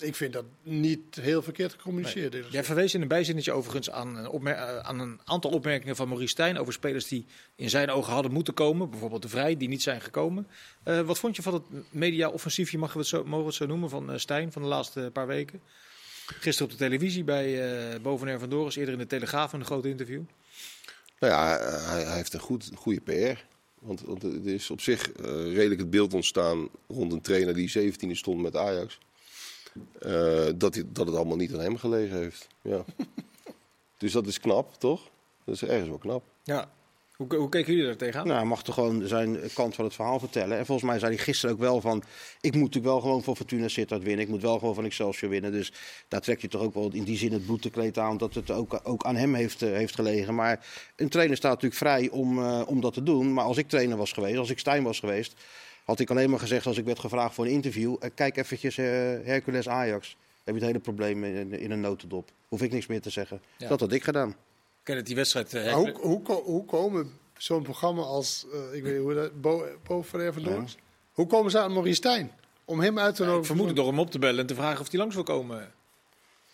ik 0.03 0.15
vind 0.15 0.33
dat 0.33 0.45
niet 0.63 1.17
heel 1.21 1.43
verkeerd 1.43 1.73
gecommuniceerd. 1.73 2.35
is. 2.35 2.47
Jij 2.51 2.65
verwees 2.65 2.95
in 2.95 3.03
een 3.03 3.09
bijzinnetje 3.09 3.53
overigens 3.53 3.91
aan 3.91 4.17
een, 4.17 4.47
eh, 4.47 4.79
aan 4.79 4.99
een 4.99 5.21
aantal 5.25 5.51
opmerkingen 5.51 5.97
van 5.97 6.09
Maurice 6.09 6.31
Stijn 6.31 6.59
over 6.59 6.73
spelers 6.73 7.09
die 7.09 7.27
in 7.57 7.71
zijn 7.71 7.91
ogen 7.91 8.13
hadden 8.13 8.33
moeten 8.33 8.55
komen. 8.55 8.91
Bijvoorbeeld 8.91 9.23
de 9.23 9.29
Vrij, 9.29 9.57
die 9.57 9.69
niet 9.69 9.83
zijn 9.83 10.01
gekomen. 10.01 10.47
Eh, 10.83 11.01
wat 11.01 11.19
vond 11.19 11.37
je 11.37 11.43
van 11.43 11.55
het 11.55 11.63
media-offensiefje, 11.91 12.79
mag 12.79 12.93
we 12.93 12.99
het 12.99 13.09
zo, 13.09 13.25
mogen 13.25 13.39
we 13.39 13.47
het 13.47 13.55
zo 13.55 13.67
noemen, 13.67 13.91
van 13.91 14.13
eh, 14.13 14.19
Stijn 14.19 14.53
van 14.53 14.63
de 14.63 14.69
laatste 14.69 15.11
paar 15.13 15.27
weken? 15.27 15.61
Gisteren 16.27 16.73
op 16.73 16.79
de 16.79 16.85
televisie 16.85 17.25
bij 17.25 17.93
uh, 17.95 18.01
Bovenair 18.01 18.39
van 18.39 18.49
Doris, 18.49 18.77
eerder 18.77 18.95
in 18.95 19.01
de 19.01 19.07
Telegraaf 19.07 19.53
een 19.53 19.65
groot 19.65 19.85
interview. 19.85 20.23
Nou 21.19 21.33
ja, 21.33 21.59
hij, 21.59 22.03
hij 22.05 22.17
heeft 22.17 22.33
een 22.33 22.41
goed, 22.41 22.71
goede 22.75 23.01
PR. 23.01 23.41
Want, 23.83 24.01
want 24.01 24.23
er 24.23 24.47
is 24.47 24.71
op 24.71 24.81
zich 24.81 25.13
eh, 25.13 25.25
redelijk 25.55 25.81
het 25.81 25.91
beeld 25.91 26.15
ontstaan 26.15 26.69
rond 26.89 27.13
een 27.13 27.21
trainer 27.21 27.55
die 27.55 27.93
17e 27.93 28.11
stond 28.11 28.43
met 28.43 28.57
Ajax. 28.57 28.99
Eh, 29.99 30.47
dat, 30.57 30.75
hij, 30.75 30.85
dat 30.87 31.07
het 31.07 31.17
allemaal 31.17 31.37
niet 31.37 31.53
aan 31.53 31.61
hem 31.61 31.77
gelegen 31.77 32.17
heeft. 32.17 32.47
Ja. 32.63 32.85
dus 33.99 34.13
dat 34.13 34.27
is 34.27 34.41
knap, 34.41 34.75
toch? 34.79 35.11
Dat 35.45 35.55
is 35.55 35.63
ergens 35.63 35.89
wel 35.89 35.99
knap. 35.99 36.23
Ja. 36.43 36.71
Hoe, 37.17 37.37
hoe 37.37 37.49
keken 37.49 37.73
jullie 37.73 37.87
daar 37.87 37.97
tegenaan? 37.97 38.27
Nou, 38.27 38.39
hij 38.39 38.49
mag 38.49 38.63
toch 38.63 38.75
gewoon 38.75 39.07
zijn 39.07 39.39
kant 39.55 39.75
van 39.75 39.85
het 39.85 39.95
verhaal 39.95 40.19
vertellen. 40.19 40.59
En 40.59 40.67
volgens 40.67 40.91
mij 40.91 40.99
zei 40.99 41.15
hij 41.15 41.25
gisteren 41.25 41.55
ook 41.55 41.61
wel 41.61 41.81
van... 41.81 42.03
ik 42.41 42.53
moet 42.53 42.63
natuurlijk 42.63 42.93
wel 42.93 43.01
gewoon 43.01 43.23
voor 43.23 43.37
Fortuna 43.37 43.69
Sittard 43.69 44.03
winnen. 44.03 44.25
Ik 44.25 44.31
moet 44.31 44.43
wel 44.43 44.59
gewoon 44.59 44.75
van 44.75 44.85
Excelsior 44.85 45.31
winnen. 45.31 45.53
Dus 45.53 45.73
daar 46.09 46.21
trek 46.21 46.41
je 46.41 46.49
toch 46.49 46.63
ook 46.63 46.75
wel 46.75 46.91
in 46.93 47.05
die 47.05 47.17
zin 47.17 47.33
het 47.33 47.47
bloedtekleed 47.47 47.99
aan... 47.99 48.17
dat 48.17 48.35
het 48.35 48.51
ook, 48.51 48.81
ook 48.83 49.05
aan 49.05 49.17
hem 49.17 49.35
heeft, 49.35 49.63
uh, 49.63 49.73
heeft 49.73 49.95
gelegen. 49.95 50.35
Maar 50.35 50.67
een 50.97 51.09
trainer 51.09 51.37
staat 51.37 51.63
natuurlijk 51.63 51.81
vrij 51.81 52.09
om, 52.11 52.39
uh, 52.39 52.63
om 52.67 52.81
dat 52.81 52.95
te 52.95 53.03
doen. 53.03 53.33
Maar 53.33 53.45
als 53.45 53.57
ik 53.57 53.69
trainer 53.69 53.97
was 53.97 54.13
geweest, 54.13 54.39
als 54.39 54.51
ik 54.51 54.59
Stijn 54.59 54.83
was 54.83 54.99
geweest... 54.99 55.35
had 55.85 56.01
ik 56.01 56.11
alleen 56.11 56.31
maar 56.31 56.39
gezegd 56.39 56.67
als 56.67 56.79
ik 56.79 56.85
werd 56.85 56.99
gevraagd 56.99 57.35
voor 57.35 57.45
een 57.45 57.51
interview... 57.51 57.97
Uh, 58.01 58.11
kijk 58.15 58.37
eventjes 58.37 58.77
Hercules 58.77 59.69
Ajax. 59.69 60.17
Heb 60.45 60.55
je 60.55 60.61
het 60.61 60.71
hele 60.71 60.79
probleem 60.79 61.25
in, 61.25 61.53
in 61.53 61.71
een 61.71 61.81
notendop. 61.81 62.31
Hoef 62.49 62.63
ik 62.63 62.73
niks 62.73 62.87
meer 62.87 63.01
te 63.01 63.11
zeggen. 63.11 63.43
Ja. 63.59 63.69
Dat 63.69 63.81
had 63.81 63.93
ik 63.93 64.05
gedaan. 64.05 64.37
Ken 64.83 64.97
het 64.97 65.07
die 65.07 65.17
wedstrijd. 65.17 65.55
Uh, 65.55 65.73
hoe, 65.73 65.93
hoe, 66.01 66.23
hoe, 66.45 66.65
komen 66.65 67.11
zo'n 67.37 67.63
programma 67.63 68.03
als, 68.03 68.47
uh, 68.53 68.75
ik 68.75 68.83
weet 68.83 68.93
niet 68.93 69.03
hoe 69.03 69.15
dat, 69.15 69.41
Bo, 69.41 69.67
Bo 69.87 70.03
van 70.03 70.23
ja. 70.23 70.65
Hoe 71.13 71.27
komen 71.27 71.51
ze 71.51 71.59
aan 71.59 71.73
Maurice 71.73 71.97
Stijn? 71.97 72.33
Om 72.65 72.81
hem 72.81 72.99
uit 72.99 73.15
te 73.15 73.25
nodigen? 73.25 73.35
Ja, 73.35 73.51
ik 73.51 73.57
vermoed 73.57 73.77
door 73.77 73.87
hem 73.87 73.99
op 73.99 74.11
te 74.11 74.19
bellen 74.19 74.41
en 74.41 74.47
te 74.47 74.55
vragen 74.55 74.81
of 74.81 74.91
hij 74.91 74.99
langs 74.99 75.15
wil 75.15 75.25
komen. 75.25 75.73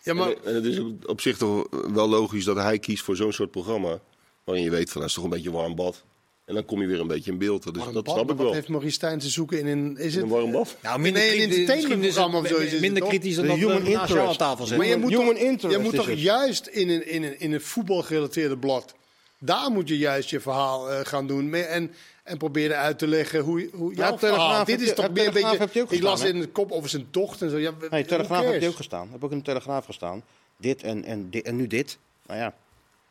Ja, 0.03 0.13
maar... 0.13 0.27
En, 0.27 0.43
en 0.43 0.55
het 0.55 0.65
is 0.65 0.81
op 1.05 1.21
zich 1.21 1.37
toch 1.37 1.67
wel 1.93 2.09
logisch 2.09 2.45
dat 2.45 2.55
hij 2.55 2.79
kiest 2.79 3.03
voor 3.03 3.15
zo'n 3.15 3.33
soort 3.33 3.51
programma. 3.51 3.99
Waarin 4.43 4.63
je 4.63 4.69
weet 4.69 4.91
van 4.91 5.01
dat 5.01 5.09
is 5.09 5.15
toch 5.15 5.23
een 5.23 5.29
beetje 5.29 5.51
warm 5.51 5.75
bad. 5.75 6.03
En 6.49 6.55
dan 6.55 6.65
kom 6.65 6.81
je 6.81 6.87
weer 6.87 6.99
een 6.99 7.07
beetje 7.07 7.31
in 7.31 7.37
beeld. 7.37 7.73
Dus 7.73 7.83
dat 7.93 8.03
bad, 8.03 8.15
snap 8.15 8.31
ik 8.31 8.37
wel. 8.37 8.45
Wat 8.45 8.53
heeft 8.53 8.67
Maurice 8.67 8.93
Stijn 8.93 9.19
te 9.19 9.29
zoeken 9.29 9.59
in 9.59 9.67
een... 9.67 9.97
Is 9.97 10.13
het, 10.13 10.23
een 10.23 10.29
warm 10.29 10.51
bad? 10.51 10.77
Nou, 10.81 10.99
minder 10.99 11.21
nee, 11.21 11.43
een 11.43 11.49
entertainmentprogramma 11.49 12.37
of 12.37 12.47
zo 12.47 12.57
is 12.57 12.71
het 12.71 12.81
Minder 12.81 13.03
kritisch 13.03 13.35
dan 13.35 13.47
dat 13.47 13.55
we 13.55 13.61
jou 13.61 14.27
aan 14.27 14.35
tafel 14.35 14.65
zetten. 14.65 14.77
Maar 14.77 14.87
je 14.87 14.97
moet 14.97 15.09
Human 15.09 15.27
toch, 15.27 15.37
interest 15.37 15.77
je 15.77 15.83
moet 15.83 15.95
toch 15.95 16.11
juist 16.11 16.67
in 16.67 16.89
een, 16.89 17.07
in, 17.07 17.23
een, 17.23 17.39
in 17.39 17.53
een 17.53 17.61
voetbalgerelateerde 17.61 18.57
blad... 18.57 18.93
Daar 19.41 19.71
moet 19.71 19.87
je 19.87 19.97
juist 19.97 20.29
je 20.29 20.39
verhaal 20.39 20.91
uh, 20.91 20.99
gaan 21.03 21.27
doen. 21.27 21.53
En, 21.53 21.91
en 22.23 22.37
proberen 22.37 22.77
uit 22.77 22.99
te 22.99 23.07
leggen 23.07 23.39
hoe, 23.39 23.69
hoe 23.73 23.93
jouw 23.93 24.11
ja, 24.11 24.17
verhaal... 24.17 24.65
Dit 24.65 24.79
je, 24.79 24.85
is 24.85 24.93
toch 24.93 25.11
meer 25.11 25.27
een 25.27 25.33
beetje... 25.33 25.57
Heb 25.57 25.73
je 25.73 25.81
ook 25.81 25.91
ik 25.91 26.01
las 26.01 26.11
gestaan, 26.11 26.35
in 26.35 26.39
de 26.41 26.47
kop 26.47 26.71
over 26.71 26.89
zijn 26.89 27.07
tocht 27.11 27.41
en 27.41 27.49
zo. 27.49 27.57
Ja, 27.57 27.71
nee, 27.89 28.05
Telegraaf 28.05 28.45
heb 28.45 28.61
je 28.61 28.67
ook 28.67 28.75
gestaan. 28.75 29.09
Heb 29.11 29.23
ook 29.23 29.31
in 29.31 29.37
de 29.37 29.43
Telegraaf 29.43 29.85
gestaan. 29.85 30.23
Dit 30.57 30.83
en, 30.83 31.03
en, 31.03 31.29
dit, 31.29 31.45
en 31.45 31.55
nu 31.55 31.67
dit. 31.67 31.97
Nou 32.27 32.39
ja. 32.39 32.53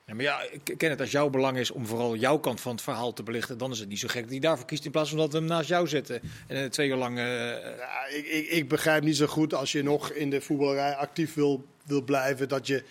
Ja, 0.08 0.14
maar 0.14 0.24
ja, 0.24 0.42
ik 0.42 0.74
ken 0.76 0.90
het 0.90 1.00
als 1.00 1.10
jouw 1.10 1.28
belang 1.28 1.58
is 1.58 1.70
om 1.70 1.86
vooral 1.86 2.16
jouw 2.16 2.38
kant 2.38 2.60
van 2.60 2.72
het 2.72 2.82
verhaal 2.82 3.12
te 3.12 3.22
belichten. 3.22 3.58
Dan 3.58 3.70
is 3.70 3.78
het 3.78 3.88
niet 3.88 3.98
zo 3.98 4.08
gek 4.08 4.22
dat 4.22 4.30
hij 4.30 4.38
daarvoor 4.38 4.66
kiest 4.66 4.84
in 4.84 4.90
plaats 4.90 5.08
van 5.08 5.18
dat 5.18 5.32
we 5.32 5.38
hem 5.38 5.46
naast 5.46 5.68
jou 5.68 5.88
zetten. 5.88 6.20
En 6.46 6.70
twee 6.70 6.88
uur 6.88 6.96
lang. 6.96 7.18
Uh, 7.18 7.24
ja, 7.78 8.06
ik, 8.10 8.26
ik, 8.26 8.48
ik, 8.48 8.68
begrijp 8.68 9.02
niet 9.02 9.16
zo 9.16 9.26
goed 9.26 9.54
als 9.54 9.72
je 9.72 9.82
nog 9.82 10.10
in 10.10 10.30
de 10.30 10.40
voetballerij 10.40 10.94
actief 10.94 11.34
wil, 11.34 11.64
wil 11.84 12.02
blijven. 12.02 12.48
Dat 12.48 12.66
je, 12.66 12.82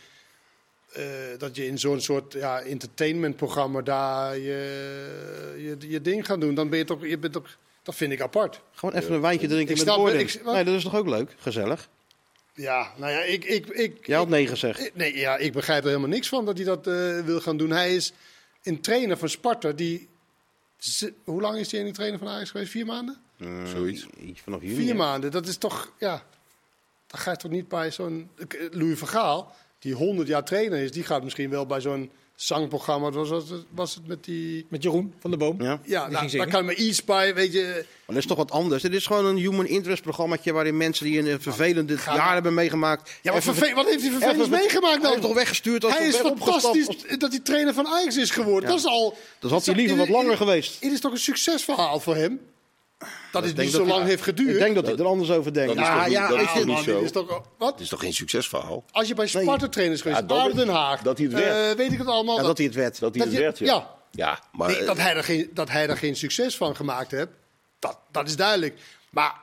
uh, 0.97 1.03
dat 1.38 1.56
je 1.56 1.65
in 1.65 1.80
zo'n 1.80 2.01
soort 2.01 2.34
ja, 2.34 2.62
entertainmentprogramma 2.62 3.82
daar 3.82 4.38
je, 4.38 5.56
je, 5.58 5.89
je 5.89 6.01
ding 6.01 6.25
gaat 6.25 6.41
doen. 6.41 6.56
Dan 6.56 6.69
ben 6.69 6.80
je 6.80 6.86
toch. 6.86 7.06
Je 7.06 7.17
bent 7.17 7.34
toch 7.34 7.58
dat 7.84 7.95
vind 7.95 8.12
ik 8.12 8.21
apart. 8.21 8.62
Gewoon 8.71 8.95
even 8.95 9.13
een 9.13 9.21
wijntje 9.21 9.47
drinken 9.47 9.75
ik 9.75 9.86
met 9.86 9.95
woorden. 9.95 10.19
Ik, 10.19 10.41
nee, 10.45 10.63
dat 10.63 10.73
is 10.73 10.84
toch 10.84 10.95
ook 10.95 11.08
leuk? 11.08 11.36
Gezellig. 11.38 11.89
Ja, 12.58 12.93
nou 12.96 13.12
ja, 13.12 13.22
ik... 13.22 13.46
ik, 13.46 13.67
ik 13.67 14.08
Jij 14.08 14.17
had 14.17 14.30
nee 14.30 14.48
gezegd. 14.48 14.80
Ik, 14.80 14.96
nee, 14.96 15.17
ja, 15.17 15.38
ik 15.38 15.54
begrijp 15.54 15.82
er 15.82 15.88
helemaal 15.88 16.10
niks 16.10 16.28
van 16.28 16.46
dat 16.46 16.58
hij 16.58 16.65
dat 16.65 16.88
uh, 16.88 17.20
wil 17.20 17.41
gaan 17.41 17.58
doen. 17.58 17.70
Hij 17.70 17.96
is 17.96 18.13
een 18.63 18.82
trainer 18.82 19.17
van 19.17 19.30
Sparta 19.30 19.72
die 19.72 20.08
Hoe 21.24 21.41
lang 21.41 21.58
is 21.58 21.72
hij 21.72 21.80
in 21.80 21.86
die 21.86 21.96
trainer 21.96 22.20
van 22.20 22.28
Ajax 22.28 22.50
geweest? 22.50 22.72
Vier 22.72 22.86
maanden? 22.86 23.17
Eh, 23.38 23.65
Zoiets. 23.65 24.08
Iets 24.20 24.41
vanaf 24.41 24.62
juni. 24.62 24.76
Vier 24.76 24.96
maanden, 24.96 25.32
dat 25.32 25.48
is 25.48 25.58
toch, 25.58 25.93
ja. 26.00 26.24
Dan 27.08 27.20
ga 27.20 27.32
je 27.32 27.38
toch 27.38 27.52
niet 27.52 27.67
bij 27.67 27.91
zo'n. 27.91 28.30
Louis 28.72 29.00
van 29.00 29.08
Gaal, 29.08 29.56
die 29.80 29.93
100 29.93 30.28
jaar 30.28 30.43
trainer 30.43 30.80
is, 30.80 30.91
die 30.91 31.04
gaat 31.04 31.24
misschien 31.24 31.50
wel 31.50 31.65
bij 31.65 31.82
zo'n 31.82 32.12
zangprogramma. 32.41 33.12
Was, 33.12 33.30
was, 33.30 33.50
het, 33.50 33.63
was 33.69 33.95
het 33.95 34.08
met 34.08 34.23
die. 34.23 34.65
Met 34.69 34.84
Jeroen 34.84 35.13
van 35.19 35.32
de 35.32 35.38
Boom. 35.38 35.62
Ja. 35.62 35.80
Nou, 35.86 36.30
daar 36.32 36.47
kan 36.47 36.60
je 36.60 36.65
maar 36.65 36.73
iets 36.76 37.04
bij, 37.04 37.34
weet 37.36 37.54
je. 37.54 37.63
Maar 37.73 38.15
dat 38.15 38.17
is 38.17 38.26
toch 38.26 38.38
wat 38.38 38.52
anders. 38.52 38.82
Dit 38.82 38.93
is 38.93 39.06
gewoon 39.06 39.26
een 39.26 39.38
human 39.38 39.65
interest 39.67 40.02
programmaatje 40.02 40.54
waarin 40.54 40.78
mensen 40.78 41.06
die 41.06 41.32
een 41.32 41.41
vervelende 41.41 41.97
Ga- 41.97 42.15
jaar 42.15 42.34
hebben 42.34 42.54
meegemaakt. 42.54 43.10
Ja, 43.10 43.32
maar 43.32 43.41
even- 43.41 43.56
verve- 43.56 43.73
wat 43.76 43.86
heeft 43.86 44.02
hij 44.02 44.12
vervelend 44.12 44.50
meegemaakt 44.50 44.93
Hij 44.93 45.02
dan? 45.04 45.13
is 45.15 45.21
toch 45.21 45.34
weggestuurd 45.34 45.84
als 45.86 45.97
Hij 45.97 46.08
is 46.08 46.15
fantastisch 46.15 46.88
dat 47.17 47.32
hij 47.32 47.39
trainer 47.39 47.73
van 47.73 47.88
Ajax 47.88 48.17
is 48.17 48.30
geworden. 48.32 48.69
Dat 48.69 48.80
is 48.80 48.86
al. 48.86 49.17
Dat 49.39 49.52
had 49.52 49.65
hij 49.65 49.76
liever 49.76 49.97
wat 49.97 50.10
langer 50.10 50.38
geweest. 50.38 50.78
Het 50.82 50.91
is 50.91 51.00
toch 51.00 51.12
een 51.12 51.17
succesverhaal 51.17 52.00
voor 52.00 52.15
hem? 52.15 52.39
Dat 53.31 53.43
denk 53.43 53.57
niet 53.57 53.71
zo 53.71 53.77
dat 53.77 53.88
lang 53.88 54.05
heeft 54.05 54.23
geduurd. 54.23 54.53
Ik 54.53 54.60
denk 54.60 54.75
dat 54.75 54.86
hij 54.86 54.95
er 54.95 55.05
anders 55.05 55.31
over 55.31 55.53
denkt. 55.53 55.75
Dat 55.75 55.83
is 55.83 55.89
Ja, 55.89 55.95
toch 55.97 56.03
niet- 56.05 56.13
ja, 56.13 56.27
dat 56.27 56.39
is 56.39 56.63
niet 56.63 56.77
zo? 56.77 56.99
is 56.99 57.12
toch, 57.12 57.41
wat? 57.57 57.71
Het 57.71 57.79
is 57.81 57.89
toch 57.89 57.99
geen 57.99 58.13
succesverhaal? 58.13 58.83
Als 58.91 59.07
je 59.07 59.13
bij 59.15 59.27
Sparta 59.27 59.67
trainers 59.67 60.01
geweest, 60.01 60.19
Ja, 60.19 60.25
dat- 60.27 60.55
Den 60.55 60.67
Haag, 60.69 61.01
dat 61.01 61.17
hij 61.17 61.27
het 61.27 61.36
werd. 61.36 61.71
eh, 61.71 61.77
weet 61.77 61.91
ik 61.91 61.97
het 61.97 62.07
allemaal. 62.07 62.43
dat 62.43 62.57
hij 62.57 62.65
het 62.65 62.75
werd. 62.75 62.99
Dat 62.99 63.15
hij 63.15 63.23
Dat 63.23 63.33
het 63.33 63.41
werd, 63.41 63.57
ja. 63.60 63.88
ja. 64.12 64.39
Maar... 64.51 64.67
Nee, 64.69 64.77
eh, 64.79 64.86
dat, 64.86 64.97
hij 64.97 65.15
er 65.15 65.23
geen, 65.23 65.49
dat 65.53 65.69
hij 65.69 65.88
er 65.89 65.97
geen 65.97 66.15
succes 66.15 66.57
van 66.57 66.75
gemaakt 66.75 67.12
heeft, 67.12 67.27
dat, 67.79 67.99
dat 68.12 68.27
is 68.27 68.36
duidelijk. 68.36 68.79
Maar 69.10 69.36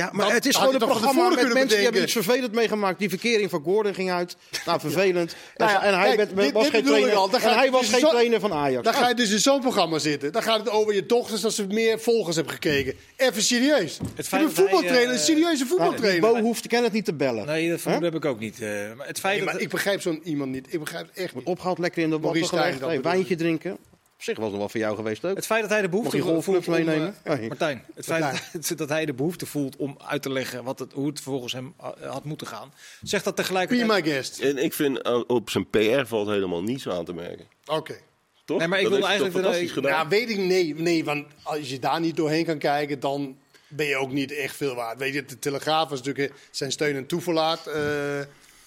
Ja, 0.00 0.08
maar 0.12 0.24
Dat 0.26 0.34
het 0.34 0.46
is 0.46 0.56
gewoon 0.56 0.72
een 0.72 0.78
programma 0.78 1.28
met 1.28 1.52
mensen 1.52 1.68
die 1.68 1.78
hebben 1.78 2.02
iets 2.02 2.12
vervelend 2.12 2.52
meegemaakt. 2.52 2.98
Die 2.98 3.08
verkering 3.08 3.50
van 3.50 3.62
Gordon 3.62 3.94
ging 3.94 4.10
uit. 4.10 4.36
Nou, 4.66 4.80
vervelend. 4.80 5.36
Nou 5.56 5.70
ja, 5.70 5.82
en 5.82 5.94
hij 5.98 6.04
kijk, 6.04 6.16
werd- 6.16 6.36
dit- 6.36 6.52
was 6.52 6.62
dit 6.62 6.72
geen 6.72 6.84
trainer, 6.84 7.14
al. 7.14 7.30
En 7.32 7.40
hij 7.40 7.70
was 7.70 7.80
dus 7.80 7.90
geen 7.90 8.00
zo- 8.00 8.08
trainer 8.08 8.40
van 8.40 8.52
Ajax. 8.52 8.84
dan 8.84 8.92
Nou, 8.92 9.04
ga 9.04 9.08
je 9.08 9.14
dus 9.14 9.30
in 9.30 9.38
zo'n 9.38 9.60
programma 9.60 9.98
zitten. 9.98 10.32
Dan 10.32 10.42
gaat 10.42 10.58
het 10.58 10.68
over 10.70 10.94
je 10.94 11.06
dochters 11.06 11.40
dat 11.40 11.52
ze 11.52 11.66
meer 11.66 12.00
volgers 12.00 12.36
hebben 12.36 12.54
gekeken. 12.54 12.94
Even 13.16 13.42
serieus. 13.42 13.98
Het 14.14 14.28
feit 14.28 14.42
een 14.42 14.48
hij, 14.48 14.56
voetbaltrainer, 14.56 15.06
eh, 15.08 15.12
een 15.12 15.24
serieuze 15.24 15.66
voetbaltrainer. 15.66 16.20
Bo 16.32 16.40
hoeft 16.40 16.66
ken 16.66 16.82
het 16.82 16.92
niet 16.92 17.04
te 17.04 17.14
bellen. 17.14 17.46
Nee, 17.46 17.70
dat 17.70 17.80
vermoeden 17.80 18.12
heb 18.12 18.22
ik 18.24 18.28
ook 18.30 18.38
niet. 18.40 18.60
eh, 18.60 18.68
maar 18.96 19.06
het 19.06 19.20
feit 19.20 19.44
Nee, 19.44 19.52
dat... 19.52 19.60
ik 19.60 19.68
begrijp 19.68 20.00
zo'n 20.00 20.20
iemand 20.24 20.50
niet. 20.50 20.66
Ik 20.72 20.78
begrijp 20.80 21.06
het 21.08 21.16
echt 21.24 21.34
niet. 21.34 21.44
Opgehaald 21.44 21.78
lekker 21.78 22.02
in 22.02 22.10
de 22.10 22.18
gelegd. 22.20 22.52
Hey, 22.52 22.72
bedoel 22.88 23.02
wijntje 23.02 23.36
drinken. 23.36 23.78
Op 24.20 24.26
zich 24.26 24.36
was 24.38 24.48
het 24.48 24.56
wel 24.58 24.68
voor 24.68 24.80
jou 24.80 24.96
geweest 24.96 25.24
ook. 25.24 25.36
Het 25.36 25.46
feit 25.46 25.60
dat 25.60 25.70
hij 25.70 25.80
de 25.82 25.88
behoefte 25.88 26.16
Mag 26.16 26.26
je 26.26 26.32
golfclubs 26.32 26.64
voelt 26.64 26.78
om, 26.78 26.84
meenemen? 26.84 27.14
eh, 27.22 27.34
Nee. 27.38 27.48
Martijn, 27.48 27.84
het 27.94 28.04
feit 28.04 28.40
dat, 28.68 28.78
dat 28.78 28.88
hij 28.88 29.06
de 29.06 29.12
behoefte 29.14 29.46
voelt 29.46 29.76
om 29.76 29.96
uit 30.06 30.22
te 30.22 30.30
leggen 30.32 30.64
wat 30.64 30.78
het, 30.78 30.92
hoe 30.92 31.06
het 31.06 31.20
volgens 31.20 31.52
hem 31.52 31.74
eh, 31.80 32.10
had 32.10 32.24
moeten 32.24 32.46
gaan, 32.46 32.72
zegt 33.02 33.24
dat 33.24 33.34
Be 33.34 33.40
tegelijkertijd. 33.42 33.88
my 33.88 34.02
guest. 34.12 34.38
En 34.40 34.58
ik 34.58 34.72
vind 34.72 35.02
eh, 35.02 35.20
op 35.26 35.50
zijn 35.50 35.70
PR 35.70 36.04
valt 36.06 36.28
helemaal 36.28 36.62
niets 36.62 36.88
aan 36.88 37.04
te 37.04 37.12
merken. 37.14 37.46
Oké. 37.66 37.98
Toch? 38.44 38.58
Nee, 38.58 38.68
maar 38.68 38.80
ik 38.80 38.88
toch 38.88 39.02
eigenlijk- 39.04 39.34
fantastisch 39.34 39.70
gedaan. 39.72 39.90
Nou, 39.92 40.08
weet 40.08 40.30
ik 40.30 40.38
nee. 40.38 40.74
Nee, 40.74 41.04
want 41.04 41.26
als 41.42 41.70
je 41.70 41.78
daar 41.78 42.00
niet 42.00 42.16
doorheen 42.16 42.44
kan 42.44 42.58
kijken, 42.58 43.00
dan 43.00 43.38
ben 43.68 43.86
je 43.86 43.96
ook 43.96 44.12
niet 44.12 44.32
echt 44.32 44.56
veel 44.56 44.74
waard. 44.74 44.98
Weet 44.98 45.14
je, 45.14 45.24
de 45.24 45.38
Telegraaf 45.38 45.88
was 45.88 46.02
natuurlijk 46.02 46.34
zijn 46.50 46.72
steun 46.72 46.96
en 46.96 47.06
toeverlaat. 47.06 47.66
Eh 47.66 47.74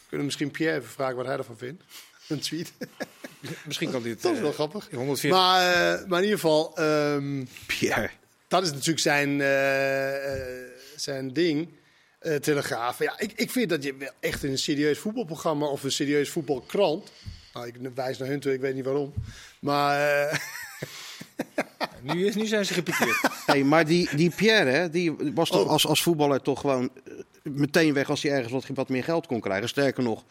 kunnen 0.08 0.28
we 0.28 0.38
misschien 0.38 0.52
Pierre 0.52 0.78
even 0.78 0.90
vragen 0.90 1.16
wat 1.16 1.26
hij 1.26 1.38
ervan 1.38 1.58
vindt? 1.58 1.84
Een 2.28 2.40
tweet. 2.40 2.74
Misschien 3.66 3.92
kan 3.92 4.04
dit. 4.04 4.22
Dat 4.22 4.32
is 4.32 4.38
eh, 4.38 4.44
wel 4.44 4.52
grappig. 4.54 4.88
140. 4.92 5.40
Maar, 5.40 5.74
eh, 5.74 6.08
maar 6.08 6.18
in 6.20 6.24
ieder 6.24 6.40
geval, 6.40 6.76
ehm, 6.78 7.44
Pierre. 7.66 8.10
dat 8.48 8.64
is 8.64 8.72
natuurlijk 8.72 9.00
zijn, 9.00 9.42
eh, 9.42 10.62
eh, 10.62 10.68
zijn 10.96 11.34
ding. 11.34 11.70
eh, 12.20 12.36
Telegraaf. 12.36 13.00
Ja, 13.00 13.20
ik, 13.20 13.32
ik 13.36 13.52
vind 13.52 13.70
dat 13.70 13.84
je 13.84 13.96
wel 13.96 14.12
echt 14.20 14.44
in 14.44 14.52
een 14.52 14.58
serieus 14.58 15.00
voetbalprogramma 15.00 15.66
of 15.66 15.84
een 15.84 15.92
serieus 15.92 16.30
voetbalkrant. 16.30 17.12
Nou, 17.54 17.68
ik 17.68 17.76
wijs 17.96 18.18
naar 18.18 18.28
hun 18.28 18.40
toe, 18.40 18.54
ik 18.54 18.60
weet 18.62 18.76
niet 18.76 18.86
waarom. 18.86 19.14
Maar 19.60 20.22
eh, 20.30 20.38
nu, 22.14 22.26
is- 22.26 22.36
nu 22.36 22.46
zijn 22.46 22.66
ze 22.66 22.74
gepikeerd. 22.74 23.22
Hey, 23.46 23.64
maar 23.64 23.86
die, 23.86 24.16
die 24.16 24.30
Pierre, 24.30 24.70
hè, 24.70 24.90
die 24.90 25.16
was 25.34 25.50
toch 25.50 25.64
Oh. 25.64 25.70
als, 25.70 25.86
als 25.88 26.04
voetballer 26.04 26.42
toch 26.42 26.60
gewoon 26.60 26.90
eh, 27.06 27.14
meteen 27.44 27.94
weg 27.94 28.10
als 28.10 28.24
hij 28.24 28.32
ergens 28.32 28.52
wat, 28.52 28.66
wat 28.74 28.90
meer 28.90 29.04
geld 29.04 29.28
kon 29.28 29.40
krijgen. 29.42 29.70
Sterker 29.70 30.04
nog, 30.04 30.24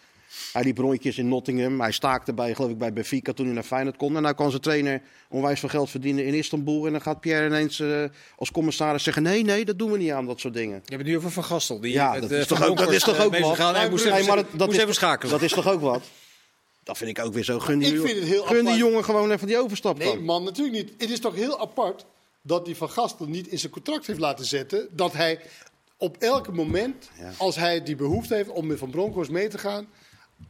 hij 0.52 0.62
liep 0.62 0.78
rondjes 0.78 1.18
in 1.18 1.28
Nottingham. 1.28 1.80
Hij 1.80 1.92
staakte 1.92 2.32
bij, 2.32 2.54
geloof 2.54 2.70
ik, 2.70 2.78
bij 2.78 2.92
Benfica 2.92 3.32
toen 3.32 3.44
hij 3.46 3.54
naar 3.54 3.62
Feyenoord 3.62 3.96
kon. 3.96 4.16
En 4.16 4.22
nou 4.22 4.34
kan 4.34 4.50
zijn 4.50 4.62
trainer 4.62 5.02
onwijs 5.28 5.60
veel 5.60 5.68
geld 5.68 5.90
verdienen 5.90 6.24
in 6.24 6.34
Istanbul. 6.34 6.86
En 6.86 6.92
dan 6.92 7.00
gaat 7.02 7.20
Pierre 7.20 7.46
ineens 7.46 7.80
eh, 7.80 8.04
als 8.36 8.50
commissaris 8.50 9.02
zeggen, 9.02 9.22
nee, 9.22 9.42
nee, 9.44 9.64
dat 9.64 9.78
doen 9.78 9.90
we 9.90 9.98
niet 9.98 10.10
aan, 10.10 10.26
dat 10.26 10.40
soort 10.40 10.54
dingen. 10.54 10.74
Je 10.74 10.80
hebt 10.84 10.98
het 10.98 11.06
nu 11.06 11.16
over 11.16 11.30
Van 11.30 11.44
Gastel. 11.44 11.80
Die 11.80 11.92
Ja, 11.92 12.20
dat 12.20 12.30
eh, 12.30 12.38
is 12.38 12.46
toch 12.46 12.64
ook, 12.66 12.76
dat 12.76 12.92
is 12.92 13.02
toch 13.02 13.16
eh, 13.16 13.24
ook 13.24 13.36
wat? 13.38 13.56
gaan. 13.56 13.74
Hij 13.74 13.90
moest 13.90 14.04
Nee, 14.04 14.12
even, 14.14 14.26
maar 14.26 14.36
dat, 14.36 14.46
dat 14.52 14.66
moest 14.66 14.76
is, 14.78 14.82
even 14.82 14.94
schakelen. 14.94 15.32
Dat 15.32 15.42
is 15.42 15.52
toch 15.52 15.68
ook 15.68 15.80
wat? 15.80 16.02
Dat 16.84 16.96
vind 16.96 17.10
ik 17.18 17.24
ook 17.24 17.32
weer 17.32 17.44
zo. 17.44 17.58
Gun 17.58 17.78
die, 17.78 17.94
Ik 17.94 18.00
vind 18.00 18.18
het 18.18 18.28
heel 18.28 18.42
gun 18.44 18.64
die 18.64 18.76
jongen 18.76 19.04
gewoon 19.04 19.30
even 19.30 19.46
die 19.46 19.58
overstap 19.58 19.98
Nee, 19.98 20.06
dan. 20.08 20.24
man, 20.24 20.44
natuurlijk 20.44 20.76
niet. 20.76 20.92
Het 20.98 21.10
is 21.10 21.20
toch 21.20 21.34
heel 21.34 21.60
apart 21.60 22.04
dat 22.42 22.64
die 22.64 22.76
Van 22.76 22.90
Gastel 22.90 23.26
niet 23.26 23.46
in 23.46 23.58
zijn 23.58 23.72
contract 23.72 24.06
heeft 24.06 24.18
laten 24.18 24.44
zetten. 24.44 24.88
Dat 24.90 25.12
hij 25.12 25.38
op 25.96 26.16
elk 26.18 26.52
moment, 26.52 27.10
Ja. 27.18 27.32
als 27.36 27.56
hij 27.56 27.82
die 27.82 27.96
behoefte 27.96 28.34
heeft 28.34 28.48
om 28.48 28.66
met 28.66 28.78
Van 28.78 28.90
Bronckhorst 28.90 29.30
mee 29.30 29.48
te 29.48 29.58
gaan, 29.58 29.86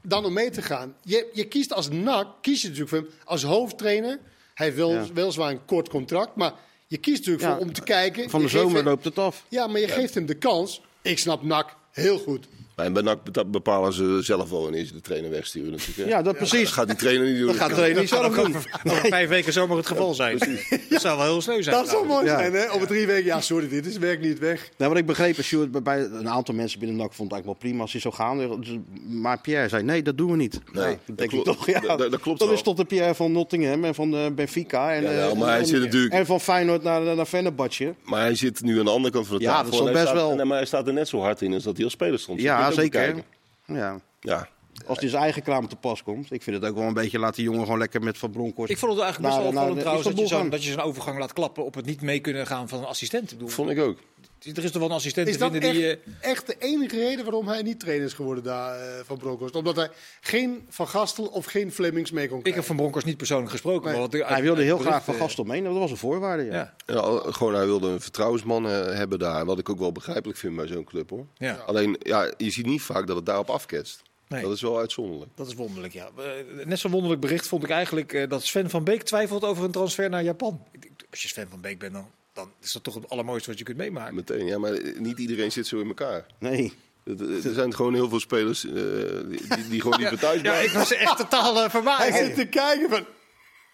dan 0.03 0.25
om 0.25 0.33
mee 0.33 0.51
te 0.51 0.63
gaan. 0.63 0.95
Je, 1.03 1.31
je 1.33 1.45
kiest 1.45 1.73
als 1.73 1.89
NAC, 1.91 2.27
kies 2.41 2.63
je 2.63 2.69
natuurlijk 2.69 2.95
voor 2.95 3.05
hem 3.09 3.11
als 3.25 3.43
hoofdtrainer. 3.43 4.19
Hij 4.55 4.75
wel, 4.75 4.93
Ja. 4.93 5.07
weliswaar 5.15 5.51
een 5.51 5.65
kort 5.65 5.89
contract, 5.89 6.37
maar 6.37 6.53
je 6.87 6.97
kiest 6.97 7.17
natuurlijk 7.19 7.45
Ja, 7.45 7.53
voor 7.57 7.67
om 7.67 7.73
te 7.73 7.83
kijken. 7.83 8.31
Van 8.31 8.43
de 8.43 8.49
zomer 8.49 8.77
hem- 8.77 8.85
loopt 8.85 9.05
het 9.05 9.19
af. 9.19 9.45
Ja, 9.49 9.67
maar 9.67 9.81
je 9.81 9.89
geeft 9.89 10.15
hem 10.15 10.27
de 10.27 10.35
kans. 10.35 10.81
Ik 11.03 11.19
snap 11.19 11.43
NAC 11.43 11.77
heel 11.91 12.19
goed. 12.19 12.47
En 12.77 12.93
bij 12.93 13.03
NAC 13.03 13.25
beta- 13.25 13.45
bepalen 13.45 13.93
ze 13.93 14.19
zelf 14.23 14.51
wel 14.51 14.63
wanneer 14.63 14.85
ze 14.85 14.93
de 14.93 15.01
trainer 15.01 15.31
wegsturen 15.31 15.71
natuurlijk. 15.71 16.09
Ja, 16.09 16.23
dat 16.23 16.37
precies. 16.37 16.61
Dat 16.63 16.69
gaat 16.73 16.87
die 16.87 16.97
trainer 16.97 17.27
niet 17.27 17.39
doen. 17.39 17.47
Dat 17.47 17.57
gaat 17.57 17.69
de 17.69 17.75
trainer 17.75 18.01
niet 18.01 18.09
zelf 18.09 18.35
doen. 18.35 18.47
Over 18.93 19.09
vijf 19.09 19.29
weken 19.29 19.53
zomaar 19.53 19.77
het 19.77 19.87
geval 19.87 20.15
zijn. 20.15 20.39
Dat 20.91 21.01
zou 21.01 21.17
wel 21.19 21.27
heel 21.27 21.41
sneu 21.41 21.63
zijn. 21.63 21.77
Dat 21.77 21.89
zou 21.89 22.07
mooi 22.07 22.25
Ja. 22.27 22.39
zijn, 22.39 22.53
hè? 22.53 22.71
Over 22.73 22.87
drie 22.87 23.07
weken, 23.07 23.25
ja, 23.25 23.41
sorry, 23.41 23.69
dit 23.69 23.87
is 23.87 23.99
werk 23.99 24.21
niet 24.21 24.39
weg. 24.39 24.69
Nou, 24.77 24.91
wat 24.91 25.01
ik 25.01 25.07
begreep 25.07 25.37
is, 25.39 25.47
Sjoerd, 25.47 25.71
bij- 25.71 25.83
bij 25.83 25.99
een 26.01 26.29
aantal 26.29 26.55
mensen 26.55 26.79
binnen 26.79 26.97
NAC 26.97 27.13
vond 27.13 27.31
het 27.31 27.33
eigenlijk 27.33 27.61
wel 27.61 27.71
prima 27.71 27.83
als 27.83 27.93
hij 27.93 28.01
zou 28.01 28.15
gaan. 28.15 28.61
Dus- 28.61 28.77
Maar 29.09 29.41
Pierre 29.41 29.69
zei, 29.69 29.83
nee, 29.83 30.03
dat 30.03 30.17
doen 30.19 30.31
we 30.31 30.37
niet. 30.37 30.61
Nee, 30.73 30.85
Nou, 30.85 30.97
dat 31.07 31.17
denk 31.19 31.33
ik 31.33 31.43
klopt. 31.43 31.59
toch, 31.59 31.67
ja. 31.67 31.81
Dat- 31.81 32.11
dat 32.11 32.21
klopt 32.21 32.39
Dat 32.39 32.49
wel. 32.49 32.57
is 32.57 32.63
tot 32.63 32.77
de 32.77 32.85
Pierre 32.85 33.15
van 33.15 33.33
Nottingham 33.33 33.85
en 33.85 33.95
van 33.95 34.15
eh, 34.15 34.27
Benfica. 34.35 34.93
En, 34.95 35.03
Ja, 35.03 35.09
eh, 35.29 35.33
maar 35.35 35.49
hij 35.49 35.59
en- 35.59 35.67
zit 35.67 35.81
natuurlijk- 35.81 36.15
En 36.15 36.27
van 36.27 36.41
Feyenoord 36.41 36.83
naar, 36.83 37.03
naar 37.17 37.27
Fenerbahce. 37.27 37.95
Maar 38.05 38.21
hij 38.21 38.35
zit 38.35 38.63
nu 38.63 38.79
aan 38.79 38.85
de 38.85 38.91
andere 38.91 39.15
kant 39.15 39.27
van 39.27 39.37
de 39.39 39.43
Ja, 39.43 39.51
tafel. 39.63 39.71
dat 39.79 39.87
is 39.87 39.93
best 39.93 40.03
staat- 40.05 40.15
wel. 40.15 40.35
Nee, 40.35 40.45
maar 40.45 40.57
hij 40.57 40.67
staat 40.67 40.87
er 40.87 40.93
net 40.93 41.09
zo 41.09 41.21
hard 41.21 41.43
in 41.43 41.55
als 41.55 41.63
dat 41.63 41.75
hij 41.77 41.85
als 41.85 41.93
speler 41.93 42.19
stond. 42.19 42.41
Je 42.41 42.51
Ja, 42.69 42.73
zeker. 42.73 43.25
Ja. 43.67 44.01
Ja, 44.21 44.49
Als 44.87 44.99
hij 44.99 45.09
zijn 45.09 45.23
eigen 45.23 45.43
kraam 45.43 45.69
te 45.69 45.77
pas 45.77 46.03
komt. 46.03 46.33
Ik 46.33 46.43
vind 46.43 46.57
het 46.57 46.71
ook 46.71 46.77
wel 46.77 46.87
een 46.87 46.95
beetje, 46.95 47.19
laat 47.19 47.35
die 47.35 47.45
jongen 47.45 47.63
gewoon 47.63 47.79
lekker 47.79 48.03
met 48.03 48.19
Van 48.19 48.31
Bronckhorst. 48.31 48.73
Ik 48.73 48.79
vond 48.79 48.93
het 48.93 49.01
eigenlijk 49.03 49.35
best 49.35 49.43
wel 49.43 49.53
opvallend 49.53 49.81
trouwens 49.81 50.09
dat 50.09 50.19
je, 50.19 50.27
zo'n, 50.27 50.39
gaan. 50.39 50.51
dat 50.51 50.65
je 50.65 50.71
zo'n 50.71 50.81
overgang 50.81 51.19
laat 51.19 51.33
klappen 51.33 51.65
op 51.65 51.75
het 51.75 51.87
niet 51.87 52.01
mee 52.01 52.21
kunnen 52.21 52.47
gaan 52.47 52.69
van 52.69 52.79
een 52.79 52.85
assistent. 52.85 53.31
Bedoel, 53.31 53.49
vond 53.49 53.71
ik 53.71 53.79
ook. 53.79 53.99
Er 54.45 54.65
is 54.65 54.71
toch 54.71 54.81
wel 54.81 54.91
een 54.91 54.97
assistent 54.97 55.27
Is 55.29 55.33
te 55.33 55.39
dat 55.39 55.51
vinden 55.51 55.69
echt, 55.71 55.79
die... 55.79 56.15
eh, 56.21 56.31
echt 56.31 56.47
de 56.47 56.57
enige 56.59 56.97
reden 56.97 57.25
waarom 57.25 57.49
hij 57.49 57.63
niet 57.63 57.81
trainer 57.81 58.07
is 58.07 58.13
geworden 58.13 58.45
daar 58.45 58.81
eh, 58.81 59.05
van 59.05 59.19
Bronckhorst? 59.19 59.55
Omdat 59.55 59.77
hij 59.77 59.91
geen 60.21 60.67
Van 60.69 60.89
Gastel 60.89 61.25
of 61.27 61.45
geen 61.45 61.73
Flemings 61.73 62.11
mee 62.11 62.27
kon 62.29 62.37
ik 62.37 62.43
krijgen? 62.43 62.55
heb 62.61 62.69
Van 62.69 62.77
Bronckhorst 62.77 63.07
niet 63.07 63.17
persoonlijk 63.17 63.51
gesproken. 63.51 63.91
Nee. 63.91 64.01
maar 64.01 64.09
wat 64.11 64.29
hij 64.29 64.43
wilde 64.43 64.63
heel 64.63 64.79
graag 64.79 64.85
Van 64.93 65.01
berichten- 65.05 65.25
Gastel 65.27 65.45
mee. 65.45 65.63
Dat 65.63 65.73
was 65.75 65.91
een 65.91 65.97
voorwaarde, 65.97 66.45
ja. 66.45 66.75
Ja, 66.87 67.03
gewoon, 67.33 67.55
hij 67.55 67.65
wilde 67.67 67.89
een 67.89 68.01
vertrouwensman 68.01 68.67
eh, 68.69 68.85
hebben 68.95 69.19
daar. 69.19 69.45
Wat 69.45 69.59
ik 69.59 69.69
ook 69.69 69.79
wel 69.79 69.93
begrijpelijk 69.93 70.39
vind 70.39 70.57
bij 70.57 70.67
zo'n 70.67 70.85
club 70.85 71.11
hoor. 71.11 71.27
ja. 71.37 71.55
Alleen, 71.55 71.97
ja, 71.99 72.33
je 72.37 72.51
ziet 72.51 72.67
niet 72.67 72.83
vaak 72.83 73.07
dat 73.07 73.17
het 73.17 73.27
daarop 73.27 73.51
afketst. 73.51 74.03
Nee. 74.29 74.43
Dat 74.43 74.53
is 74.53 74.61
wel 74.63 74.79
uitzonderlijk. 74.79 75.31
Dat 75.35 75.47
is 75.47 75.55
wonderlijk, 75.55 75.93
ja. 75.93 76.09
Eh, 76.17 76.67
Net 76.67 76.79
zo'n 76.79 76.91
wonderlijk 76.91 77.21
bericht 77.21 77.47
vond 77.47 77.63
ik 77.65 77.71
eigenlijk 77.71 78.13
eh, 78.13 78.29
dat 78.29 78.45
Sven 78.45 78.71
van 78.71 78.85
Beek 78.85 79.03
twijfelt 79.03 79.45
over 79.45 79.65
een 79.65 79.71
transfer 79.71 80.09
naar 80.11 80.23
Japan. 80.23 80.67
Ik 80.73 80.91
Als 81.11 81.23
je 81.23 81.29
Sven 81.29 81.49
van 81.51 81.61
Beek 81.61 81.79
bent, 81.79 81.93
dan, 81.93 82.07
dan 82.33 82.53
is 82.61 82.73
dat 82.73 82.85
toch 82.85 82.95
het 82.95 83.09
allermooiste 83.09 83.51
wat 83.51 83.59
je 83.59 83.65
kunt 83.65 83.77
meemaken. 83.77 84.15
Meteen, 84.15 84.47
ja, 84.47 84.59
maar 84.59 84.79
niet 84.97 85.19
iedereen 85.19 85.53
zit 85.53 85.67
zo 85.67 85.81
in 85.81 85.89
elkaar. 85.89 86.27
Nee. 86.39 86.73
Er 87.05 87.53
zijn 87.53 87.75
gewoon 87.75 87.95
heel 87.95 88.09
veel 88.09 88.21
spelers 88.21 88.67
eh, 88.67 88.73
die, 88.73 89.47
die, 89.49 89.69
die 89.69 89.81
gewoon 89.81 89.99
niet 90.01 90.11
meer 90.11 90.19
thuis 90.19 90.41
Ja, 90.41 90.55
ik 90.55 90.71
was 90.71 90.93
echt 90.93 91.17
totaal 91.17 91.65
uh, 91.65 91.99
Hij 91.99 92.13
zit 92.13 92.35
te 92.35 92.47
kijken 92.47 92.91
van... 92.91 93.07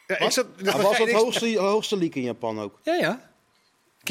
Ja, 0.06 0.18
ik 0.18 0.30
zat, 0.30 0.46
Hij 0.62 0.82
was 0.82 0.98
het 0.98 1.12
hoogste, 1.12 1.58
hoogste 1.58 1.96
league 1.96 2.16
in 2.16 2.22
Japan 2.22 2.60
ook. 2.60 2.78
Ja, 2.82 2.94
ja. 2.94 3.30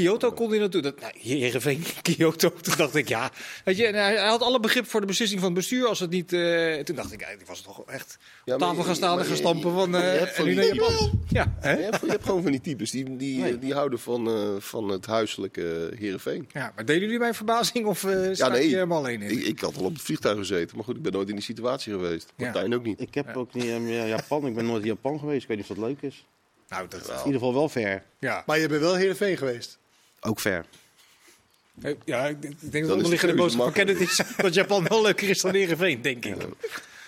Kyoto 0.03 0.31
kon 0.31 0.49
hij 0.49 0.60
naartoe. 0.60 0.81
Dat, 0.81 0.99
nou, 0.99 1.13
Heerenveen, 1.21 1.83
Kyoto. 2.01 2.49
Toen 2.62 2.73
dacht 2.77 2.95
ik, 2.95 3.07
ja. 3.07 3.31
Weet 3.65 3.77
je, 3.77 3.86
en 3.86 3.95
hij, 3.95 4.15
hij 4.17 4.27
had 4.27 4.41
alle 4.41 4.60
begrip 4.60 4.88
voor 4.88 5.01
de 5.01 5.05
beslissing 5.07 5.39
van 5.39 5.49
het 5.49 5.57
bestuur. 5.60 5.86
Als 5.88 5.99
het 5.99 6.10
niet, 6.10 6.33
eh, 6.33 6.75
toen 6.83 6.95
dacht 6.95 7.12
ik, 7.12 7.19
eigenlijk 7.21 7.47
was 7.49 7.57
het 7.57 7.67
toch 7.67 7.83
echt 7.86 8.17
Ja, 8.45 8.53
op 8.53 8.60
tafel 8.60 8.77
je- 8.77 8.83
gaan 8.83 8.95
staan 8.95 9.17
en 9.19 9.23
gaan 9.25 9.33
je- 9.33 9.39
stampen 9.39 9.71
van... 9.73 9.89
je 9.91 9.97
eh 9.97 10.21
en 10.21 10.27
van 10.27 10.45
nu 10.45 10.55
die 10.55 10.60
naar 10.65 10.75
Japan. 10.75 11.21
Ja, 11.29 11.53
hè? 11.60 11.71
Je 11.77 11.83
hebt, 11.83 12.01
je 12.01 12.10
hebt 12.10 12.25
gewoon 12.25 12.41
van 12.41 12.51
die 12.51 12.62
types 12.62 12.91
die, 12.91 13.15
die, 13.17 13.39
Nee. 13.41 13.60
die 13.60 13.73
houden 13.73 13.99
van, 13.99 14.27
eh, 14.27 14.55
van 14.60 14.89
het 14.89 15.05
huiselijke 15.05 15.91
Heerenveen. 15.97 16.49
ja, 16.53 16.71
maar 16.75 16.86
deden 16.86 17.01
jullie 17.01 17.19
mijn 17.19 17.33
verbazing 17.33 17.86
of 17.86 18.03
uh, 18.03 18.33
Ja, 18.33 18.45
je 18.45 18.51
nee. 18.51 18.67
helemaal 18.67 18.97
alleen 18.97 19.21
in? 19.21 19.31
Ik, 19.31 19.43
ik 19.45 19.60
had 19.60 19.77
al 19.77 19.83
op 19.83 19.93
het 19.93 20.01
vliegtuig 20.01 20.38
gezeten, 20.38 20.75
maar 20.75 20.86
goed, 20.86 20.95
ik 20.95 21.01
ben 21.01 21.12
nooit 21.12 21.29
in 21.29 21.36
die 21.36 21.43
situatie 21.43 21.93
geweest. 21.93 22.33
Ja. 22.36 22.43
Martijn 22.43 22.75
ook 22.75 22.83
niet. 22.83 23.01
Ik 23.01 23.13
heb 23.13 23.36
ook 23.36 23.53
niet 23.53 23.63
in 23.63 23.88
Japan. 24.07 24.45
Ik 24.48 24.56
ben 24.56 24.65
nooit 24.65 24.81
in 24.81 24.87
Japan 24.87 25.19
geweest. 25.19 25.41
Ik 25.41 25.48
weet 25.48 25.58
niet 25.58 25.69
of 25.69 25.75
dat 25.77 25.85
leuk 25.87 26.02
is. 26.02 26.25
nou, 26.69 26.87
dat, 26.89 27.00
In 27.10 27.15
ieder 27.15 27.33
geval 27.33 27.54
wel 27.54 27.69
ver. 27.69 28.04
ja. 28.19 28.43
Maar 28.45 28.60
je 28.60 28.67
bent 28.67 28.81
wel 28.81 28.95
Heerenveen 28.95 29.37
geweest. 29.37 29.77
Ook 30.19 30.39
ver. 30.39 30.65
Eh, 31.81 31.93
ja, 32.05 32.25
ik 32.27 32.41
denk- 32.41 32.53
ik 32.53 32.71
denk 32.71 32.71
dat 32.71 32.81
is 32.81 32.87
de 32.87 32.93
onderliggende 32.93 33.33
de 33.35 33.41
boodschap 33.41 33.73
van 33.75 33.87
is 33.87 34.21
dat 34.37 34.53
Japan 34.53 34.83
wel 34.87 35.01
leuker 35.01 35.29
is 35.29 35.41
dan 35.41 35.53
Heerenveen, 35.53 36.01
denk 36.01 36.25
ik. 36.25 36.35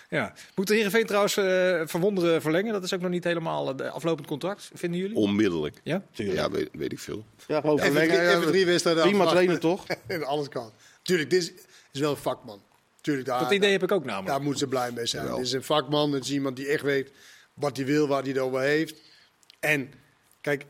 Ja. 0.09 0.33
Moet 0.55 0.67
de 0.67 0.73
Heerenveen 0.73 1.05
trouwens 1.05 1.37
eh 1.37 1.81
verwonderen 1.85 2.41
verlengen? 2.41 2.73
Dat 2.73 2.83
is 2.83 2.93
ook 2.93 3.01
nog 3.01 3.09
niet 3.09 3.23
helemaal 3.23 3.67
het 3.67 3.81
aflopend 3.81 4.27
contract, 4.27 4.69
vinden 4.73 4.99
jullie? 4.99 5.15
Onmiddellijk. 5.15 5.79
Ja? 5.83 6.03
Ja, 6.11 6.49
weet, 6.51 6.69
weet 6.71 6.91
ik 6.91 6.99
veel. 6.99 7.25
Ja, 7.47 7.59
gewoon 7.59 7.79
Even, 7.79 7.91
verlengen. 7.91 8.15
drie, 8.17 8.29
even 8.37 8.47
drie 8.51 8.65
wedstrijden 8.65 9.03
Prima 9.03 9.25
trainer, 9.25 9.59
toch? 9.59 9.85
En 10.07 10.23
alles 10.23 10.49
kan. 10.49 10.71
Tuurlijk, 11.01 11.29
dit 11.29 11.41
is, 11.41 11.51
is 11.91 11.99
wel 11.99 12.11
een 12.11 12.17
vakman. 12.17 12.61
Tuurlijk, 13.01 13.27
daar, 13.27 13.39
Dat 13.39 13.51
idee 13.51 13.71
heb 13.71 13.83
ik 13.83 13.91
ook 13.91 14.05
namelijk. 14.05 14.27
daar 14.29 14.41
moeten 14.41 14.59
ze 14.59 14.67
blij 14.67 14.91
mee 14.91 15.05
zijn. 15.05 15.21
Jawel. 15.23 15.37
Dit 15.37 15.47
is 15.47 15.53
een 15.53 15.63
vakman, 15.63 16.11
het 16.11 16.23
is 16.23 16.31
iemand 16.31 16.55
die 16.55 16.67
echt 16.67 16.83
weet 16.83 17.11
wat 17.53 17.77
hij 17.77 17.85
wil, 17.85 18.07
waar 18.07 18.21
hij 18.21 18.29
het 18.31 18.39
over 18.39 18.59
heeft. 18.59 18.95
En 19.59 19.91
kijk, 20.41 20.65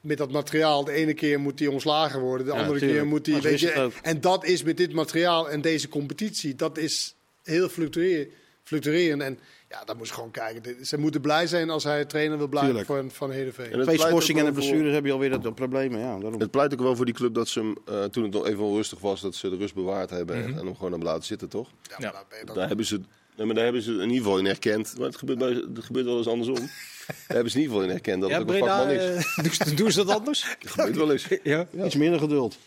met 0.00 0.18
dat 0.18 0.30
materiaal, 0.30 0.84
de 0.84 0.92
ene 0.92 1.14
keer 1.14 1.40
moet 1.40 1.58
hij 1.58 1.68
ontslagen 1.68 2.20
worden, 2.20 2.46
de 2.46 2.52
Ja, 2.52 2.58
andere 2.58 2.78
tuurlijk. 2.78 2.98
keer 3.00 3.08
moet 3.08 3.26
hij. 3.26 3.40
Weet 3.40 3.60
je, 3.60 3.90
en 4.02 4.20
dat 4.20 4.44
is 4.44 4.62
met 4.62 4.76
dit 4.76 4.92
materiaal 4.92 5.50
en 5.50 5.60
deze 5.60 5.88
competitie, 5.88 6.54
dat 6.54 6.78
is 6.78 7.14
heel 7.42 7.68
fluctuerend. 7.68 9.22
En 9.22 9.38
ja, 9.68 9.84
daar 9.84 9.96
moet 9.96 10.08
je 10.08 10.14
gewoon 10.14 10.30
kijken. 10.30 10.86
Ze 10.86 10.98
moeten 10.98 11.20
blij 11.20 11.46
zijn 11.46 11.70
als 11.70 11.84
hij 11.84 12.04
trainer 12.04 12.38
wil 12.38 12.48
blijven 12.48 12.70
Tuurlijk. 12.70 12.88
van, 12.92 13.10
van 13.10 13.30
Heerenveen. 13.30 13.70
En 13.72 13.78
het 13.78 13.86
Twee 13.86 13.98
schorsingen 13.98 14.46
en 14.46 14.52
blessures 14.52 14.92
heb 14.94 15.04
je 15.04 15.12
alweer 15.12 15.30
dat, 15.30 15.42
dat 15.42 15.54
problemen. 15.54 16.00
Ja, 16.00 16.18
daarom. 16.18 16.40
Het 16.40 16.50
pleit 16.50 16.72
ook 16.72 16.80
wel 16.80 16.96
voor 16.96 17.04
die 17.04 17.14
club 17.14 17.34
dat 17.34 17.48
ze 17.48 17.58
hem, 17.60 17.76
eh, 17.86 18.04
toen 18.04 18.22
het 18.22 18.32
nog 18.32 18.46
even 18.46 18.62
onrustig 18.64 18.98
was, 19.00 19.20
dat 19.20 19.34
ze 19.34 19.50
de 19.50 19.56
rust 19.56 19.74
bewaard 19.74 20.10
hebben 20.10 20.36
en 20.44 20.54
hem 20.54 20.74
gewoon 20.74 20.90
hebben 20.90 21.08
laten 21.08 21.24
zitten, 21.24 21.48
toch? 21.48 21.68
Ja, 21.82 21.94
Ja. 21.98 22.04
maar 22.04 22.12
daar 22.12 22.24
ben 22.28 22.38
je 22.38 22.44
dan- 22.44 22.54
Daar 22.54 22.68
hebben 22.68 22.86
ze, 22.86 23.00
nee, 23.36 23.46
maar 23.46 23.54
daar 23.54 23.64
hebben 23.64 23.82
ze 23.82 23.92
in 23.92 24.00
ieder 24.00 24.16
geval 24.16 24.38
in 24.38 24.46
erkend. 24.46 24.94
Maar 24.98 25.06
het 25.06 25.16
gebeurt, 25.16 25.38
bij, 25.38 25.48
het 25.74 25.84
gebeurt 25.84 26.06
wel 26.06 26.16
eens 26.18 26.26
andersom. 26.28 26.68
daar 27.08 27.16
hebben 27.36 27.50
ze 27.50 27.56
in 27.56 27.62
ieder 27.62 27.76
geval 27.76 27.90
in 27.90 27.96
erkend 27.96 28.20
dat 28.20 28.30
ja, 28.30 28.38
het 28.38 28.48
ook 28.48 28.54
een 28.54 28.58
Breda, 28.60 28.76
vakman 28.76 28.94
is. 28.94 29.24
eh, 29.26 29.36
doen 29.44 29.52
ze- 29.54 29.74
doen 29.74 29.92
ze 29.92 30.04
dat 30.04 30.16
anders? 30.18 30.42
Dat 30.60 30.70
gebeurt 30.70 30.96
wel 30.96 31.12
eens. 31.12 31.26
ja. 31.42 31.66
Iets 31.84 31.94
minder 31.96 32.18
geduld. 32.20 32.58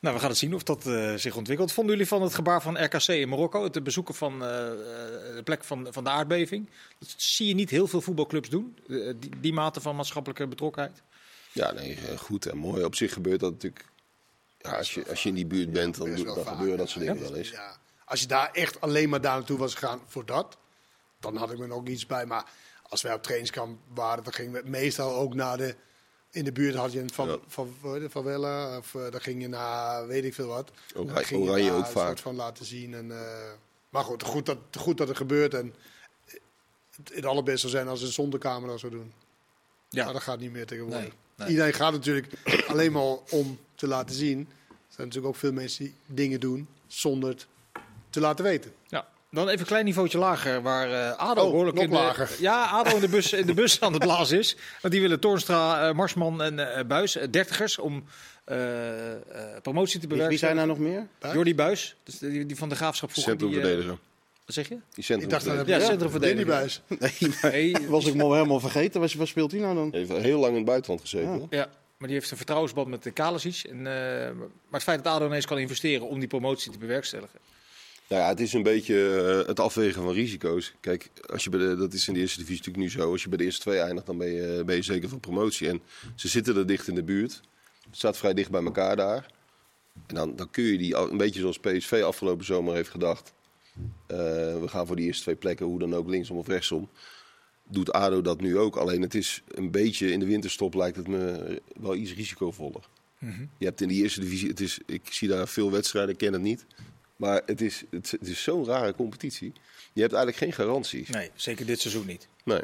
Nou, 0.00 0.14
we 0.14 0.20
gaan 0.20 0.30
het 0.30 0.38
zien 0.38 0.54
of 0.54 0.62
dat 0.62 0.86
eh, 0.86 1.14
zich 1.14 1.36
ontwikkelt. 1.36 1.72
Vonden 1.72 1.92
jullie 1.92 2.08
van 2.08 2.22
het 2.22 2.34
gebaar 2.34 2.62
van 2.62 2.84
RKC 2.84 3.06
in 3.08 3.28
Marokko, 3.28 3.64
het 3.64 3.82
bezoeken 3.84 4.14
van 4.14 4.32
eh, 4.32 4.38
de 4.38 5.40
plek 5.44 5.64
van, 5.64 5.86
van 5.90 6.04
de 6.04 6.10
aardbeving? 6.10 6.68
Dat 6.98 7.14
zie 7.16 7.46
je 7.48 7.54
niet 7.54 7.70
heel 7.70 7.86
veel 7.86 8.00
voetbalclubs 8.00 8.48
doen, 8.48 8.78
die, 8.86 9.30
die 9.40 9.52
mate 9.52 9.80
van 9.80 9.96
maatschappelijke 9.96 10.46
betrokkenheid. 10.46 11.02
Ja, 11.52 11.72
nee, 11.72 11.98
goed 12.16 12.46
en 12.46 12.56
mooi. 12.56 12.84
Op 12.84 12.94
zich 12.94 13.12
gebeurt 13.12 13.40
dat 13.40 13.52
natuurlijk. 13.52 13.84
Ja, 14.58 14.70
als, 14.76 14.94
je, 14.94 15.04
als 15.08 15.22
je 15.22 15.28
in 15.28 15.34
die 15.34 15.46
buurt 15.46 15.72
bent, 15.72 15.96
dan, 15.96 16.14
dan 16.24 16.46
gebeuren 16.46 16.78
dat 16.78 16.88
soort 16.88 17.04
dingen 17.04 17.20
wel 17.22 17.36
eens. 17.36 17.50
Ja. 17.50 17.76
Als 18.04 18.20
je 18.20 18.26
daar 18.26 18.50
echt 18.52 18.80
alleen 18.80 19.08
maar 19.08 19.20
daar 19.20 19.36
naartoe 19.36 19.58
was 19.58 19.74
gegaan 19.74 20.00
voor 20.06 20.26
dat, 20.26 20.56
dan 21.20 21.36
had 21.36 21.52
ik 21.52 21.58
me 21.58 21.72
ook 21.74 21.88
iets 21.88 22.06
bij. 22.06 22.26
Maar 22.26 22.44
als 22.90 23.02
wij 23.02 23.14
op 23.14 23.22
trainingskamp 23.22 23.78
waren, 23.94 24.24
dan 24.24 24.32
gingen 24.32 24.52
we 24.52 24.68
meestal 24.68 25.14
ook 25.14 25.34
naar 25.34 25.56
de... 25.56 25.74
In 26.30 26.44
de 26.44 26.52
buurt 26.52 26.74
had 26.74 26.92
je 26.92 27.00
een 27.00 27.12
van, 27.12 27.28
Ja. 27.28 27.36
van, 27.46 27.74
van, 27.80 28.10
favela, 28.10 28.78
of 28.78 28.94
eh, 28.94 29.10
dan 29.10 29.20
ging 29.20 29.42
je 29.42 29.48
naar 29.48 30.06
weet 30.06 30.24
ik 30.24 30.34
veel 30.34 30.46
wat. 30.46 30.70
Oranje- 30.94 31.12
Dan 31.14 31.24
ging 31.24 31.42
je 31.42 31.48
Oranje 31.50 31.68
daar 31.68 31.78
ook 31.78 31.84
een 31.86 31.90
vaak. 31.90 32.06
soort 32.06 32.20
van 32.20 32.34
laten 32.34 32.64
zien. 32.64 32.94
En, 32.94 33.10
eh, 33.10 33.50
maar 33.88 34.04
goed, 34.04 34.22
goed 34.22 34.46
dat, 34.46 34.58
goed 34.78 34.98
dat 34.98 35.08
het 35.08 35.16
gebeurt. 35.16 35.54
En 35.54 35.74
het, 36.96 37.10
het 37.14 37.24
allerbeste 37.24 37.60
zou 37.60 37.72
zijn 37.72 37.88
als 37.88 37.98
ze 37.98 38.04
het 38.04 38.14
zonder 38.14 38.40
camera 38.40 38.76
zou 38.76 38.92
doen. 38.92 39.12
Ja. 39.88 40.04
Maar 40.04 40.12
dat 40.12 40.22
gaat 40.22 40.38
niet 40.40 40.52
meer 40.52 40.66
tegenwoordig. 40.66 41.02
Nee, 41.02 41.12
nee. 41.36 41.48
Iedereen 41.48 41.72
gaat 41.72 41.92
natuurlijk 41.92 42.32
alleen 42.68 42.92
maar 42.92 43.16
om 43.30 43.58
te 43.74 43.86
laten 43.86 44.14
zien. 44.14 44.38
Er 44.68 44.96
zijn 44.96 45.06
natuurlijk 45.06 45.26
ook 45.34 45.36
veel 45.40 45.52
mensen 45.52 45.84
die 45.84 45.94
dingen 46.06 46.40
doen 46.40 46.68
zonder 46.86 47.28
het 47.28 47.46
te 48.10 48.20
laten 48.20 48.44
weten. 48.44 48.72
Ja. 48.86 49.08
Dan 49.30 49.48
even 49.48 49.60
een 49.60 49.66
klein 49.66 49.84
niveautje 49.84 50.18
lager, 50.18 50.62
waar 50.62 50.90
eh 50.90 51.16
ADO 51.18 51.42
Oh, 51.42 51.50
behoorlijk 51.50 51.78
in 51.78 51.90
de. 51.90 52.36
Ja, 52.38 52.64
ADO 52.64 52.94
in 52.94 53.00
de 53.00 53.08
bus, 53.08 53.32
in 53.32 53.46
de 53.46 53.54
bus 53.54 53.80
aan 53.80 53.92
het 53.92 54.02
blazen 54.02 54.38
is. 54.38 54.56
Want 54.80 54.92
die 54.92 55.02
willen 55.02 55.20
Toornstra, 55.20 55.88
eh, 55.88 55.94
Marsman 55.94 56.42
en 56.42 56.74
eh, 56.74 56.84
Buis, 56.84 57.18
dertigers, 57.30 57.78
om 57.78 58.04
eh, 58.44 59.12
eh, 59.12 59.20
promotie 59.62 60.00
te 60.00 60.06
Wie, 60.06 60.22
wie 60.22 60.38
zijn 60.38 60.58
er 60.58 60.66
nog 60.66 60.78
meer? 60.78 61.06
Buis? 61.18 61.34
Jordi 61.34 61.54
Buis, 61.54 61.96
dus 62.04 62.18
die, 62.18 62.46
die 62.46 62.56
van 62.56 62.68
de 62.68 62.74
Graafschap 62.74 63.12
vroeger. 63.12 63.38
die, 63.38 63.46
Centrumverdediger. 63.48 63.98
Wat 64.44 64.54
zeg 64.54 64.68
je? 64.68 64.78
Die 64.94 65.22
Ik 65.22 65.30
dacht 65.30 65.44
dat 65.44 65.66
centrumverdediger. 65.66 65.78
Ja, 65.78 65.78
ja, 65.78 65.90
centrumverdediger. 65.90 66.46
Danny 66.46 66.60
Buis. 66.60 66.82
Nee, 67.52 67.72
maar 67.72 67.88
was 67.90 68.06
ik 68.06 68.14
me 68.14 68.22
al 68.22 68.34
helemaal 68.34 68.60
vergeten. 68.60 69.00
Waar, 69.00 69.26
speelt 69.26 69.50
hij 69.50 69.60
nou 69.60 69.74
dan? 69.74 69.88
Heeft 69.92 70.10
heel 70.10 70.38
lang 70.38 70.50
in 70.50 70.56
het 70.56 70.66
buitenland 70.66 71.00
gezeten. 71.00 71.46
Ja. 71.50 71.68
maar 71.96 72.08
die 72.08 72.16
heeft 72.16 72.30
een 72.30 72.36
vertrouwensband 72.36 72.88
met 72.88 73.02
de 73.02 73.10
Kalasic. 73.10 73.64
En, 73.70 73.76
eh, 73.76 73.84
maar 74.34 74.48
het 74.70 74.82
feit 74.82 75.04
dat 75.04 75.12
ADO 75.12 75.26
ineens 75.26 75.46
kan 75.46 75.58
investeren 75.58 76.08
om 76.08 76.18
die 76.18 76.28
promotie 76.28 76.72
te 76.72 76.78
bewerkstelligen. 76.78 77.38
Nou 78.10 78.22
ja, 78.22 78.28
het 78.28 78.40
is 78.40 78.52
een 78.52 78.62
beetje 78.62 79.16
eh, 79.40 79.46
het 79.48 79.60
afwegen 79.60 80.02
van 80.02 80.12
risico's. 80.12 80.74
Kijk, 80.80 81.10
als 81.26 81.44
je 81.44 81.50
bij 81.50 81.60
de, 81.60 81.76
dat 81.76 81.92
is 81.92 82.08
in 82.08 82.14
de 82.14 82.20
eerste 82.20 82.38
divisie 82.38 82.58
natuurlijk 82.64 82.94
nu 82.94 83.00
zo. 83.02 83.10
Als 83.10 83.22
je 83.22 83.28
bij 83.28 83.38
de 83.38 83.44
eerste 83.44 83.60
twee 83.60 83.78
eindigt, 83.78 84.06
dan 84.06 84.18
ben 84.18 84.30
je, 84.32 84.62
ben 84.66 84.76
je 84.76 84.82
zeker 84.82 85.08
van 85.08 85.20
promotie. 85.20 85.68
En 85.68 85.80
ze 86.14 86.28
zitten 86.28 86.56
er 86.56 86.66
dicht 86.66 86.88
in 86.88 86.94
de 86.94 87.02
buurt. 87.02 87.40
Het 87.86 87.96
staat 87.96 88.16
vrij 88.16 88.34
dicht 88.34 88.50
bij 88.50 88.62
elkaar 88.64 88.96
daar. 88.96 89.26
En 90.06 90.14
dan, 90.14 90.36
dan 90.36 90.50
kun 90.50 90.64
je 90.64 90.78
die, 90.78 90.96
al- 90.96 91.10
een 91.10 91.16
beetje 91.16 91.40
zoals 91.40 91.58
PSV 91.58 92.02
afgelopen 92.04 92.44
zomer 92.44 92.74
heeft 92.74 92.90
gedacht. 92.90 93.32
eh, 94.06 94.16
we 94.60 94.64
gaan 94.68 94.86
voor 94.86 94.96
die 94.96 95.06
eerste 95.06 95.22
twee 95.22 95.34
plekken, 95.36 95.66
hoe 95.66 95.78
dan 95.78 95.94
ook, 95.94 96.08
linksom 96.08 96.36
of 96.36 96.46
rechtsom. 96.46 96.88
Doet 97.68 97.92
ADO 97.92 98.22
dat 98.22 98.40
nu 98.40 98.58
ook. 98.58 98.76
Alleen 98.76 99.02
het 99.02 99.14
is 99.14 99.42
een 99.48 99.70
beetje, 99.70 100.12
in 100.12 100.20
de 100.20 100.26
winterstop 100.26 100.74
lijkt 100.74 100.96
het 100.96 101.08
me 101.08 101.60
wel 101.80 101.94
iets 101.94 102.14
risicovoller. 102.14 102.82
Je 103.58 103.64
hebt 103.64 103.80
in 103.80 103.88
de 103.88 103.94
eerste 103.94 104.20
divisie, 104.20 104.48
het 104.48 104.60
is, 104.60 104.78
ik 104.86 105.02
zie 105.10 105.28
daar 105.28 105.48
veel 105.48 105.70
wedstrijden, 105.70 106.10
ik 106.12 106.18
ken 106.18 106.32
het 106.32 106.42
niet. 106.42 106.66
Maar 107.20 107.42
het 107.46 107.60
is, 107.60 107.82
het, 107.90 108.10
het 108.10 108.28
is 108.28 108.42
zo'n 108.42 108.64
rare 108.64 108.94
competitie. 108.94 109.52
Je 109.92 110.00
hebt 110.00 110.12
eigenlijk 110.12 110.42
geen 110.44 110.52
garanties. 110.66 111.08
Nee, 111.08 111.30
zeker 111.34 111.66
dit 111.66 111.80
seizoen 111.80 112.06
niet. 112.06 112.28
Nee. 112.44 112.60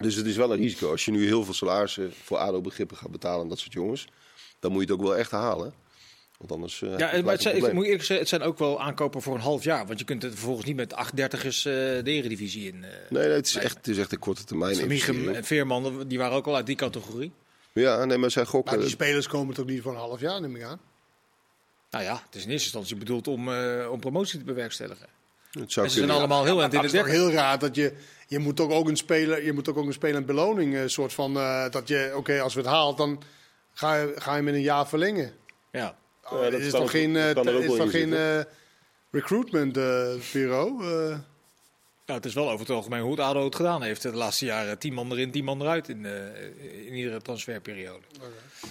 Dus 0.00 0.14
het 0.14 0.26
is 0.26 0.36
wel 0.36 0.52
een 0.52 0.58
risico. 0.58 0.90
Als 0.90 1.04
je 1.04 1.10
nu 1.10 1.24
heel 1.26 1.44
veel 1.44 1.54
salarissen 1.54 2.12
voor 2.22 2.36
ADO-begrippen 2.36 2.96
gaat 2.96 3.10
betalen 3.10 3.40
aan 3.40 3.48
dat 3.48 3.58
soort 3.58 3.72
jongens, 3.72 4.06
dan 4.60 4.72
moet 4.72 4.80
je 4.86 4.92
het 4.92 5.00
ook 5.00 5.06
wel 5.06 5.16
echt 5.16 5.30
halen. 5.30 5.74
Want 6.38 6.52
anders. 6.52 6.82
eh, 6.82 6.98
Ja, 6.98 7.22
maar 7.22 7.32
het 7.32 7.42
zijn, 7.42 7.56
ik 7.56 7.72
moet 7.72 7.84
eerlijk 7.84 8.00
zeggen, 8.04 8.18
het 8.18 8.28
zijn 8.28 8.42
ook 8.42 8.58
wel 8.58 8.80
aankopen 8.80 9.22
voor 9.22 9.34
een 9.34 9.40
half 9.40 9.64
jaar. 9.64 9.86
Want 9.86 9.98
je 9.98 10.04
kunt 10.04 10.22
het 10.22 10.32
vervolgens 10.32 10.66
niet 10.66 10.76
met 10.76 10.92
38ers 10.94 11.46
eh 11.56 11.62
de 11.64 12.02
eredivisie 12.04 12.72
in. 12.72 12.84
eh 12.84 12.90
Nee, 13.10 13.26
nee, 13.26 13.32
het 13.36 13.46
is, 13.46 13.54
echt, 13.56 13.76
het 13.76 13.88
is 13.88 13.98
echt 13.98 14.12
een 14.12 14.18
korte 14.18 14.44
termijn. 14.44 14.86
Michum 14.88 15.28
en 15.28 15.44
Veerman, 15.44 16.04
die 16.08 16.18
waren 16.18 16.36
ook 16.36 16.46
al 16.46 16.56
uit 16.56 16.66
die 16.66 16.76
categorie. 16.76 17.32
Ja, 17.72 18.04
nee, 18.04 18.18
maar 18.18 18.30
zij 18.30 18.44
gokken. 18.44 18.72
Maar 18.74 18.80
die 18.82 18.90
spelers 18.92 19.26
komen 19.28 19.54
toch 19.54 19.66
niet 19.66 19.82
voor 19.82 19.92
een 19.92 19.98
half 19.98 20.20
jaar, 20.20 20.40
neem 20.40 20.56
ik 20.56 20.62
aan. 20.62 20.80
Nou 21.92 22.04
ja, 22.04 22.22
het 22.26 22.34
is 22.34 22.44
in 22.44 22.50
eerste 22.50 22.64
instantie 22.64 22.96
bedoeld 22.96 23.28
om, 23.28 23.52
eh, 23.52 23.90
om 23.90 24.00
promotie 24.00 24.38
te 24.38 24.44
bewerkstelligen. 24.44 25.06
het 25.50 25.72
zou 25.72 25.86
En 25.86 25.92
ze 25.92 25.98
zijn 25.98 26.08
kunnen. 26.08 26.16
allemaal 26.16 26.44
heel 26.44 26.56
de 26.56 26.62
is 26.62 26.70
toch 26.70 26.90
30. 26.90 27.12
heel 27.12 27.30
raar 27.30 27.58
dat 27.58 27.74
je, 27.74 27.92
je 28.26 28.38
moet 28.38 28.56
toch 28.56 28.70
ook 28.70 28.88
een 28.88 28.96
speler, 28.96 29.44
je 29.44 29.52
moet 29.52 29.68
ook 29.68 29.86
een 29.86 29.92
speler 29.92 30.16
een 30.16 30.26
beloning, 30.26 30.76
eh, 30.76 30.82
soort 30.86 31.12
van, 31.12 31.36
eh, 31.36 31.70
dat 31.70 31.88
je, 31.88 32.12
oké, 32.16 32.40
als 32.40 32.54
we 32.54 32.60
het 32.60 32.68
haalt, 32.68 32.96
dan 32.96 33.22
ga 33.72 33.94
je, 33.94 34.12
ga 34.16 34.36
je 34.36 34.42
met 34.42 34.54
een 34.54 34.60
jaar 34.62 34.88
verlengen. 34.88 35.32
Ja. 35.72 35.96
Oh, 36.24 36.40
dat 36.40 36.50
dit 36.50 36.60
is 36.60 36.70
toch 36.70 36.90
geen, 36.90 37.16
is 37.62 37.90
geen 37.90 38.10
zitten. 38.10 38.46
Nou, 42.06 42.18
het 42.18 42.28
is 42.28 42.34
wel 42.34 42.46
over 42.50 42.66
het 42.66 42.70
algemeen 42.76 43.00
hoe 43.00 43.10
het 43.10 43.20
ADO 43.20 43.44
het 43.44 43.54
gedaan 43.54 43.82
heeft. 43.82 44.02
De 44.02 44.12
laatste 44.12 44.44
jaren 44.44 44.78
tien 44.78 44.92
man 44.94 45.12
erin, 45.12 45.30
tien 45.30 45.44
man 45.44 45.60
eruit 45.60 45.88
in, 45.88 46.06
eh, 46.06 46.86
in 46.86 46.94
iedere 46.94 47.20
transferperiode. 47.22 48.04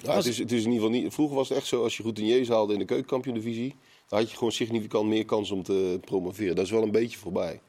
Ja, 0.04 0.16
het, 0.16 0.26
is, 0.26 0.38
het 0.38 0.52
is 0.52 0.64
in 0.64 0.72
ieder 0.72 0.86
geval 0.88 1.02
niet. 1.02 1.14
Vroeger 1.14 1.36
was 1.36 1.50
het 1.50 1.58
echt 1.58 1.68
zo, 1.68 1.84
als 1.84 1.98
je 1.98 2.04
routiniers 2.04 2.48
haalde 2.48 2.74
in 2.74 2.80
de 2.80 2.86
keukenkampioen-divisie, 2.86 3.76
dan 4.08 4.20
had 4.20 4.30
je 4.32 4.38
gewoon 4.38 4.52
significant 4.52 5.08
meer 5.10 5.26
kans 5.26 5.52
om 5.52 5.64
te 5.64 6.00
promoveren. 6.06 6.56
Dat 6.56 6.66
is 6.66 6.72
wel 6.72 6.84
een 6.84 6.92
beetje 6.92 7.18
voorbij. 7.18 7.62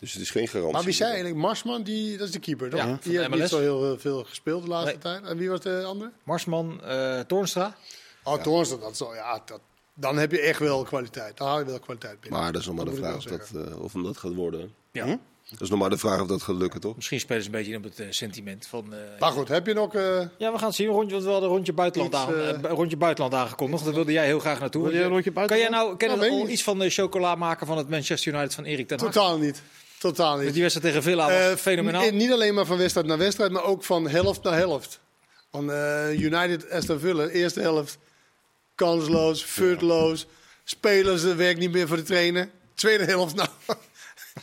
Dus 0.00 0.12
het 0.12 0.22
is 0.22 0.30
geen 0.30 0.48
garantie. 0.48 0.72
Maar 0.74 0.84
wie 0.84 0.92
zei 0.92 1.10
eigenlijk? 1.10 1.40
Marsman, 1.40 1.82
die, 1.82 2.16
dat 2.16 2.26
is 2.26 2.32
de 2.32 2.38
keeper, 2.38 2.70
toch? 2.70 2.80
Ja, 2.80 2.86
van 2.86 2.98
die 3.02 3.18
heeft 3.18 3.30
niet 3.30 3.38
MLS. 3.38 3.50
zo 3.50 3.58
heel 3.60 3.92
eh, 3.92 3.98
veel 3.98 4.24
gespeeld 4.24 4.62
de 4.62 4.68
laatste 4.68 4.90
Nee. 4.92 4.98
tijd. 4.98 5.24
En 5.24 5.36
wie 5.36 5.48
was 5.50 5.60
de 5.60 5.82
andere? 5.84 6.12
Marsman, 6.24 6.84
eh 6.84 7.20
Toornstra. 7.20 7.76
Oh, 8.24 8.42
Toornstra, 8.42 8.78
dat 8.78 8.90
is 8.90 8.96
zo, 8.98 9.14
ja, 9.14 9.42
dat, 9.46 9.60
dan 9.94 10.16
heb 10.18 10.30
je 10.30 10.40
echt 10.40 10.58
wel 10.58 10.82
kwaliteit. 10.82 11.36
Dan 11.36 11.46
haal 11.48 11.58
je 11.58 11.64
wel 11.64 11.78
kwaliteit 11.78 12.20
binnen. 12.20 12.40
Maar 12.40 12.52
dat 12.52 12.60
is 12.60 12.66
nog 12.66 12.76
maar 12.76 12.84
de 12.84 12.94
vraag 12.94 13.16
of 13.16 13.24
dat, 13.24 13.50
eh, 13.54 13.82
of 13.82 13.92
hem 13.92 14.02
dat 14.02 14.16
gaat 14.16 14.34
worden. 14.34 14.72
Ja. 14.92 15.18
Dat 15.50 15.60
is 15.60 15.70
nog 15.70 15.78
maar 15.78 15.90
de 15.90 15.98
vraag 15.98 16.20
of 16.20 16.26
dat 16.26 16.42
gaat 16.42 16.56
lukken, 16.56 16.80
toch? 16.80 16.96
Misschien 16.96 17.20
spelen 17.20 17.42
ze 17.42 17.48
een 17.48 17.54
beetje 17.54 17.76
op 17.76 17.82
het 17.84 18.00
eh, 18.00 18.06
sentiment 18.10 18.66
van... 18.66 18.92
eh, 18.94 18.98
Maar 19.20 19.32
goed, 19.32 19.48
heb 19.48 19.66
je 19.66 19.74
nog... 19.74 19.94
eh, 19.94 20.20
ja, 20.38 20.52
we 20.52 20.58
gaan 20.58 20.66
het 20.66 20.74
zien. 20.74 20.86
Rondje, 20.88 21.12
want 21.12 21.24
we 21.24 21.30
hadden 21.30 21.48
een 21.48 21.54
rondje 21.54 21.72
buitenland, 21.72 22.14
Iets, 22.14 22.22
aan, 22.22 22.34
een 22.64 22.66
rondje 22.76 22.96
buitenland 22.96 23.34
aangekondigd. 23.34 23.84
Daar 23.84 23.94
wilde 23.94 24.12
jij 24.12 24.26
heel 24.26 24.38
graag 24.38 24.60
naartoe. 24.60 24.82
Wil 24.82 24.92
je 24.92 25.02
een 25.02 25.08
rondje 25.08 25.32
Kan 25.32 25.58
jij 25.58 25.68
nou 25.68 25.96
ken 25.96 26.08
Nou, 26.18 26.30
al 26.30 26.48
iets 26.48 26.62
van 26.62 26.78
de 26.78 26.90
chocola 26.90 27.34
maken 27.34 27.66
van 27.66 27.76
het 27.76 27.88
Manchester 27.88 28.32
United 28.34 28.54
van 28.54 28.64
Erik 28.64 28.88
ten 28.88 29.00
Hag? 29.00 29.12
totaal 29.12 29.38
niet. 29.38 29.62
Totaal 29.98 30.36
niet. 30.38 30.52
Die 30.52 30.62
wedstrijd 30.62 30.86
tegen 30.94 31.02
Villa 31.10 31.24
was 31.26 31.50
Eh, 31.50 31.56
fenomenaal. 31.56 32.10
Niet 32.10 32.32
alleen 32.32 32.54
maar 32.54 32.66
van 32.66 32.76
wedstrijd 32.78 33.06
naar 33.06 33.18
wedstrijd, 33.18 33.50
maar 33.50 33.64
ook 33.64 33.84
van 33.84 34.08
helft 34.08 34.42
naar 34.42 34.56
helft. 34.56 35.00
Van 35.50 35.72
eh, 35.72 36.20
United 36.20 36.70
Aston 36.70 36.98
Villa, 36.98 37.26
eerste 37.26 37.60
helft 37.60 37.98
kansloos, 38.74 39.42
futloos. 39.42 40.26
Spelers 40.64 41.24
eh, 41.24 41.34
werkt 41.36 41.58
niet 41.60 41.72
meer 41.72 41.88
voor 41.88 41.96
de 41.96 42.02
trainer. 42.02 42.48
Tweede 42.74 43.04
helft, 43.04 43.34
nou, 43.34 43.48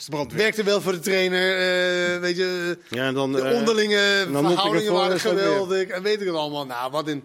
Dat 0.10 0.32
werkte 0.32 0.64
wel 0.64 0.82
voor 0.82 0.92
de 0.92 1.00
trainer. 1.00 1.52
eh, 1.58 2.20
weet 2.20 2.38
je, 2.38 2.78
Ja, 2.90 3.08
en 3.08 3.14
dan, 3.14 3.32
de 3.32 3.42
eh, 3.42 3.56
onderlinge 3.58 4.28
dan 4.32 4.42
moet 4.44 4.52
ik 4.52 4.58
verhoudingen 4.58 4.94
waren 4.94 5.10
dat 5.10 5.20
geweldig. 5.22 5.88
En 5.88 6.04
weet 6.04 6.22
ik 6.22 6.28
het 6.28 6.36
allemaal. 6.36 6.66
Nou, 6.66 6.92
wat 6.92 7.08
een 7.08 7.24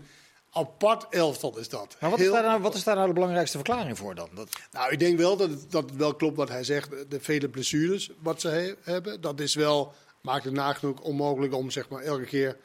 apart 0.52 1.06
elftal 1.10 1.58
is 1.58 1.68
dat. 1.68 1.96
Maar 2.00 2.10
wat 2.10 2.18
is, 2.20 2.30
daar 2.30 2.42
nou, 2.42 2.60
wat 2.60 2.74
is 2.74 2.84
daar 2.84 2.94
nou 2.94 3.06
de 3.06 3.12
belangrijkste 3.14 3.56
verklaring 3.56 3.98
voor 3.98 4.14
dan? 4.14 4.28
Dat, 4.34 4.48
Nou, 4.72 4.92
ik 4.92 4.98
denk 4.98 5.18
wel 5.18 5.36
dat 5.36 5.50
het, 5.50 5.70
dat 5.70 5.82
het 5.84 5.96
wel 5.96 6.14
klopt 6.14 6.36
wat 6.36 6.48
hij 6.48 6.64
zegt. 6.64 6.90
De 7.08 7.20
vele 7.20 7.48
blessures 7.48 8.10
wat 8.22 8.40
ze 8.40 8.48
he- 8.48 8.74
hebben, 8.82 9.20
dat 9.20 9.40
is 9.40 9.54
wel, 9.54 9.92
maakt 10.20 10.44
het 10.44 10.52
nagenoeg 10.54 11.00
onmogelijk 11.00 11.54
om 11.54 11.70
zeg 11.70 11.88
maar, 11.88 12.02
elke 12.02 12.24
keer 12.24 12.56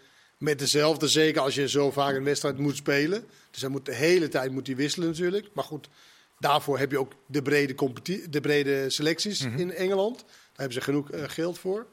met 0.41 0.59
dezelfde, 0.59 1.07
zeker 1.07 1.41
als 1.41 1.55
je 1.55 1.69
zo 1.69 1.91
vaak 1.91 2.15
een 2.15 2.23
wedstrijd 2.23 2.57
moet 2.57 2.75
spelen. 2.75 3.25
Dus 3.51 3.61
hij 3.61 3.69
moet 3.69 3.85
de 3.85 3.93
hele 3.95 4.27
tijd 4.27 4.51
moet 4.51 4.67
hij 4.67 4.75
wisselen 4.75 5.07
natuurlijk. 5.07 5.47
Maar 5.53 5.63
goed, 5.63 5.89
Daarvoor 6.39 6.79
heb 6.79 6.91
je 6.91 6.99
ook 6.99 7.11
de 7.25 7.41
brede, 7.41 7.75
de 8.29 8.41
brede 8.41 8.89
selecties 8.89 9.41
in 9.41 9.73
Engeland. 9.73 10.17
Daar 10.17 10.25
hebben 10.55 10.73
ze 10.73 10.81
genoeg 10.81 11.11
eh, 11.11 11.23
geld 11.27 11.59
voor. 11.59 11.85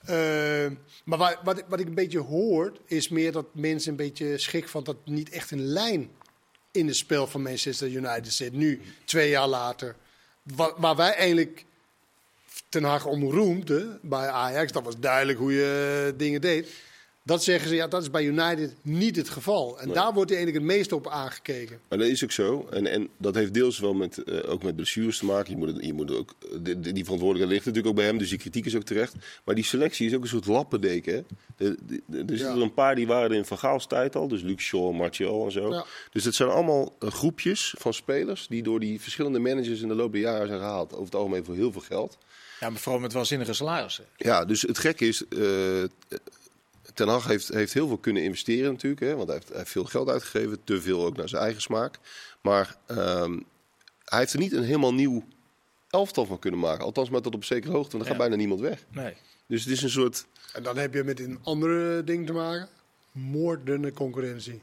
Eh, 0.00 0.66
maar 1.04 1.38
wat, 1.44 1.58
ik- 1.58 1.64
wat 1.68 1.80
ik 1.80 1.86
een 1.86 1.94
beetje 1.94 2.18
hoor, 2.18 2.72
is 2.86 3.08
meer 3.08 3.32
dat 3.32 3.46
mensen 3.54 3.90
een 3.90 3.96
beetje 3.96 4.38
schrik 4.38 4.68
van 4.68 4.84
dat 4.84 4.96
niet 5.04 5.30
echt 5.30 5.50
een 5.50 5.64
lijn 5.66 6.10
in 6.70 6.86
het 6.86 6.96
spel 6.96 7.26
van 7.26 7.42
Manchester 7.42 7.88
United 7.88 8.32
zit. 8.32 8.52
Nu, 8.52 8.80
twee 9.04 9.30
jaar 9.30 9.48
later. 9.48 9.96
Waar, 10.42 10.72
waar 10.76 10.96
wij 10.96 11.14
eigenlijk 11.14 11.64
Ten 12.68 12.84
Hag 12.84 13.06
om 13.06 13.30
roemden 13.30 13.98
bij 14.02 14.28
Ajax, 14.28 14.72
dat 14.72 14.84
was 14.84 14.98
duidelijk 14.98 15.38
hoe 15.38 15.52
je 15.52 16.04
eh, 16.12 16.18
dingen 16.18 16.40
deed. 16.40 16.68
Dat 17.24 17.44
zeggen 17.44 17.68
ze, 17.68 17.74
ja, 17.74 17.86
dat 17.86 18.02
is 18.02 18.10
bij 18.10 18.24
United 18.24 18.74
niet 18.82 19.16
het 19.16 19.28
geval. 19.28 19.80
En 19.80 19.92
daar 19.92 20.12
wordt 20.12 20.30
hij 20.30 20.38
eigenlijk 20.38 20.66
het 20.68 20.76
meest 20.76 20.92
op 20.92 21.08
aangekeken. 21.08 21.80
Maar 21.88 21.98
dat 21.98 22.06
is 22.08 22.24
ook 22.24 22.30
zo. 22.32 22.68
En, 22.70 22.86
en 22.86 23.08
dat 23.18 23.34
heeft 23.34 23.54
deels 23.54 23.78
wel 23.78 23.94
met, 23.94 24.18
eh, 24.24 24.50
ook 24.50 24.62
met 24.62 24.76
blessures 24.76 25.18
te 25.18 25.24
maken. 25.24 25.50
Je 25.52 25.56
moet, 25.58 25.84
je 25.84 25.92
moet 25.92 26.10
ook, 26.16 26.34
de- 26.62 26.80
de- 26.80 26.92
die 26.92 27.04
verantwoordelijkheid 27.04 27.48
ligt 27.50 27.64
natuurlijk 27.64 27.86
ook 27.86 27.94
bij 27.94 28.04
hem, 28.04 28.18
dus 28.18 28.28
die 28.28 28.38
kritiek 28.38 28.64
is 28.66 28.76
ook 28.76 28.82
terecht. 28.82 29.14
Maar 29.44 29.54
die 29.54 29.64
selectie 29.64 30.06
is 30.06 30.14
ook 30.14 30.22
een 30.22 30.28
soort 30.28 30.46
lappendeken. 30.46 31.14
hè. 31.14 31.22
De, 31.56 31.76
de- 31.86 32.02
de- 32.06 32.18
er 32.18 32.38
zitten 32.38 32.56
er 32.56 32.62
een 32.62 32.74
paar 32.74 32.94
die 32.94 33.06
waren 33.06 33.30
er 33.30 33.36
in 33.36 33.44
Van 33.44 33.58
Gaals 33.58 33.86
tijd 33.86 34.16
al. 34.16 34.28
Dus 34.28 34.42
Luke 34.42 34.62
Shaw, 34.62 34.92
Martial 34.92 35.44
en 35.44 35.52
zo. 35.52 35.70
Ja. 35.72 35.84
Dus 36.12 36.24
het 36.24 36.34
zijn 36.34 36.48
allemaal 36.48 36.96
eh, 36.98 37.08
groepjes 37.10 37.74
van 37.78 37.94
spelers 37.94 38.46
die 38.48 38.62
door 38.62 38.80
die 38.80 39.00
verschillende 39.00 39.38
managers 39.38 39.80
in 39.80 39.88
de 39.88 39.94
loop 39.94 40.12
der 40.12 40.20
jaren 40.20 40.46
zijn 40.46 40.58
gehaald. 40.60 40.92
Over 40.92 41.04
het 41.04 41.14
algemeen 41.14 41.44
voor 41.44 41.54
heel 41.54 41.72
veel 41.72 41.80
geld. 41.80 42.18
Ja, 42.60 42.70
maar 42.70 42.80
vooral 42.80 43.00
met 43.00 43.12
waanzinnige 43.12 43.52
salarissen. 43.52 44.04
Ja, 44.16 44.44
dus 44.44 44.62
het 44.62 44.78
gekke 44.78 45.06
is, 45.08 45.24
eh, 45.28 45.38
Ten 46.94 47.08
Hag 47.08 47.26
heeft, 47.26 47.48
heeft 47.48 47.72
heel 47.72 47.86
veel 47.88 47.98
kunnen 47.98 48.22
investeren 48.22 48.72
natuurlijk. 48.72 49.00
Hè, 49.02 49.14
want 49.16 49.26
hij 49.28 49.36
heeft, 49.36 49.48
hij 49.48 49.58
heeft 49.58 49.70
veel 49.70 49.84
geld 49.84 50.08
uitgegeven, 50.08 50.64
te 50.64 50.80
veel 50.80 51.04
ook 51.04 51.16
naar 51.16 51.28
zijn 51.28 51.42
eigen 51.42 51.62
smaak. 51.62 51.98
Maar 52.42 52.76
ehm, 52.86 53.38
hij 54.04 54.18
heeft 54.18 54.32
er 54.32 54.38
niet 54.38 54.52
een 54.52 54.62
helemaal 54.64 54.94
nieuw 54.94 55.24
elftal 55.90 56.26
van 56.26 56.38
kunnen 56.38 56.60
maken. 56.60 56.84
Althans, 56.84 57.10
maar 57.10 57.20
tot 57.20 57.34
op 57.34 57.44
zekere 57.44 57.72
hoogte, 57.72 57.90
want 57.90 58.02
er 58.02 58.08
gaat 58.08 58.18
Ja. 58.20 58.22
bijna 58.22 58.36
niemand 58.36 58.60
weg. 58.60 58.84
Nee. 58.90 59.14
Dus 59.46 59.64
het 59.64 59.72
is 59.72 59.82
een 59.82 59.90
soort... 59.90 60.26
En 60.52 60.62
dan 60.62 60.76
heb 60.78 60.94
je 60.94 61.04
met 61.04 61.20
een 61.20 61.38
andere 61.42 62.04
ding 62.04 62.26
te 62.26 62.32
maken. 62.32 62.68
Moordende 63.12 63.92
concurrentie. 63.92 64.60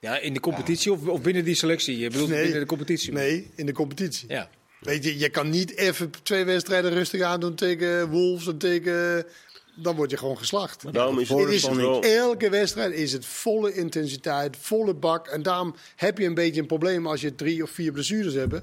Ja, 0.00 0.18
in 0.18 0.34
de 0.34 0.40
competitie 0.40 0.92
of, 0.92 1.06
of 1.06 1.20
binnen 1.22 1.44
die 1.44 1.54
selectie? 1.54 1.98
Je 1.98 2.10
bedoelt 2.10 2.28
Nee. 2.30 2.42
binnen 2.42 2.60
de 2.60 2.66
competitie? 2.66 3.12
Nee, 3.12 3.50
in 3.54 3.66
de 3.66 3.72
competitie. 3.72 4.28
Ja. 4.28 4.50
Weet 4.80 5.04
je, 5.04 5.18
je 5.18 5.28
kan 5.28 5.50
niet 5.50 5.76
even 5.76 6.10
twee 6.22 6.44
wedstrijden 6.44 6.90
rustig 6.92 7.20
aandoen 7.22 7.54
tegen 7.54 8.08
Wolves 8.08 8.46
en 8.46 8.58
tegen... 8.58 9.26
Dan 9.74 9.96
word 9.96 10.10
je 10.10 10.16
gewoon 10.16 10.38
geslacht. 10.38 10.92
Daarom 10.92 11.18
is 11.18 11.28
Het 11.28 11.48
is 11.48 11.68
wel... 11.68 12.02
elke 12.02 12.50
wedstrijd 12.50 12.92
is 12.92 13.12
het 13.12 13.26
volle 13.26 13.74
intensiteit, 13.74 14.56
volle 14.56 14.94
bak. 14.94 15.26
En 15.26 15.42
daarom 15.42 15.74
heb 15.96 16.18
je 16.18 16.26
een 16.26 16.34
beetje 16.34 16.60
een 16.60 16.66
probleem 16.66 17.06
als 17.06 17.20
je 17.20 17.34
drie 17.34 17.62
of 17.62 17.70
vier 17.70 17.92
blessures 17.92 18.34
hebt. 18.34 18.60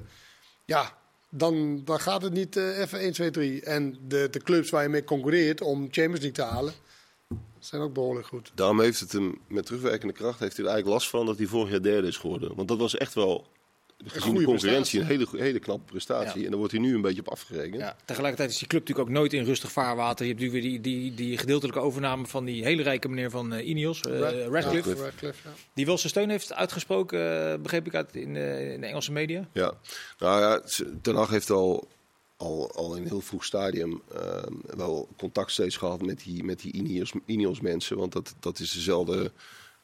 Ja, 0.64 0.96
dan, 1.28 1.82
dan 1.84 2.00
gaat 2.00 2.22
het 2.22 2.32
niet 2.32 2.56
eh, 2.56 2.78
even 2.78 2.98
1, 2.98 3.12
2, 3.12 3.30
3. 3.30 3.62
En 3.62 3.98
de, 4.08 4.28
de 4.30 4.42
clubs 4.42 4.70
waar 4.70 4.82
je 4.82 4.88
mee 4.88 5.04
concurreert 5.04 5.60
om 5.60 5.80
Champions 5.80 6.20
League 6.20 6.32
te 6.32 6.42
halen, 6.42 6.72
zijn 7.58 7.82
ook 7.82 7.92
behoorlijk 7.92 8.26
goed. 8.26 8.52
Daarom 8.54 8.80
heeft 8.80 9.00
het 9.00 9.12
hem 9.12 9.38
met 9.48 9.66
terugwerkende 9.66 10.14
kracht 10.14 10.38
heeft 10.38 10.56
hij 10.56 10.64
er 10.64 10.70
eigenlijk 10.70 11.00
last 11.00 11.10
van 11.10 11.26
dat 11.26 11.38
hij 11.38 11.46
vorig 11.46 11.70
jaar 11.70 11.82
derde 11.82 12.08
is 12.08 12.16
geworden. 12.16 12.54
Want 12.54 12.68
dat 12.68 12.78
was 12.78 12.96
echt 12.96 13.14
wel, 13.14 13.46
gezien 14.04 14.20
de 14.20 14.30
goede 14.30 14.44
concurrentie, 14.44 15.00
een 15.00 15.06
hele, 15.06 15.26
hele 15.30 15.58
knappe 15.58 15.84
prestatie. 15.90 16.38
Ja. 16.38 16.44
En 16.44 16.50
daar 16.50 16.58
wordt 16.58 16.72
hij 16.72 16.82
nu 16.82 16.94
een 16.94 17.00
beetje 17.00 17.20
op 17.20 17.28
afgerekend. 17.28 17.80
Ja, 17.80 17.96
tegelijkertijd 18.04 18.50
is 18.50 18.58
die 18.58 18.68
club 18.68 18.80
natuurlijk 18.80 19.08
ook 19.08 19.14
nooit 19.14 19.32
in 19.32 19.44
rustig 19.44 19.72
vaarwater. 19.72 20.26
Je 20.26 20.30
hebt 20.30 20.44
nu 20.44 20.50
weer 20.50 20.62
die, 20.62 20.80
die, 20.80 21.14
die 21.14 21.38
gedeeltelijke 21.38 21.80
overname 21.80 22.26
van 22.26 22.44
die 22.44 22.64
hele 22.64 22.82
rijke 22.82 23.08
meneer 23.08 23.30
van 23.30 23.52
eh, 23.52 23.68
Ineos, 23.68 24.00
eh, 24.00 24.46
Radcliffe. 24.46 24.94
Radcliffe, 24.94 25.48
ja. 25.48 25.54
Die 25.74 25.86
wel 25.86 25.98
zijn 25.98 26.10
steun 26.10 26.30
heeft 26.30 26.52
uitgesproken, 26.52 27.50
eh, 27.52 27.58
begreep 27.58 27.86
ik 27.86 27.94
uit 27.94 28.16
in, 28.16 28.36
eh, 28.36 28.72
in 28.72 28.80
de 28.80 28.86
Engelse 28.86 29.12
media. 29.12 29.48
Ja, 29.52 29.72
nou 30.18 30.40
ja, 30.40 30.62
Ten 31.02 31.14
Hag 31.14 31.30
heeft 31.30 31.50
al, 31.50 31.88
al, 32.36 32.72
al 32.74 32.94
in 32.94 33.02
een 33.02 33.08
heel 33.08 33.20
vroeg 33.20 33.44
stadium 33.44 34.02
ehm, 34.14 34.52
wel 34.76 35.08
contact 35.16 35.50
steeds 35.50 35.76
gehad 35.76 36.02
met 36.02 36.22
die, 36.24 36.44
met 36.44 36.60
die 36.60 36.72
Ineos, 36.72 37.12
Ineos 37.26 37.60
mensen. 37.60 37.96
Want 37.96 38.12
dat, 38.12 38.34
dat 38.40 38.58
is 38.58 38.72
dezelfde 38.72 39.32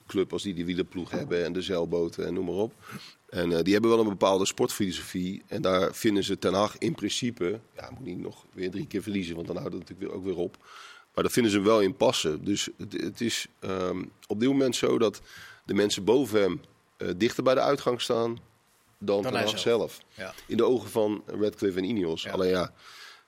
club 0.09 0.33
als 0.33 0.43
die 0.43 0.55
die 0.55 0.65
wielerploeg 0.65 1.11
hebben 1.11 1.45
en 1.45 1.53
de 1.53 1.63
zeilboten 1.63 2.27
en 2.27 2.35
noem 2.35 2.45
maar 2.45 2.55
op. 2.55 2.73
En 3.29 3.53
eh, 3.53 3.63
die 3.63 3.73
hebben 3.73 3.91
wel 3.91 4.01
een 4.01 4.09
bepaalde 4.09 4.47
sportfilosofie. 4.47 5.43
En 5.47 5.63
daar 5.63 5.95
vinden 5.95 6.25
ze 6.25 6.39
Ten 6.39 6.55
Hag 6.55 6.79
in 6.79 6.95
principe, 6.95 7.61
ja, 7.77 7.91
moet 7.91 8.05
niet 8.05 8.19
nog 8.19 8.45
weer 8.53 8.71
drie 8.71 8.87
keer 8.87 9.03
verliezen, 9.03 9.35
want 9.35 9.47
dan 9.47 9.57
houdt 9.57 9.73
het 9.73 9.89
natuurlijk 9.89 10.15
ook 10.15 10.25
weer 10.25 10.37
op. 10.37 10.57
Maar 11.15 11.25
daar 11.25 11.33
vinden 11.33 11.53
ze 11.53 11.61
wel 11.61 11.81
in 11.81 11.97
passen. 11.97 12.45
Dus 12.45 12.69
het, 12.77 12.93
het 12.93 13.21
is 13.21 13.47
ehm, 13.59 14.05
op 14.27 14.41
dit 14.41 14.49
moment 14.49 14.77
zo 14.77 14.99
dat 14.99 15.21
de 15.65 15.75
mensen 15.75 16.05
boven 16.05 16.41
hem 16.41 16.61
eh, 16.97 17.09
dichter 17.17 17.43
bij 17.43 17.55
de 17.55 17.61
uitgang 17.61 18.01
staan 18.01 18.39
dan, 18.99 19.23
Ten 19.23 19.33
hij 19.33 19.41
Hag 19.43 19.51
zelf. 19.51 19.63
zelf. 19.63 20.01
Ja. 20.15 20.35
In 20.47 20.57
de 20.57 20.65
ogen 20.65 20.91
van 20.91 21.23
Radcliffe 21.27 21.79
en 21.79 21.85
Ineos. 21.85 22.23
Ja. 22.23 22.31
Alleen 22.31 22.51
ja, 22.51 22.73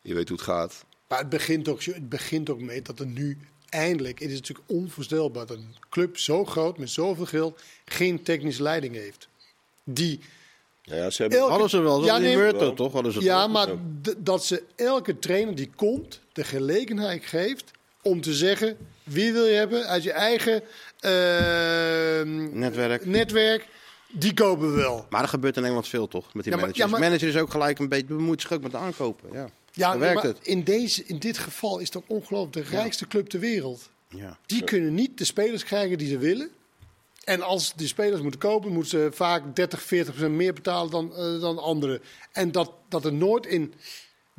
je 0.03 0.15
weet 0.15 0.29
hoe 0.29 0.37
het 0.37 0.47
gaat. 0.47 0.85
Maar 1.09 1.19
het 1.19 1.29
begint, 1.29 1.69
ook, 1.69 1.83
het 1.83 2.09
begint 2.09 2.51
ook 2.51 2.61
mee 2.61 2.83
dat 2.83 2.99
er 2.99 3.07
nu 3.07 3.39
eindelijk, 3.71 4.19
het 4.19 4.31
is 4.31 4.37
natuurlijk 4.37 4.69
onvoorstelbaar 4.71 5.47
dat 5.47 5.57
een 5.57 5.75
club 5.91 6.19
zo 6.19 6.45
groot 6.45 6.79
met 6.79 6.91
zoveel 6.91 7.27
geld 7.27 7.61
geen 7.85 8.23
technische 8.23 8.63
leiding 8.63 8.95
heeft. 8.95 9.29
Die, 9.85 10.21
Ja, 10.83 10.97
ja, 10.97 11.11
ze 11.11 11.23
hebben, 11.23 11.39
Elke- 11.39 11.51
Hadden 11.51 11.71
ze 11.71 11.79
wel, 11.81 12.05
Ja, 12.05 12.19
nee, 12.19 12.37
Murto 12.37 12.59
wel. 12.59 12.75
toch? 12.75 12.93
Hadden 12.93 13.13
ze 13.13 13.23
ja, 13.23 13.47
maar 13.47 13.69
dat 14.19 14.45
ze 14.45 14.63
elke 14.77 15.19
trainer 15.19 15.55
die 15.55 15.71
komt 15.77 16.21
de 16.33 16.45
gelegenheid 16.45 17.25
geeft 17.25 17.71
om 18.03 18.21
te 18.21 18.35
zeggen 18.35 18.77
wie 19.05 19.33
wil 19.33 19.47
je 19.47 19.55
hebben 19.55 19.87
uit 19.87 20.03
je 20.03 20.13
eigen 20.13 20.63
eh, 21.01 22.23
Netwerk. 22.53 23.07
netwerk, 23.07 23.67
die 24.13 24.35
kopen 24.35 24.71
we 24.75 24.77
wel. 24.81 25.07
Maar 25.11 25.23
er 25.23 25.29
gebeurt 25.29 25.57
in 25.57 25.63
Engeland 25.65 25.89
veel 25.89 26.09
toch, 26.09 26.35
met 26.35 26.45
die 26.45 26.53
Ja, 26.53 26.59
maar- 26.59 26.59
managers. 26.69 26.85
ja, 26.85 26.91
maar- 26.99 27.01
Manager 27.09 27.29
is 27.29 27.37
ook 27.37 27.51
gelijk 27.51 27.79
een 27.79 27.89
beetje, 27.89 28.07
bemoeit 28.07 28.41
zich 28.41 28.53
ook 28.53 28.63
met 28.63 28.71
de 28.71 28.77
aankopen. 28.77 29.29
Ja, 29.33 29.49
Ja, 29.73 29.95
maar 29.95 30.23
het. 30.23 30.39
In, 30.43 30.65
deze, 30.65 31.05
in 31.05 31.19
dit 31.19 31.39
geval 31.39 31.79
is 31.79 31.97
ook 31.97 32.05
ongelooflijk 32.07 32.53
de 32.67 32.77
rijkste 32.77 33.07
club 33.07 33.29
ter 33.29 33.41
wereld. 33.41 33.91
Ja. 34.09 34.39
Die 34.47 34.65
kunnen 34.65 34.95
niet 34.95 35.19
de 35.19 35.25
spelers 35.25 35.65
krijgen 35.65 35.99
die 35.99 36.09
ze 36.09 36.19
willen. 36.19 36.51
En 37.25 37.43
als 37.43 37.73
die 37.75 37.87
spelers 37.87 38.23
moeten 38.23 38.41
kopen, 38.41 38.73
moeten 38.73 38.91
ze 38.91 39.09
vaak 39.13 39.57
30, 39.57 39.83
40 39.83 40.15
procent 40.15 40.35
meer 40.35 40.53
betalen 40.53 40.91
dan, 40.91 41.15
eh, 41.15 41.41
dan 41.41 41.59
anderen. 41.59 42.03
En 42.33 42.53
dat, 42.53 42.73
dat 42.89 43.05
er 43.05 43.13
nooit 43.13 43.47
in 43.47 43.75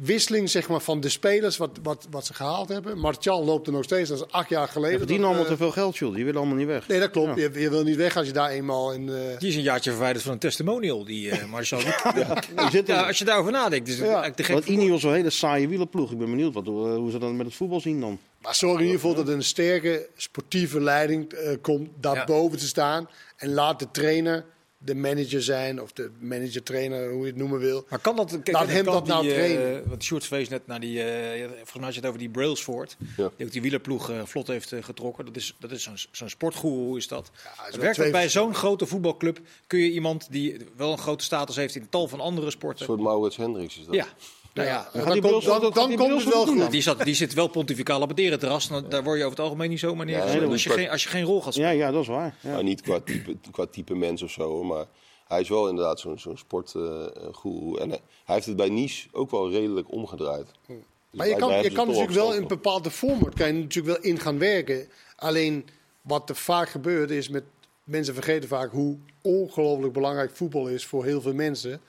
wisseling 0.03 0.49
zeg 0.49 0.67
maar, 0.69 0.81
van 0.81 0.99
de 0.99 1.09
spelers 1.09 1.57
wat, 1.57 1.69
wat, 1.83 2.07
wat 2.09 2.25
ze 2.25 2.33
gehaald 2.33 2.69
hebben. 2.69 2.97
Martial 2.97 3.45
loopt 3.45 3.67
er 3.67 3.73
nog 3.73 3.83
steeds, 3.83 4.09
dat 4.09 4.17
is 4.17 4.31
acht 4.31 4.49
jaar 4.49 4.67
geleden. 4.67 4.89
Die 4.89 4.97
verdienen 4.97 5.25
Dat, 5.27 5.35
allemaal 5.35 5.51
eh, 5.51 5.57
te 5.57 5.63
veel 5.63 5.71
geld, 5.83 5.97
joh. 5.97 6.15
Die 6.15 6.25
willen 6.25 6.39
allemaal 6.39 6.57
niet 6.57 6.67
weg. 6.67 6.87
Nee, 6.87 6.99
dat 6.99 7.11
klopt. 7.11 7.39
Ja. 7.39 7.49
Je, 7.53 7.59
je 7.59 7.69
wil 7.69 7.83
niet 7.83 7.95
weg 7.95 8.17
als 8.17 8.27
je 8.27 8.33
daar 8.33 8.49
eenmaal 8.49 8.93
in... 8.93 9.09
eh, 9.09 9.37
Die 9.39 9.49
is 9.49 9.55
een 9.55 9.61
jaartje 9.61 9.89
verwijderd 9.89 10.23
van 10.23 10.33
een 10.33 10.39
testimonial, 10.39 11.05
die 11.05 11.29
eh 11.31 11.45
Marcel. 11.45 11.79
Die 11.79 12.69
zitten- 12.71 12.95
Ja, 12.95 13.07
als 13.07 13.17
je 13.17 13.25
daarover 13.25 13.51
nadenkt. 13.51 13.85
Dus 13.85 13.99
eigenlijk 13.99 14.37
de 14.37 14.43
gek 14.43 14.53
Want 14.53 14.65
Ineos 14.67 14.97
is 14.97 15.03
een 15.03 15.13
hele 15.13 15.29
saaie 15.29 15.67
wielerploeg. 15.67 16.11
Ik 16.11 16.17
ben 16.17 16.29
benieuwd 16.29 16.53
wat, 16.53 16.65
hoe 16.65 16.87
hoe 16.89 17.11
ze 17.11 17.17
dat 17.19 17.31
met 17.33 17.45
het 17.45 17.55
voetbal 17.55 17.79
zien 17.79 17.99
dan. 17.99 18.19
Maar 18.41 18.55
zorg 18.55 18.79
in 18.79 18.85
ieder 18.85 18.99
geval 18.99 19.15
dat 19.15 19.27
er 19.27 19.33
een 19.33 19.43
sterke 19.43 20.07
sportieve 20.17 20.81
leiding 20.81 21.31
eh, 21.33 21.55
komt 21.61 21.89
daarboven 21.99 22.57
te 22.57 22.67
staan. 22.67 23.09
En 23.37 23.53
laat 23.53 23.79
de 23.79 23.87
trainer 23.91 24.45
de 24.83 24.95
manager 24.95 25.43
zijn, 25.43 25.81
of 25.81 25.91
de 25.91 26.11
manager-trainer, 26.19 27.11
hoe 27.11 27.21
je 27.21 27.27
het 27.27 27.35
noemen 27.35 27.59
wil. 27.59 27.85
Maar 27.89 27.99
kan 27.99 28.15
dat... 28.15 28.29
Kijk, 28.29 28.51
Laat 28.51 28.67
hem 28.67 28.85
dat 28.85 29.07
nou 29.07 29.21
die, 29.21 29.31
eh, 29.31 29.37
trainen. 29.37 29.89
Want 29.89 30.03
Sjoerd 30.03 30.25
verwees 30.25 30.49
net 30.49 30.67
naar 30.67 30.79
die... 30.79 31.03
eh, 31.03 31.47
volgens 31.47 31.73
mij 31.73 31.83
had 31.83 31.93
je 31.93 31.99
het 31.99 32.05
over 32.05 32.19
die 32.19 32.29
Brailsford. 32.29 32.97
Ja. 33.17 33.31
Die 33.37 33.45
ook 33.45 33.51
die 33.51 33.61
wielerploeg 33.61 34.09
eh, 34.09 34.21
vlot 34.25 34.47
heeft 34.47 34.73
getrokken. 34.81 35.25
Dat 35.25 35.35
is, 35.35 35.55
dat 35.59 35.71
is 35.71 35.83
zo'n 35.83 35.97
zo'n 36.11 36.29
sportgoeroe 36.29 36.97
is 36.97 37.07
dat. 37.07 37.31
hij 37.33 37.49
is 37.51 37.55
wel 37.57 37.81
Werkt 37.81 37.83
dat 37.83 37.95
twee 37.95 38.11
bij 38.11 38.29
zo'n 38.29 38.55
grote 38.55 38.85
voetbalclub? 38.85 39.39
Kun 39.67 39.79
je 39.79 39.91
iemand 39.91 40.27
die 40.31 40.57
wel 40.75 40.91
een 40.91 40.97
grote 40.97 41.23
status 41.23 41.55
heeft 41.55 41.75
in 41.75 41.89
tal 41.89 42.07
van 42.07 42.19
andere 42.19 42.45
een 42.45 42.51
sporten... 42.51 42.85
soort 42.85 42.99
Maurits 42.99 43.37
Hendricks 43.37 43.79
is 43.79 43.85
dat. 43.85 43.95
Ja. 43.95 44.07
Nou 44.53 44.67
ja, 44.67 44.89
dan, 44.93 45.19
komt, 45.19 45.43
dan, 45.45 45.59
komt 45.61 45.63
het 45.63 45.73
wel 45.75 45.87
Brailsford 45.95 46.45
doen 46.45 46.61
goed. 46.61 46.71
die, 46.71 46.81
zat, 46.81 47.03
die 47.03 47.13
zit 47.13 47.33
wel 47.33 47.47
pontificaal 47.47 48.01
op 48.01 48.09
het 48.09 48.19
ereterras. 48.19 48.67
Dan- 48.67 48.89
Daar 48.89 49.03
word 49.03 49.17
je 49.17 49.23
over 49.25 49.37
het 49.37 49.45
algemeen 49.45 49.69
niet 49.69 49.79
zomaar 49.79 50.05
neergezet. 50.05 50.41
nee, 50.41 50.49
als, 50.49 50.63
je 50.63 50.69
geen, 50.69 50.89
als 50.89 51.03
je 51.03 51.09
geen 51.09 51.23
rol 51.23 51.41
gaat 51.41 51.53
spelen. 51.53 51.71
Ja, 51.75 51.85
ja, 51.85 51.91
dat 51.91 52.01
is 52.01 52.07
waar. 52.07 52.35
Niet 52.61 52.81
qua 52.81 52.99
type, 52.99 53.35
qua 53.51 53.65
type 53.65 53.95
mens 53.95 54.21
of 54.21 54.31
zo, 54.31 54.63
maar 54.63 54.85
hij 55.27 55.39
is 55.41 55.49
wel 55.49 55.69
inderdaad 55.69 55.99
zo'n 55.99 56.19
zo'n 56.19 56.37
sportgoeroe. 56.37 57.79
en 57.79 57.91
eh, 57.91 57.97
hij 58.25 58.35
heeft 58.35 58.47
het 58.47 58.55
bij 58.55 58.69
Nice 58.69 59.07
ook 59.11 59.31
wel 59.31 59.49
redelijk 59.51 59.91
omgedraaid. 59.91 60.45
Dus 60.67 60.77
Maar 61.11 61.27
je 61.27 61.35
kan, 61.35 61.63
je 61.63 61.71
kan 61.71 61.87
natuurlijk 61.87 62.13
wel 62.13 62.33
in 62.33 62.47
bepaalde 62.47 62.91
format 62.91 63.33
kan 63.33 63.47
je 63.47 63.53
natuurlijk 63.53 63.97
wel 64.01 64.11
in 64.11 64.19
gaan 64.19 64.37
werken. 64.39 64.87
Alleen 65.15 65.65
wat 66.01 66.29
er 66.29 66.35
vaak 66.35 66.69
gebeurt 66.69 67.09
is 67.11 67.29
met 67.29 67.43
mensen 67.83 68.13
vergeten 68.13 68.49
vaak 68.49 68.71
hoe 68.71 68.97
ongelooflijk 69.21 69.93
belangrijk 69.93 70.31
voetbal 70.35 70.67
is 70.67 70.85
voor 70.85 71.05
heel 71.05 71.21
veel 71.21 71.33
mensen. 71.33 71.81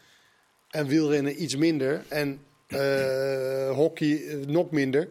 En 0.71 0.87
wielrennen 0.87 1.43
iets 1.43 1.57
minder 1.57 2.05
en 2.09 2.29
eh, 2.29 2.37
hockey 3.75 4.27
eh, 4.27 4.47
nog 4.47 4.71
minder. 4.71 5.09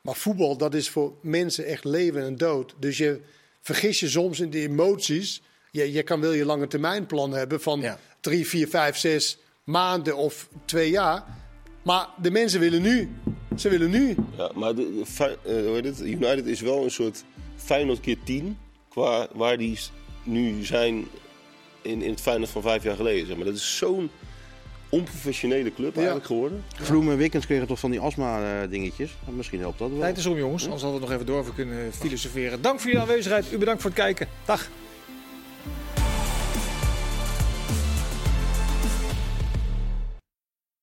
Maar 0.00 0.14
voetbal, 0.14 0.56
dat 0.56 0.74
is 0.74 0.88
voor 0.90 1.12
mensen 1.22 1.64
echt 1.66 1.84
leven 1.84 2.22
en 2.22 2.36
dood. 2.36 2.74
Dus 2.78 2.96
je 2.98 3.20
vergis 3.60 4.00
je 4.00 4.08
soms 4.08 4.40
in 4.40 4.50
de 4.50 4.58
emoties. 4.60 5.42
Je, 5.70 5.92
je 5.92 6.02
kan 6.02 6.20
wel 6.20 6.32
je 6.32 6.44
lange 6.44 6.66
termijnplan 6.66 7.32
hebben 7.32 7.60
van 7.60 7.80
Ja. 7.80 7.98
drie, 8.20 8.46
vier, 8.46 8.68
vijf, 8.68 8.96
zes 8.96 9.38
maanden 9.64 10.16
of 10.16 10.48
twee 10.64 10.90
jaar. 10.90 11.24
Maar 11.82 12.08
de 12.22 12.30
mensen 12.30 12.60
willen 12.60 12.82
nu. 12.82 13.08
Ze 13.56 13.68
willen 13.68 13.90
nu. 13.90 14.14
Ja, 14.36 14.50
maar 14.54 14.74
de, 14.74 14.94
de 14.98 15.06
Fey- 15.06 15.36
eh, 15.44 15.52
hoe 15.52 15.74
heet 15.74 15.84
het? 15.84 16.00
United 16.00 16.46
is 16.46 16.60
wel 16.60 16.84
een 16.84 16.90
soort 16.90 17.24
Feyenoord 17.56 18.00
keer 18.00 18.16
10. 18.24 18.58
Qua 18.88 19.28
waar 19.32 19.58
die 19.58 19.78
nu 20.22 20.64
zijn 20.64 21.06
in, 21.82 22.02
in 22.02 22.10
het 22.10 22.20
Feyenoord 22.20 22.50
van 22.50 22.62
vijf 22.62 22.82
jaar 22.82 22.96
geleden. 22.96 23.26
Zeg 23.26 23.36
maar. 23.36 23.44
Dat 23.44 23.54
is 23.54 23.76
zo'n 23.76 24.10
onprofessionele 24.90 25.72
club 25.72 25.96
eigenlijk 25.96 26.26
geworden. 26.26 26.64
Vloem 26.74 27.10
en 27.10 27.16
Wickens 27.16 27.46
kregen 27.46 27.66
toch 27.66 27.78
van 27.78 27.90
die 27.90 28.00
astma-dingetjes. 28.00 29.16
Misschien 29.28 29.60
helpt 29.60 29.78
dat 29.78 29.90
wel. 29.90 29.98
Tijd 29.98 30.16
is 30.16 30.26
om 30.26 30.36
jongens, 30.36 30.64
anders 30.64 30.82
hadden 30.82 31.00
we 31.00 31.06
nog 31.06 31.14
even 31.14 31.26
door 31.26 31.54
kunnen 31.54 31.92
filosoferen. 31.92 32.62
Dank 32.62 32.80
voor 32.80 32.90
jullie 32.90 33.06
aanwezigheid. 33.06 33.52
U 33.52 33.58
bedankt 33.58 33.82
voor 33.82 33.90
het 33.90 34.00
kijken. 34.00 34.26
Dag. 34.44 34.68